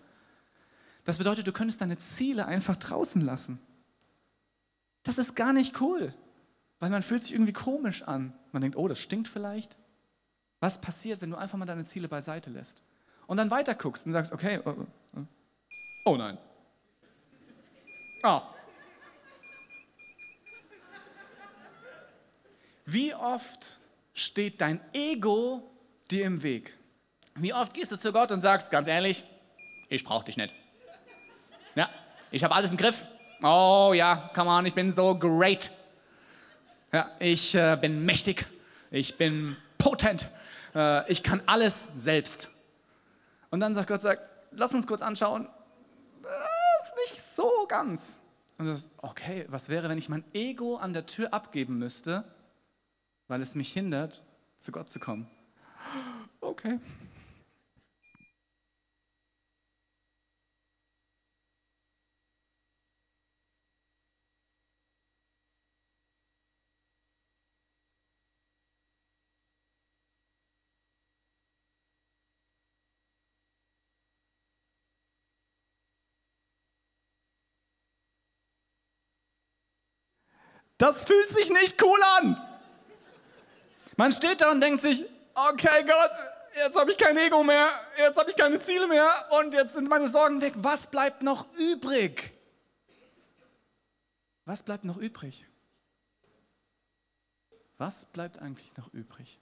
Das 1.04 1.18
bedeutet, 1.18 1.46
du 1.46 1.52
könntest 1.52 1.82
deine 1.82 1.98
Ziele 1.98 2.46
einfach 2.46 2.76
draußen 2.76 3.20
lassen. 3.20 3.58
Das 5.02 5.18
ist 5.18 5.36
gar 5.36 5.52
nicht 5.52 5.78
cool, 5.82 6.14
weil 6.80 6.88
man 6.88 7.02
fühlt 7.02 7.22
sich 7.22 7.32
irgendwie 7.32 7.52
komisch 7.52 8.02
an. 8.02 8.32
Man 8.52 8.62
denkt, 8.62 8.78
oh, 8.78 8.88
das 8.88 8.98
stinkt 8.98 9.28
vielleicht. 9.28 9.76
Was 10.60 10.80
passiert, 10.80 11.20
wenn 11.20 11.30
du 11.30 11.36
einfach 11.36 11.58
mal 11.58 11.66
deine 11.66 11.84
Ziele 11.84 12.08
beiseite 12.08 12.48
lässt? 12.48 12.82
und 13.26 13.36
dann 13.36 13.50
weiter 13.50 13.74
guckst 13.74 14.06
und 14.06 14.12
sagst, 14.12 14.32
okay, 14.32 14.60
oh, 16.04 16.16
nein. 16.16 16.38
Oh. 18.22 18.40
Wie 22.86 23.14
oft 23.14 23.80
steht 24.12 24.60
dein 24.60 24.80
Ego 24.92 25.70
dir 26.10 26.26
im 26.26 26.42
Weg? 26.42 26.76
Wie 27.34 27.52
oft 27.52 27.74
gehst 27.74 27.90
du 27.90 27.98
zu 27.98 28.12
Gott 28.12 28.30
und 28.30 28.40
sagst, 28.40 28.70
ganz 28.70 28.86
ehrlich, 28.86 29.24
ich 29.88 30.04
brauche 30.04 30.26
dich 30.26 30.36
nicht. 30.36 30.54
Ja, 31.74 31.88
ich 32.30 32.44
habe 32.44 32.54
alles 32.54 32.70
im 32.70 32.76
Griff. 32.76 33.04
Oh 33.42 33.92
ja, 33.94 34.30
come 34.34 34.50
on, 34.50 34.66
ich 34.66 34.74
bin 34.74 34.92
so 34.92 35.18
great. 35.18 35.70
Ja, 36.92 37.10
ich 37.18 37.54
äh, 37.54 37.76
bin 37.80 38.04
mächtig. 38.04 38.46
Ich 38.90 39.18
bin 39.18 39.56
potent. 39.78 40.28
Äh, 40.74 41.10
ich 41.10 41.22
kann 41.22 41.42
alles 41.46 41.88
selbst. 41.96 42.48
Und 43.50 43.60
dann 43.60 43.74
sagt 43.74 43.88
Gott, 43.88 44.00
sagt, 44.00 44.28
lass 44.52 44.72
uns 44.72 44.86
kurz 44.86 45.02
anschauen, 45.02 45.48
so 47.34 47.66
ganz. 47.68 48.18
Und 48.58 48.66
du 48.66 48.72
sagst, 48.72 48.88
okay, 48.98 49.46
was 49.48 49.68
wäre, 49.68 49.88
wenn 49.88 49.98
ich 49.98 50.08
mein 50.08 50.24
Ego 50.32 50.76
an 50.76 50.92
der 50.92 51.06
Tür 51.06 51.34
abgeben 51.34 51.78
müsste, 51.78 52.24
weil 53.28 53.42
es 53.42 53.54
mich 53.54 53.72
hindert, 53.72 54.22
zu 54.56 54.72
Gott 54.72 54.88
zu 54.88 54.98
kommen? 54.98 55.28
Okay. 56.40 56.78
Das 80.78 81.02
fühlt 81.02 81.30
sich 81.30 81.50
nicht 81.50 81.80
cool 81.82 81.98
an. 82.18 82.40
Man 83.96 84.12
steht 84.12 84.40
da 84.40 84.50
und 84.50 84.60
denkt 84.60 84.82
sich, 84.82 85.04
okay 85.34 85.84
Gott, 85.84 86.10
jetzt 86.56 86.76
habe 86.76 86.90
ich 86.90 86.98
kein 86.98 87.16
Ego 87.16 87.44
mehr, 87.44 87.68
jetzt 87.96 88.16
habe 88.16 88.30
ich 88.30 88.36
keine 88.36 88.58
Ziele 88.60 88.88
mehr 88.88 89.08
und 89.40 89.54
jetzt 89.54 89.74
sind 89.74 89.88
meine 89.88 90.08
Sorgen 90.08 90.40
weg. 90.40 90.54
Was 90.56 90.86
bleibt 90.88 91.22
noch 91.22 91.46
übrig? 91.56 92.32
Was 94.44 94.62
bleibt 94.62 94.84
noch 94.84 94.96
übrig? 94.96 95.46
Was 97.78 98.04
bleibt 98.06 98.38
eigentlich 98.38 98.76
noch 98.76 98.92
übrig? 98.92 99.38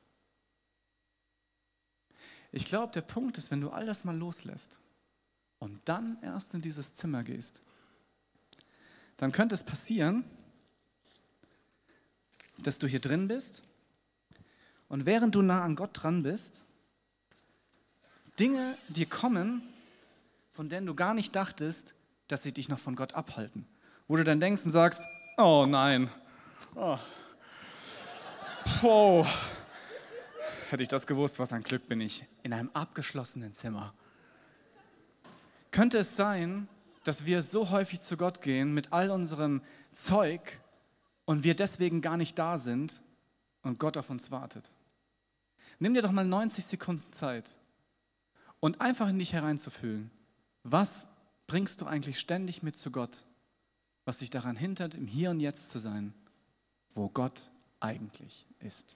Ich 2.50 2.66
glaube, 2.66 2.92
der 2.92 3.00
Punkt 3.00 3.38
ist, 3.38 3.50
wenn 3.50 3.60
du 3.60 3.70
all 3.70 3.86
das 3.86 4.04
mal 4.04 4.16
loslässt 4.16 4.78
und 5.58 5.80
dann 5.86 6.18
erst 6.22 6.52
in 6.52 6.60
dieses 6.60 6.92
Zimmer 6.94 7.22
gehst, 7.22 7.60
dann 9.16 9.32
könnte 9.32 9.54
es 9.54 9.64
passieren, 9.64 10.24
dass 12.66 12.78
du 12.78 12.86
hier 12.86 13.00
drin 13.00 13.28
bist 13.28 13.62
und 14.88 15.06
während 15.06 15.34
du 15.34 15.42
nah 15.42 15.62
an 15.62 15.76
Gott 15.76 15.90
dran 15.94 16.22
bist, 16.22 16.62
Dinge 18.38 18.76
dir 18.88 19.06
kommen, 19.06 19.62
von 20.52 20.68
denen 20.68 20.86
du 20.86 20.94
gar 20.94 21.14
nicht 21.14 21.36
dachtest, 21.36 21.94
dass 22.28 22.42
sie 22.42 22.52
dich 22.52 22.68
noch 22.68 22.78
von 22.78 22.96
Gott 22.96 23.14
abhalten. 23.14 23.66
Wo 24.08 24.16
du 24.16 24.24
dann 24.24 24.40
denkst 24.40 24.62
und 24.64 24.70
sagst, 24.70 25.02
oh 25.36 25.66
nein, 25.68 26.10
oh. 26.74 26.98
Puh. 28.80 29.26
hätte 30.70 30.82
ich 30.82 30.88
das 30.88 31.06
gewusst, 31.06 31.38
was 31.38 31.52
ein 31.52 31.62
Glück 31.62 31.86
bin 31.88 32.00
ich, 32.00 32.24
in 32.42 32.52
einem 32.52 32.70
abgeschlossenen 32.72 33.52
Zimmer. 33.54 33.92
Könnte 35.70 35.98
es 35.98 36.16
sein, 36.16 36.68
dass 37.04 37.26
wir 37.26 37.42
so 37.42 37.70
häufig 37.70 38.00
zu 38.00 38.16
Gott 38.16 38.40
gehen 38.40 38.72
mit 38.72 38.92
all 38.92 39.10
unserem 39.10 39.62
Zeug, 39.92 40.60
und 41.24 41.44
wir 41.44 41.54
deswegen 41.54 42.00
gar 42.00 42.16
nicht 42.16 42.38
da 42.38 42.58
sind 42.58 43.00
und 43.62 43.78
Gott 43.78 43.96
auf 43.96 44.10
uns 44.10 44.30
wartet. 44.30 44.70
Nimm 45.78 45.94
dir 45.94 46.02
doch 46.02 46.12
mal 46.12 46.26
90 46.26 46.64
Sekunden 46.64 47.12
Zeit 47.12 47.48
und 48.60 48.80
einfach 48.80 49.08
in 49.08 49.18
dich 49.18 49.32
hereinzufühlen. 49.32 50.10
Was 50.62 51.06
bringst 51.46 51.80
du 51.80 51.86
eigentlich 51.86 52.20
ständig 52.20 52.62
mit 52.62 52.76
zu 52.76 52.90
Gott, 52.90 53.24
was 54.04 54.18
dich 54.18 54.30
daran 54.30 54.56
hindert, 54.56 54.94
im 54.94 55.06
Hier 55.06 55.30
und 55.30 55.40
Jetzt 55.40 55.70
zu 55.70 55.78
sein, 55.78 56.14
wo 56.94 57.08
Gott 57.08 57.50
eigentlich 57.80 58.46
ist? 58.60 58.94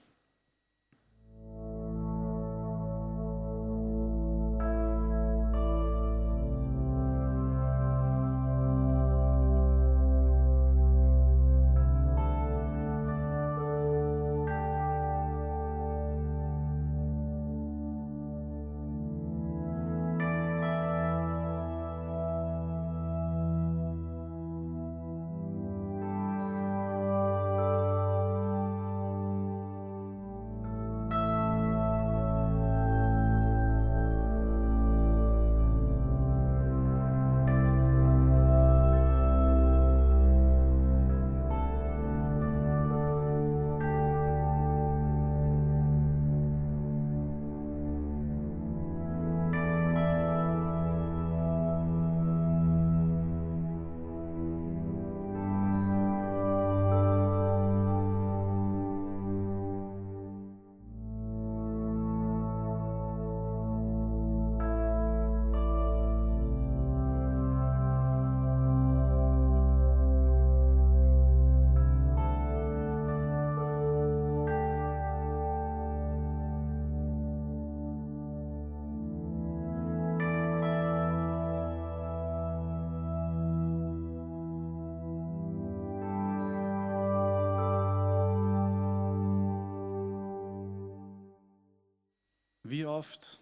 Wie 92.77 92.85
oft 92.85 93.39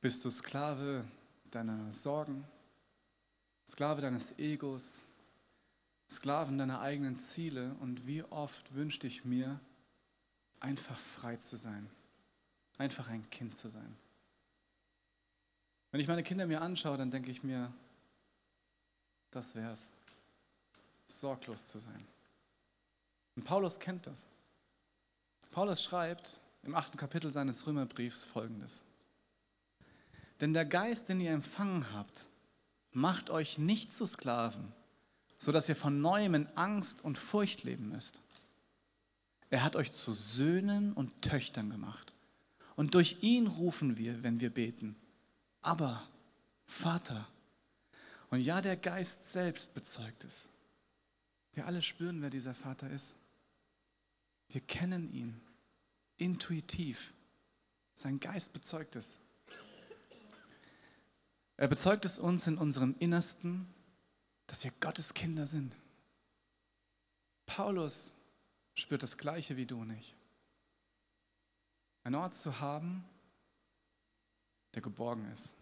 bist 0.00 0.24
du 0.24 0.30
Sklave 0.30 1.04
deiner 1.50 1.92
Sorgen, 1.92 2.46
Sklave 3.68 4.00
deines 4.00 4.38
Egos, 4.38 5.02
Sklaven 6.10 6.56
deiner 6.56 6.80
eigenen 6.80 7.18
Ziele 7.18 7.76
und 7.80 8.06
wie 8.06 8.22
oft 8.22 8.74
wünschte 8.74 9.06
ich 9.06 9.26
mir, 9.26 9.60
einfach 10.60 10.96
frei 10.96 11.36
zu 11.36 11.56
sein, 11.56 11.90
einfach 12.78 13.06
ein 13.08 13.28
Kind 13.28 13.54
zu 13.54 13.68
sein. 13.68 13.94
Wenn 15.90 16.00
ich 16.00 16.08
meine 16.08 16.22
Kinder 16.22 16.46
mir 16.46 16.62
anschaue, 16.62 16.96
dann 16.96 17.10
denke 17.10 17.30
ich 17.30 17.44
mir, 17.44 17.70
das 19.30 19.54
wäre 19.54 19.72
es, 19.72 19.82
sorglos 21.04 21.68
zu 21.68 21.78
sein. 21.78 22.06
Und 23.34 23.44
Paulus 23.44 23.78
kennt 23.78 24.06
das. 24.06 24.24
Paulus 25.50 25.82
schreibt 25.82 26.40
im 26.66 26.74
achten 26.74 26.96
Kapitel 26.96 27.32
seines 27.32 27.66
Römerbriefs 27.66 28.24
folgendes. 28.24 28.84
Denn 30.40 30.52
der 30.52 30.66
Geist, 30.66 31.08
den 31.08 31.20
ihr 31.20 31.32
empfangen 31.32 31.92
habt, 31.92 32.26
macht 32.92 33.30
euch 33.30 33.58
nicht 33.58 33.92
zu 33.92 34.06
Sklaven, 34.06 34.72
so 35.38 35.52
dass 35.52 35.68
ihr 35.68 35.76
von 35.76 36.00
neuem 36.00 36.34
in 36.34 36.46
Angst 36.56 37.02
und 37.04 37.18
Furcht 37.18 37.64
leben 37.64 37.88
müsst. 37.88 38.20
Er 39.48 39.62
hat 39.62 39.76
euch 39.76 39.92
zu 39.92 40.12
Söhnen 40.12 40.92
und 40.92 41.22
Töchtern 41.22 41.70
gemacht. 41.70 42.12
Und 42.74 42.94
durch 42.94 43.18
ihn 43.22 43.46
rufen 43.46 43.96
wir, 43.96 44.22
wenn 44.22 44.40
wir 44.40 44.50
beten, 44.50 44.96
aber 45.62 46.06
Vater. 46.64 47.26
Und 48.28 48.40
ja, 48.40 48.60
der 48.60 48.76
Geist 48.76 49.30
selbst 49.30 49.72
bezeugt 49.72 50.24
es. 50.24 50.48
Wir 51.52 51.66
alle 51.66 51.80
spüren, 51.80 52.20
wer 52.20 52.28
dieser 52.28 52.54
Vater 52.54 52.90
ist. 52.90 53.14
Wir 54.48 54.60
kennen 54.60 55.10
ihn 55.12 55.40
intuitiv. 56.16 57.12
Sein 57.94 58.20
Geist 58.20 58.52
bezeugt 58.52 58.96
es. 58.96 59.18
Er 61.56 61.68
bezeugt 61.68 62.04
es 62.04 62.18
uns 62.18 62.46
in 62.46 62.58
unserem 62.58 62.94
Innersten, 62.98 63.66
dass 64.46 64.62
wir 64.62 64.72
Gottes 64.80 65.14
Kinder 65.14 65.46
sind. 65.46 65.74
Paulus 67.46 68.14
spürt 68.74 69.02
das 69.02 69.16
Gleiche 69.16 69.56
wie 69.56 69.66
du 69.66 69.84
nicht. 69.84 70.14
Ein 72.04 72.14
Ort 72.14 72.34
zu 72.34 72.60
haben, 72.60 73.04
der 74.74 74.82
geborgen 74.82 75.24
ist, 75.32 75.56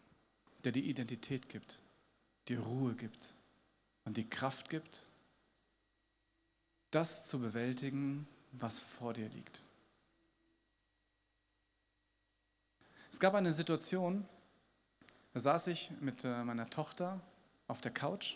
der 0.64 0.72
die 0.72 0.88
Identität 0.88 1.48
gibt, 1.48 1.78
die 2.48 2.57
Ruhe 2.57 2.94
gibt 2.94 3.32
und 4.05 4.16
die 4.16 4.28
Kraft 4.28 4.68
gibt, 4.68 5.07
das 6.90 7.24
zu 7.24 7.38
bewältigen, 7.38 8.26
was 8.52 8.80
vor 8.80 9.14
dir 9.14 9.28
liegt. 9.28 9.64
Es 13.15 13.21
gab 13.21 13.37
eine 13.37 13.53
Situation, 13.53 14.27
da 15.35 15.39
saß 15.39 15.69
ich 15.69 15.93
mit 16.01 16.25
äh, 16.25 16.43
meiner 16.43 16.69
Tochter 16.69 17.21
auf 17.69 17.81
der 17.81 17.93
Couch 17.93 18.35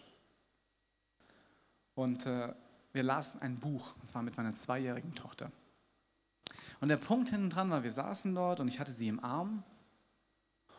und 1.96 2.24
äh, 2.26 2.54
wir 2.92 3.02
lasen 3.02 3.42
ein 3.42 3.58
Buch, 3.58 3.92
und 4.00 4.06
zwar 4.06 4.22
mit 4.22 4.36
meiner 4.36 4.54
zweijährigen 4.54 5.16
Tochter. 5.16 5.50
Und 6.80 6.90
der 6.90 6.96
Punkt 6.96 7.30
hinten 7.30 7.50
dran 7.50 7.70
war, 7.70 7.82
wir 7.82 7.90
saßen 7.90 8.32
dort 8.32 8.60
und 8.60 8.68
ich 8.68 8.78
hatte 8.78 8.92
sie 8.92 9.08
im 9.08 9.18
Arm. 9.18 9.64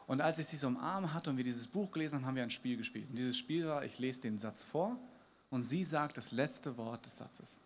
Und 0.07 0.21
als 0.21 0.39
ich 0.39 0.45
sie 0.45 0.55
so 0.55 0.67
im 0.67 0.77
Arm 0.77 1.13
hatte 1.13 1.29
und 1.31 1.35
wir 1.35 1.43
dieses 1.43 1.67
Buch 1.67 1.91
gelesen 1.91 2.15
haben, 2.15 2.25
haben 2.25 2.35
wir 2.37 2.43
ein 2.43 2.51
Spiel 2.51 2.77
gespielt. 2.77 3.09
Und 3.09 3.17
dieses 3.17 3.37
Spiel 3.37 3.67
war, 3.67 3.83
ich 3.83 3.99
lese 3.99 4.21
den 4.21 4.39
Satz 4.39 4.63
vor 4.63 4.95
und 5.49 5.63
sie 5.63 5.83
sagt 5.83 6.15
das 6.15 6.31
letzte 6.31 6.77
Wort 6.77 7.05
des 7.05 7.17
Satzes. 7.17 7.59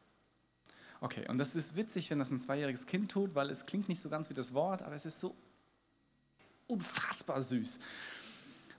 Okay, 1.00 1.30
und 1.30 1.38
das 1.38 1.54
ist 1.54 1.76
witzig, 1.76 2.10
wenn 2.10 2.18
das 2.18 2.32
ein 2.32 2.40
zweijähriges 2.40 2.88
Kind 2.88 3.12
tut, 3.12 3.36
weil 3.36 3.52
es 3.52 3.68
klingt 3.68 3.88
nicht 3.88 4.02
so 4.02 4.10
ganz 4.10 4.32
wie 4.32 4.34
das 4.34 4.56
Wort, 4.56 4.82
aber 4.82 4.96
es 4.96 5.06
ist 5.06 5.20
so 5.20 5.36
unfassbar 6.68 7.42
süß. 7.42 7.80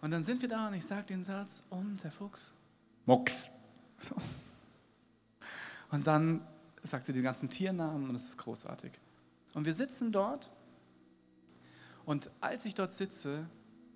Und 0.00 0.10
dann 0.10 0.24
sind 0.24 0.42
wir 0.42 0.48
da 0.48 0.68
und 0.68 0.74
ich 0.74 0.84
sage 0.84 1.06
den 1.06 1.22
Satz 1.22 1.62
und 1.70 2.02
der 2.02 2.10
Fuchs, 2.10 2.42
Mucks. 3.06 3.48
So. 4.00 4.14
Und 5.90 6.06
dann 6.06 6.46
sagt 6.82 7.06
sie 7.06 7.12
die 7.12 7.22
ganzen 7.22 7.48
Tiernamen 7.48 8.08
und 8.08 8.14
es 8.14 8.24
ist 8.24 8.36
großartig. 8.38 8.92
Und 9.54 9.64
wir 9.64 9.72
sitzen 9.72 10.12
dort 10.12 10.50
und 12.04 12.30
als 12.40 12.64
ich 12.64 12.74
dort 12.74 12.92
sitze, 12.92 13.46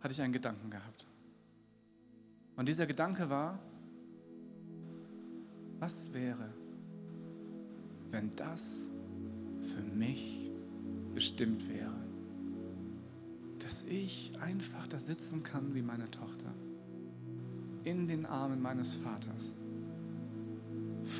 hatte 0.01 0.13
ich 0.13 0.21
einen 0.23 0.33
Gedanken 0.33 0.71
gehabt. 0.71 1.07
Und 2.57 2.69
dieser 2.69 2.87
Gedanke 2.87 3.29
war, 3.29 3.59
was 5.79 6.13
wäre, 6.13 6.53
wenn 8.11 8.35
das 8.35 8.89
für 9.63 9.83
mich 9.83 10.51
bestimmt 11.15 11.69
wäre? 11.69 12.08
Dass 13.61 13.83
ich 13.89 14.33
einfach 14.41 14.87
da 14.89 14.99
sitzen 14.99 15.43
kann 15.43 15.75
wie 15.75 15.83
meine 15.83 16.11
Tochter, 16.11 16.53
in 17.85 18.07
den 18.07 18.27
Armen 18.27 18.61
meines 18.61 18.95
Vaters. 18.95 19.53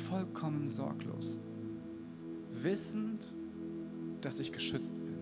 Vollkommen 0.09 0.69
sorglos, 0.69 1.39
wissend, 2.61 3.33
dass 4.21 4.39
ich 4.39 4.51
geschützt 4.51 4.95
bin, 5.05 5.17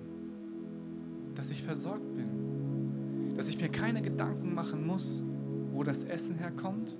dass 1.35 1.49
ich 1.49 1.63
versorgt 1.63 2.15
bin, 2.15 3.35
dass 3.35 3.47
ich 3.47 3.61
mir 3.61 3.69
keine 3.69 4.01
Gedanken 4.01 4.53
machen 4.53 4.85
muss, 4.85 5.21
wo 5.71 5.83
das 5.83 6.03
Essen 6.03 6.35
herkommt, 6.35 6.97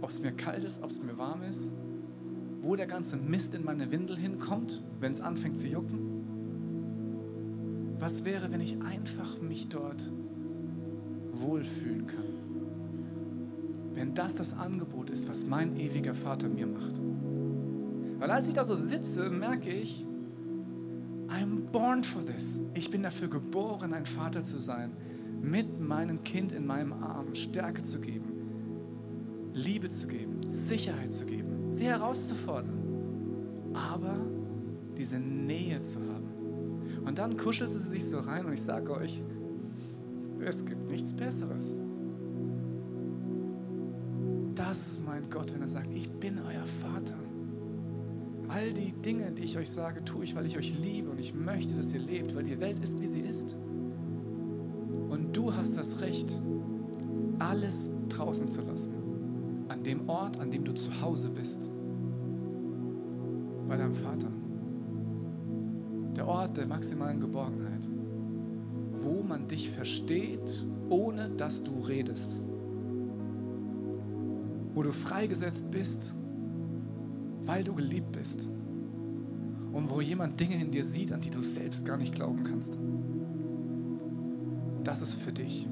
ob 0.00 0.10
es 0.10 0.20
mir 0.20 0.32
kalt 0.32 0.64
ist, 0.64 0.82
ob 0.82 0.90
es 0.90 1.02
mir 1.02 1.18
warm 1.18 1.42
ist, 1.42 1.68
wo 2.60 2.76
der 2.76 2.86
ganze 2.86 3.16
Mist 3.16 3.54
in 3.54 3.64
meine 3.64 3.90
Windel 3.90 4.16
hinkommt, 4.16 4.82
wenn 5.00 5.12
es 5.12 5.20
anfängt 5.20 5.56
zu 5.56 5.66
jucken. 5.66 6.05
Was 8.06 8.24
wäre, 8.24 8.52
wenn 8.52 8.60
ich 8.60 8.80
einfach 8.82 9.40
mich 9.40 9.66
dort 9.68 10.08
wohlfühlen 11.32 12.06
kann? 12.06 12.36
wenn 13.94 14.14
das 14.14 14.34
das 14.34 14.52
Angebot 14.52 15.10
ist, 15.10 15.28
was 15.28 15.44
mein 15.44 15.74
ewiger 15.74 16.14
Vater 16.14 16.48
mir 16.48 16.66
macht. 16.66 17.00
Weil 18.18 18.30
als 18.30 18.46
ich 18.46 18.54
da 18.54 18.62
so 18.62 18.74
sitze, 18.74 19.30
merke 19.30 19.70
ich, 19.70 20.06
I'm 21.28 21.62
born 21.72 22.04
for 22.04 22.24
this. 22.24 22.60
Ich 22.74 22.90
bin 22.90 23.02
dafür 23.02 23.28
geboren, 23.28 23.94
ein 23.94 24.06
Vater 24.06 24.42
zu 24.42 24.58
sein, 24.58 24.92
mit 25.42 25.80
meinem 25.80 26.22
Kind 26.22 26.52
in 26.52 26.66
meinem 26.66 26.92
Arm 26.92 27.34
Stärke 27.34 27.82
zu 27.82 27.98
geben, 27.98 29.50
Liebe 29.54 29.90
zu 29.90 30.06
geben, 30.06 30.40
Sicherheit 30.46 31.12
zu 31.12 31.24
geben, 31.24 31.72
sie 31.72 31.86
herauszufordern, 31.86 33.72
aber 33.72 34.16
diese 34.96 35.18
Nähe 35.18 35.80
zu 35.80 35.98
haben. 36.00 36.35
Und 37.06 37.18
dann 37.18 37.36
kuschelt 37.36 37.70
sie 37.70 37.78
sich 37.78 38.04
so 38.04 38.18
rein 38.18 38.44
und 38.44 38.52
ich 38.52 38.62
sage 38.62 38.94
euch, 38.94 39.22
es 40.40 40.64
gibt 40.64 40.90
nichts 40.90 41.12
Besseres 41.12 41.80
das 44.56 44.98
meint 45.04 45.30
Gott, 45.30 45.52
wenn 45.54 45.62
er 45.62 45.68
sagt, 45.68 45.92
ich 45.94 46.10
bin 46.10 46.38
euer 46.38 46.64
Vater. 46.82 47.14
All 48.48 48.72
die 48.72 48.92
Dinge, 48.92 49.30
die 49.30 49.44
ich 49.44 49.56
euch 49.56 49.70
sage, 49.70 50.04
tue 50.04 50.24
ich, 50.24 50.34
weil 50.34 50.46
ich 50.46 50.56
euch 50.56 50.76
liebe 50.78 51.10
und 51.10 51.20
ich 51.20 51.34
möchte, 51.34 51.74
dass 51.74 51.92
ihr 51.92 52.00
lebt, 52.00 52.34
weil 52.34 52.44
die 52.44 52.58
Welt 52.58 52.78
ist, 52.82 53.00
wie 53.00 53.06
sie 53.06 53.20
ist. 53.20 53.54
Und 55.08 55.36
du 55.36 55.54
hast 55.54 55.76
das 55.76 56.00
Recht, 56.00 56.36
alles 57.38 57.90
draußen 58.08 58.48
zu 58.48 58.60
lassen. 58.62 58.92
An 59.68 59.82
dem 59.82 60.08
Ort, 60.08 60.38
an 60.40 60.50
dem 60.50 60.64
du 60.64 60.72
zu 60.72 61.00
Hause 61.00 61.28
bist. 61.28 61.66
Bei 63.68 63.76
deinem 63.76 63.94
Vater. 63.94 64.30
Der 66.46 66.50
Ort 66.50 66.56
der 66.58 66.66
maximalen 66.66 67.20
Geborgenheit. 67.20 67.88
Wo 68.92 69.22
man 69.22 69.48
dich 69.48 69.70
versteht, 69.70 70.64
ohne 70.88 71.28
dass 71.30 71.62
du 71.62 71.80
redest 71.80 72.36
wo 74.76 74.82
du 74.82 74.92
freigesetzt 74.92 75.70
bist, 75.70 76.14
weil 77.44 77.64
du 77.64 77.74
geliebt 77.74 78.12
bist. 78.12 78.46
Und 79.72 79.88
wo 79.88 80.02
jemand 80.02 80.38
Dinge 80.38 80.60
in 80.60 80.70
dir 80.70 80.84
sieht, 80.84 81.12
an 81.12 81.20
die 81.20 81.30
du 81.30 81.40
selbst 81.40 81.86
gar 81.86 81.96
nicht 81.96 82.14
glauben 82.14 82.42
kannst. 82.42 82.76
Das 84.84 85.00
ist 85.00 85.14
für 85.14 85.32
dich. 85.32 85.66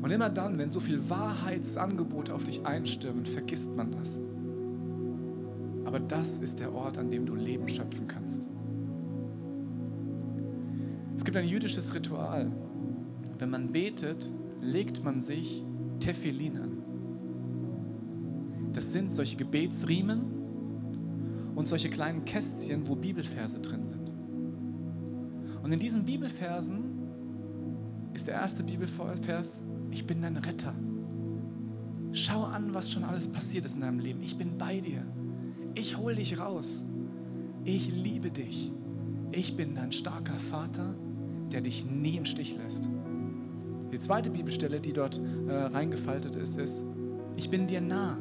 Und 0.00 0.10
immer 0.12 0.30
dann, 0.30 0.56
wenn 0.56 0.70
so 0.70 0.78
viel 0.78 1.10
Wahrheitsangebot 1.10 2.30
auf 2.30 2.44
dich 2.44 2.64
einstürmen, 2.64 3.26
vergisst 3.26 3.74
man 3.76 3.90
das. 3.90 4.20
Aber 5.84 5.98
das 5.98 6.38
ist 6.38 6.60
der 6.60 6.72
Ort, 6.72 6.96
an 6.96 7.10
dem 7.10 7.26
du 7.26 7.34
Leben 7.34 7.68
schöpfen 7.68 8.06
kannst. 8.06 8.48
Es 11.28 11.34
gibt 11.34 11.44
ein 11.44 11.50
jüdisches 11.50 11.92
Ritual. 11.92 12.50
Wenn 13.38 13.50
man 13.50 13.70
betet, 13.70 14.32
legt 14.62 15.04
man 15.04 15.20
sich 15.20 15.62
Tefillin 16.00 16.56
an. 16.56 16.78
Das 18.72 18.92
sind 18.92 19.12
solche 19.12 19.36
Gebetsriemen 19.36 20.22
und 21.54 21.68
solche 21.68 21.90
kleinen 21.90 22.24
Kästchen, 22.24 22.88
wo 22.88 22.96
Bibelverse 22.96 23.60
drin 23.60 23.84
sind. 23.84 24.10
Und 25.62 25.70
in 25.70 25.78
diesen 25.78 26.06
Bibelversen 26.06 26.94
ist 28.14 28.26
der 28.26 28.36
erste 28.36 28.62
Bibelvers, 28.62 29.60
ich 29.90 30.06
bin 30.06 30.22
dein 30.22 30.38
Retter. 30.38 30.72
Schau 32.12 32.44
an, 32.44 32.72
was 32.72 32.90
schon 32.90 33.04
alles 33.04 33.28
passiert 33.28 33.66
ist 33.66 33.74
in 33.74 33.82
deinem 33.82 33.98
Leben. 33.98 34.22
Ich 34.22 34.38
bin 34.38 34.56
bei 34.56 34.80
dir. 34.80 35.04
Ich 35.74 35.98
hole 35.98 36.14
dich 36.14 36.38
raus. 36.38 36.82
Ich 37.66 37.92
liebe 37.92 38.30
dich. 38.30 38.72
Ich 39.30 39.56
bin 39.58 39.74
dein 39.74 39.92
starker 39.92 40.38
Vater, 40.38 40.94
der 41.52 41.60
dich 41.60 41.84
nie 41.84 42.16
im 42.16 42.24
Stich 42.24 42.56
lässt. 42.56 42.88
Die 43.92 43.98
zweite 43.98 44.30
Bibelstelle, 44.30 44.80
die 44.80 44.92
dort 44.92 45.20
äh, 45.48 45.52
reingefaltet 45.52 46.36
ist, 46.36 46.58
ist, 46.58 46.84
ich 47.36 47.50
bin 47.50 47.66
dir 47.66 47.80
nah. 47.80 48.18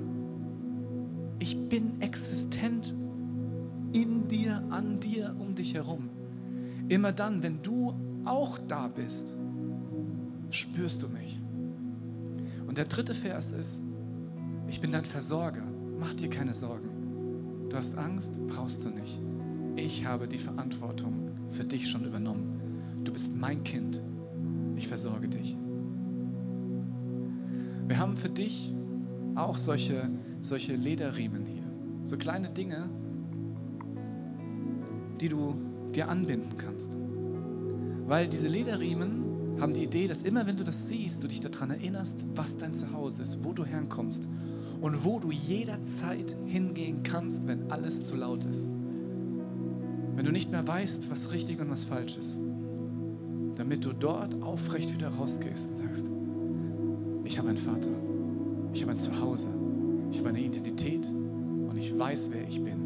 Ich 1.40 1.58
bin 1.70 2.02
existent 2.02 2.96
in 3.92 4.28
dir, 4.28 4.64
an 4.70 5.00
dir, 5.00 5.36
um 5.40 5.56
dich 5.56 5.74
herum. 5.74 6.10
Immer 6.88 7.12
dann, 7.12 7.44
wenn 7.44 7.62
du 7.62 7.94
auch 8.26 8.58
da 8.68 8.88
bist, 8.88 9.36
spürst 10.50 11.02
du 11.02 11.10
mich. 11.10 11.40
Und 12.68 12.78
der 12.78 12.86
dritte 12.86 13.14
Vers 13.14 13.52
ist, 13.52 13.82
ich 14.68 14.82
bin 14.82 14.92
dein 14.92 15.06
Versorger. 15.06 15.64
Mach 16.00 16.14
dir 16.14 16.30
keine 16.30 16.54
Sorgen. 16.54 17.68
Du 17.70 17.76
hast 17.76 17.98
Angst, 17.98 18.40
brauchst 18.48 18.84
du 18.84 18.90
nicht. 18.90 19.20
Ich 19.76 20.06
habe 20.06 20.28
die 20.28 20.38
Verantwortung 20.38 21.32
für 21.50 21.64
dich 21.64 21.90
schon 21.90 22.06
übernommen. 22.06 22.57
Du 23.08 23.14
bist 23.14 23.34
mein 23.34 23.64
Kind. 23.64 24.02
Ich 24.76 24.90
versorge 24.90 25.30
dich. 25.30 25.56
Wir 27.88 27.98
haben 27.98 28.18
für 28.18 28.28
dich 28.28 28.76
auch 29.34 29.56
solche, 29.56 30.10
solche 30.42 30.76
Lederriemen 30.76 31.46
hier. 31.46 31.64
So 32.04 32.18
kleine 32.18 32.50
Dinge, 32.50 32.90
die 35.22 35.30
du 35.30 35.56
dir 35.96 36.10
anbinden 36.10 36.58
kannst. 36.58 36.98
Weil 38.08 38.28
diese 38.28 38.50
Lederriemen 38.50 39.62
haben 39.62 39.74
die 39.74 39.86
Idee, 39.86 40.08
dass 40.08 40.24
immer 40.24 40.46
wenn 40.46 40.58
du 40.58 40.66
das 40.66 40.90
siehst, 40.90 41.24
du 41.24 41.30
dich 41.30 41.40
daran 41.40 41.70
erinnerst, 41.70 42.26
was 42.36 42.58
dein 42.58 42.74
Zuhause 42.74 43.22
ist, 43.22 43.42
wo 43.42 43.54
du 43.54 43.64
herkommst 43.64 44.28
und 44.82 45.06
wo 45.06 45.22
du 45.22 45.32
jederzeit 45.32 46.36
hingehen 46.44 47.04
kannst, 47.04 47.48
wenn 47.48 47.72
alles 47.72 48.04
zu 48.04 48.18
laut 48.18 48.44
ist. 48.44 48.68
Wenn 50.14 50.26
du 50.26 50.32
nicht 50.34 50.52
mehr 50.52 50.68
weißt, 50.68 51.10
was 51.10 51.32
richtig 51.32 51.62
und 51.62 51.70
was 51.70 51.86
falsch 51.86 52.18
ist, 52.18 52.38
damit 53.58 53.84
du 53.84 53.92
dort 53.92 54.40
aufrecht 54.42 54.94
wieder 54.94 55.10
rausgehst 55.10 55.68
und 55.70 55.78
sagst, 55.78 56.12
ich 57.24 57.38
habe 57.38 57.50
einen 57.50 57.58
Vater, 57.58 57.90
ich 58.72 58.82
habe 58.84 58.92
ein 58.92 58.98
Zuhause, 58.98 59.48
ich 60.12 60.20
habe 60.20 60.30
eine 60.30 60.40
Identität 60.40 61.06
und 61.08 61.76
ich 61.76 61.98
weiß, 61.98 62.30
wer 62.32 62.48
ich 62.48 62.64
bin. 62.64 62.78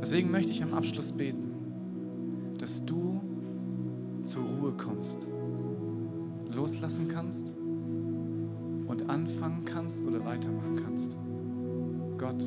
Deswegen 0.00 0.30
möchte 0.30 0.50
ich 0.50 0.62
am 0.62 0.72
Abschluss 0.72 1.12
beten, 1.12 1.52
dass 2.58 2.84
du 2.84 3.20
zur 4.22 4.44
Ruhe 4.44 4.72
kommst, 4.72 5.28
loslassen 6.54 7.08
kannst 7.08 7.54
und 8.86 9.10
anfangen 9.10 9.64
kannst 9.64 10.04
oder 10.06 10.24
weitermachen 10.24 10.76
kannst. 10.82 11.18
Gott 12.18 12.42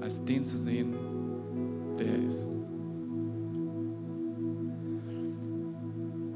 als 0.00 0.24
den 0.24 0.44
zu 0.44 0.56
sehen, 0.56 0.94
der 1.98 2.06
er 2.06 2.24
ist. 2.24 2.48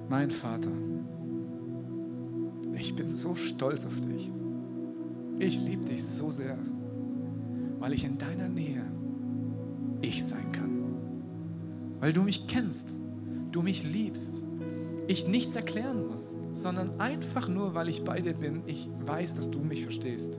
Mein 0.08 0.30
Vater, 0.30 0.70
ich 2.74 2.94
bin 2.94 3.10
so 3.10 3.34
stolz 3.34 3.84
auf 3.84 4.00
dich. 4.02 4.30
Ich 5.40 5.58
liebe 5.58 5.84
dich 5.84 6.04
so 6.04 6.30
sehr, 6.30 6.56
weil 7.80 7.92
ich 7.92 8.04
in 8.04 8.16
deiner 8.16 8.48
Nähe 8.48 8.84
ich 10.02 10.24
sein 10.24 10.52
kann. 10.52 10.94
Weil 11.98 12.12
du 12.12 12.22
mich 12.22 12.46
kennst, 12.46 12.94
du 13.50 13.62
mich 13.62 13.82
liebst, 13.82 14.42
ich 15.08 15.26
nichts 15.26 15.56
erklären 15.56 16.06
muss, 16.06 16.36
sondern 16.52 17.00
einfach 17.00 17.48
nur, 17.48 17.74
weil 17.74 17.88
ich 17.88 18.04
bei 18.04 18.20
dir 18.20 18.34
bin, 18.34 18.62
ich 18.66 18.88
weiß, 19.04 19.34
dass 19.34 19.50
du 19.50 19.58
mich 19.58 19.82
verstehst. 19.82 20.38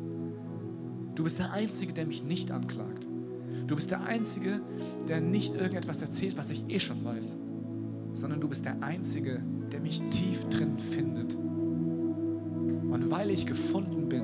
Du 1.16 1.26
bist 1.26 1.40
der 1.40 1.52
Einzige, 1.52 1.92
der 1.92 2.06
mich 2.06 2.24
nicht 2.24 2.52
anklagt. 2.52 3.06
Du 3.68 3.76
bist 3.76 3.92
der 3.92 4.06
Einzige, 4.06 4.62
der 5.10 5.20
nicht 5.20 5.56
irgendetwas 5.56 6.02
erzählt, 6.02 6.38
was 6.38 6.50
ich 6.52 6.64
eh 6.70 6.80
schon 6.80 7.04
weiß, 7.04 7.36
sondern 8.14 8.40
du 8.40 8.48
bist 8.48 8.64
der 8.64 8.82
Einzige, 8.82 9.34
der 9.34 9.57
mich 9.88 10.02
tief 10.10 10.46
drin 10.46 10.78
findet. 10.78 11.36
Und 11.36 13.12
weil 13.12 13.30
ich 13.30 13.46
gefunden 13.46 14.10
bin, 14.10 14.24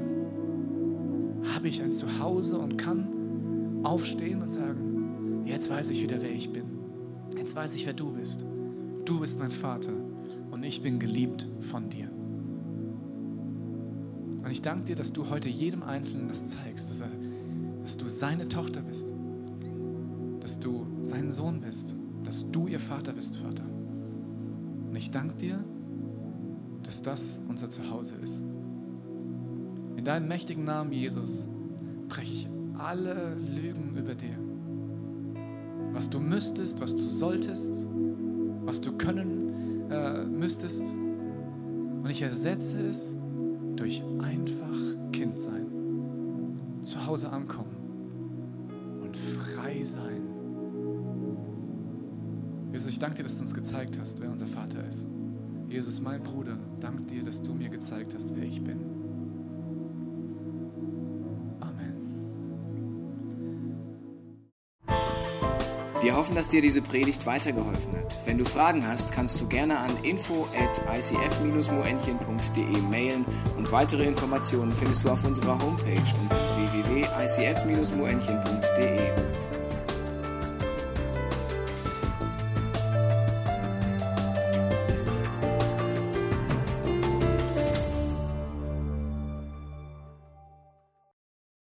habe 1.53 1.67
ich 1.67 1.81
ein 1.81 1.91
Zuhause 1.91 2.57
und 2.57 2.77
kann 2.77 3.81
aufstehen 3.83 4.41
und 4.41 4.51
sagen, 4.51 5.43
jetzt 5.45 5.69
weiß 5.69 5.89
ich 5.89 6.01
wieder, 6.01 6.21
wer 6.21 6.31
ich 6.31 6.51
bin. 6.51 6.65
Jetzt 7.37 7.55
weiß 7.55 7.75
ich, 7.75 7.85
wer 7.85 7.93
du 7.93 8.13
bist. 8.13 8.45
Du 9.05 9.19
bist 9.19 9.37
mein 9.37 9.51
Vater 9.51 9.93
und 10.51 10.63
ich 10.63 10.81
bin 10.81 10.99
geliebt 10.99 11.47
von 11.59 11.89
dir. 11.89 12.09
Und 14.43 14.51
ich 14.51 14.61
danke 14.61 14.85
dir, 14.85 14.95
dass 14.95 15.13
du 15.13 15.29
heute 15.29 15.49
jedem 15.49 15.83
Einzelnen 15.83 16.27
das 16.27 16.47
zeigst, 16.47 16.89
dass, 16.89 17.01
er, 17.01 17.09
dass 17.81 17.97
du 17.97 18.07
seine 18.07 18.47
Tochter 18.47 18.81
bist, 18.81 19.13
dass 20.39 20.59
du 20.59 20.85
sein 21.01 21.31
Sohn 21.31 21.61
bist, 21.61 21.95
dass 22.23 22.49
du 22.51 22.67
ihr 22.67 22.79
Vater 22.79 23.13
bist, 23.13 23.37
Vater. 23.37 23.72
Und 24.93 24.97
ich 24.97 25.09
danke 25.09 25.33
dir, 25.33 25.59
dass 26.83 27.01
das 27.01 27.39
unser 27.49 27.67
Zuhause 27.67 28.13
ist. 28.21 28.43
In 29.95 30.03
deinem 30.03 30.27
mächtigen 30.27 30.65
Namen, 30.65 30.91
Jesus, 30.91 31.47
breche 32.07 32.31
ich 32.31 32.49
alle 32.77 33.33
Lügen 33.33 33.97
über 33.97 34.13
dir. 34.13 34.37
Was 35.93 36.11
du 36.11 36.19
müsstest, 36.19 36.79
was 36.79 36.95
du 36.95 37.07
solltest, 37.07 37.81
was 38.65 38.81
du 38.81 38.95
können 38.95 39.89
äh, 39.89 40.25
müsstest. 40.25 40.85
Und 40.85 42.07
ich 42.11 42.21
ersetze 42.21 42.77
es 42.77 43.17
durch 43.75 44.03
einfach 44.19 44.77
Kind 45.11 45.39
sein, 45.39 45.71
zu 46.83 47.03
Hause 47.03 47.31
ankommen 47.31 47.75
und 49.01 49.17
frei 49.17 49.83
sein. 49.85 50.32
Jesus, 52.73 52.91
ich 52.91 52.99
danke 52.99 53.15
dir, 53.17 53.23
dass 53.23 53.35
du 53.35 53.41
uns 53.41 53.53
gezeigt 53.53 53.99
hast, 53.99 54.19
wer 54.19 54.31
unser 54.31 54.47
Vater 54.47 54.83
ist. 54.89 55.05
Jesus, 55.67 56.01
mein 56.01 56.23
Bruder, 56.23 56.57
danke 56.79 57.03
dir, 57.03 57.21
dass 57.21 57.43
du 57.43 57.53
mir 57.53 57.69
gezeigt 57.69 58.15
hast, 58.15 58.35
wer 58.35 58.43
ich 58.43 58.63
bin. 58.63 58.79
Amen. 61.59 61.93
Wir 66.01 66.15
hoffen, 66.15 66.33
dass 66.33 66.49
dir 66.49 66.63
diese 66.63 66.81
Predigt 66.81 67.27
weitergeholfen 67.27 67.95
hat. 67.95 68.17
Wenn 68.25 68.39
du 68.39 68.45
Fragen 68.45 68.87
hast, 68.87 69.11
kannst 69.11 69.39
du 69.39 69.47
gerne 69.47 69.77
an 69.77 69.91
info 70.01 70.47
at 70.59 70.81
icf-moenchen.de 70.97 72.81
mailen 72.89 73.23
und 73.55 73.71
weitere 73.71 74.07
Informationen 74.07 74.73
findest 74.73 75.03
du 75.03 75.11
auf 75.11 75.23
unserer 75.23 75.61
Homepage 75.61 76.01
unter 76.23 76.37
www.icf-moenchen.de. 76.73 79.52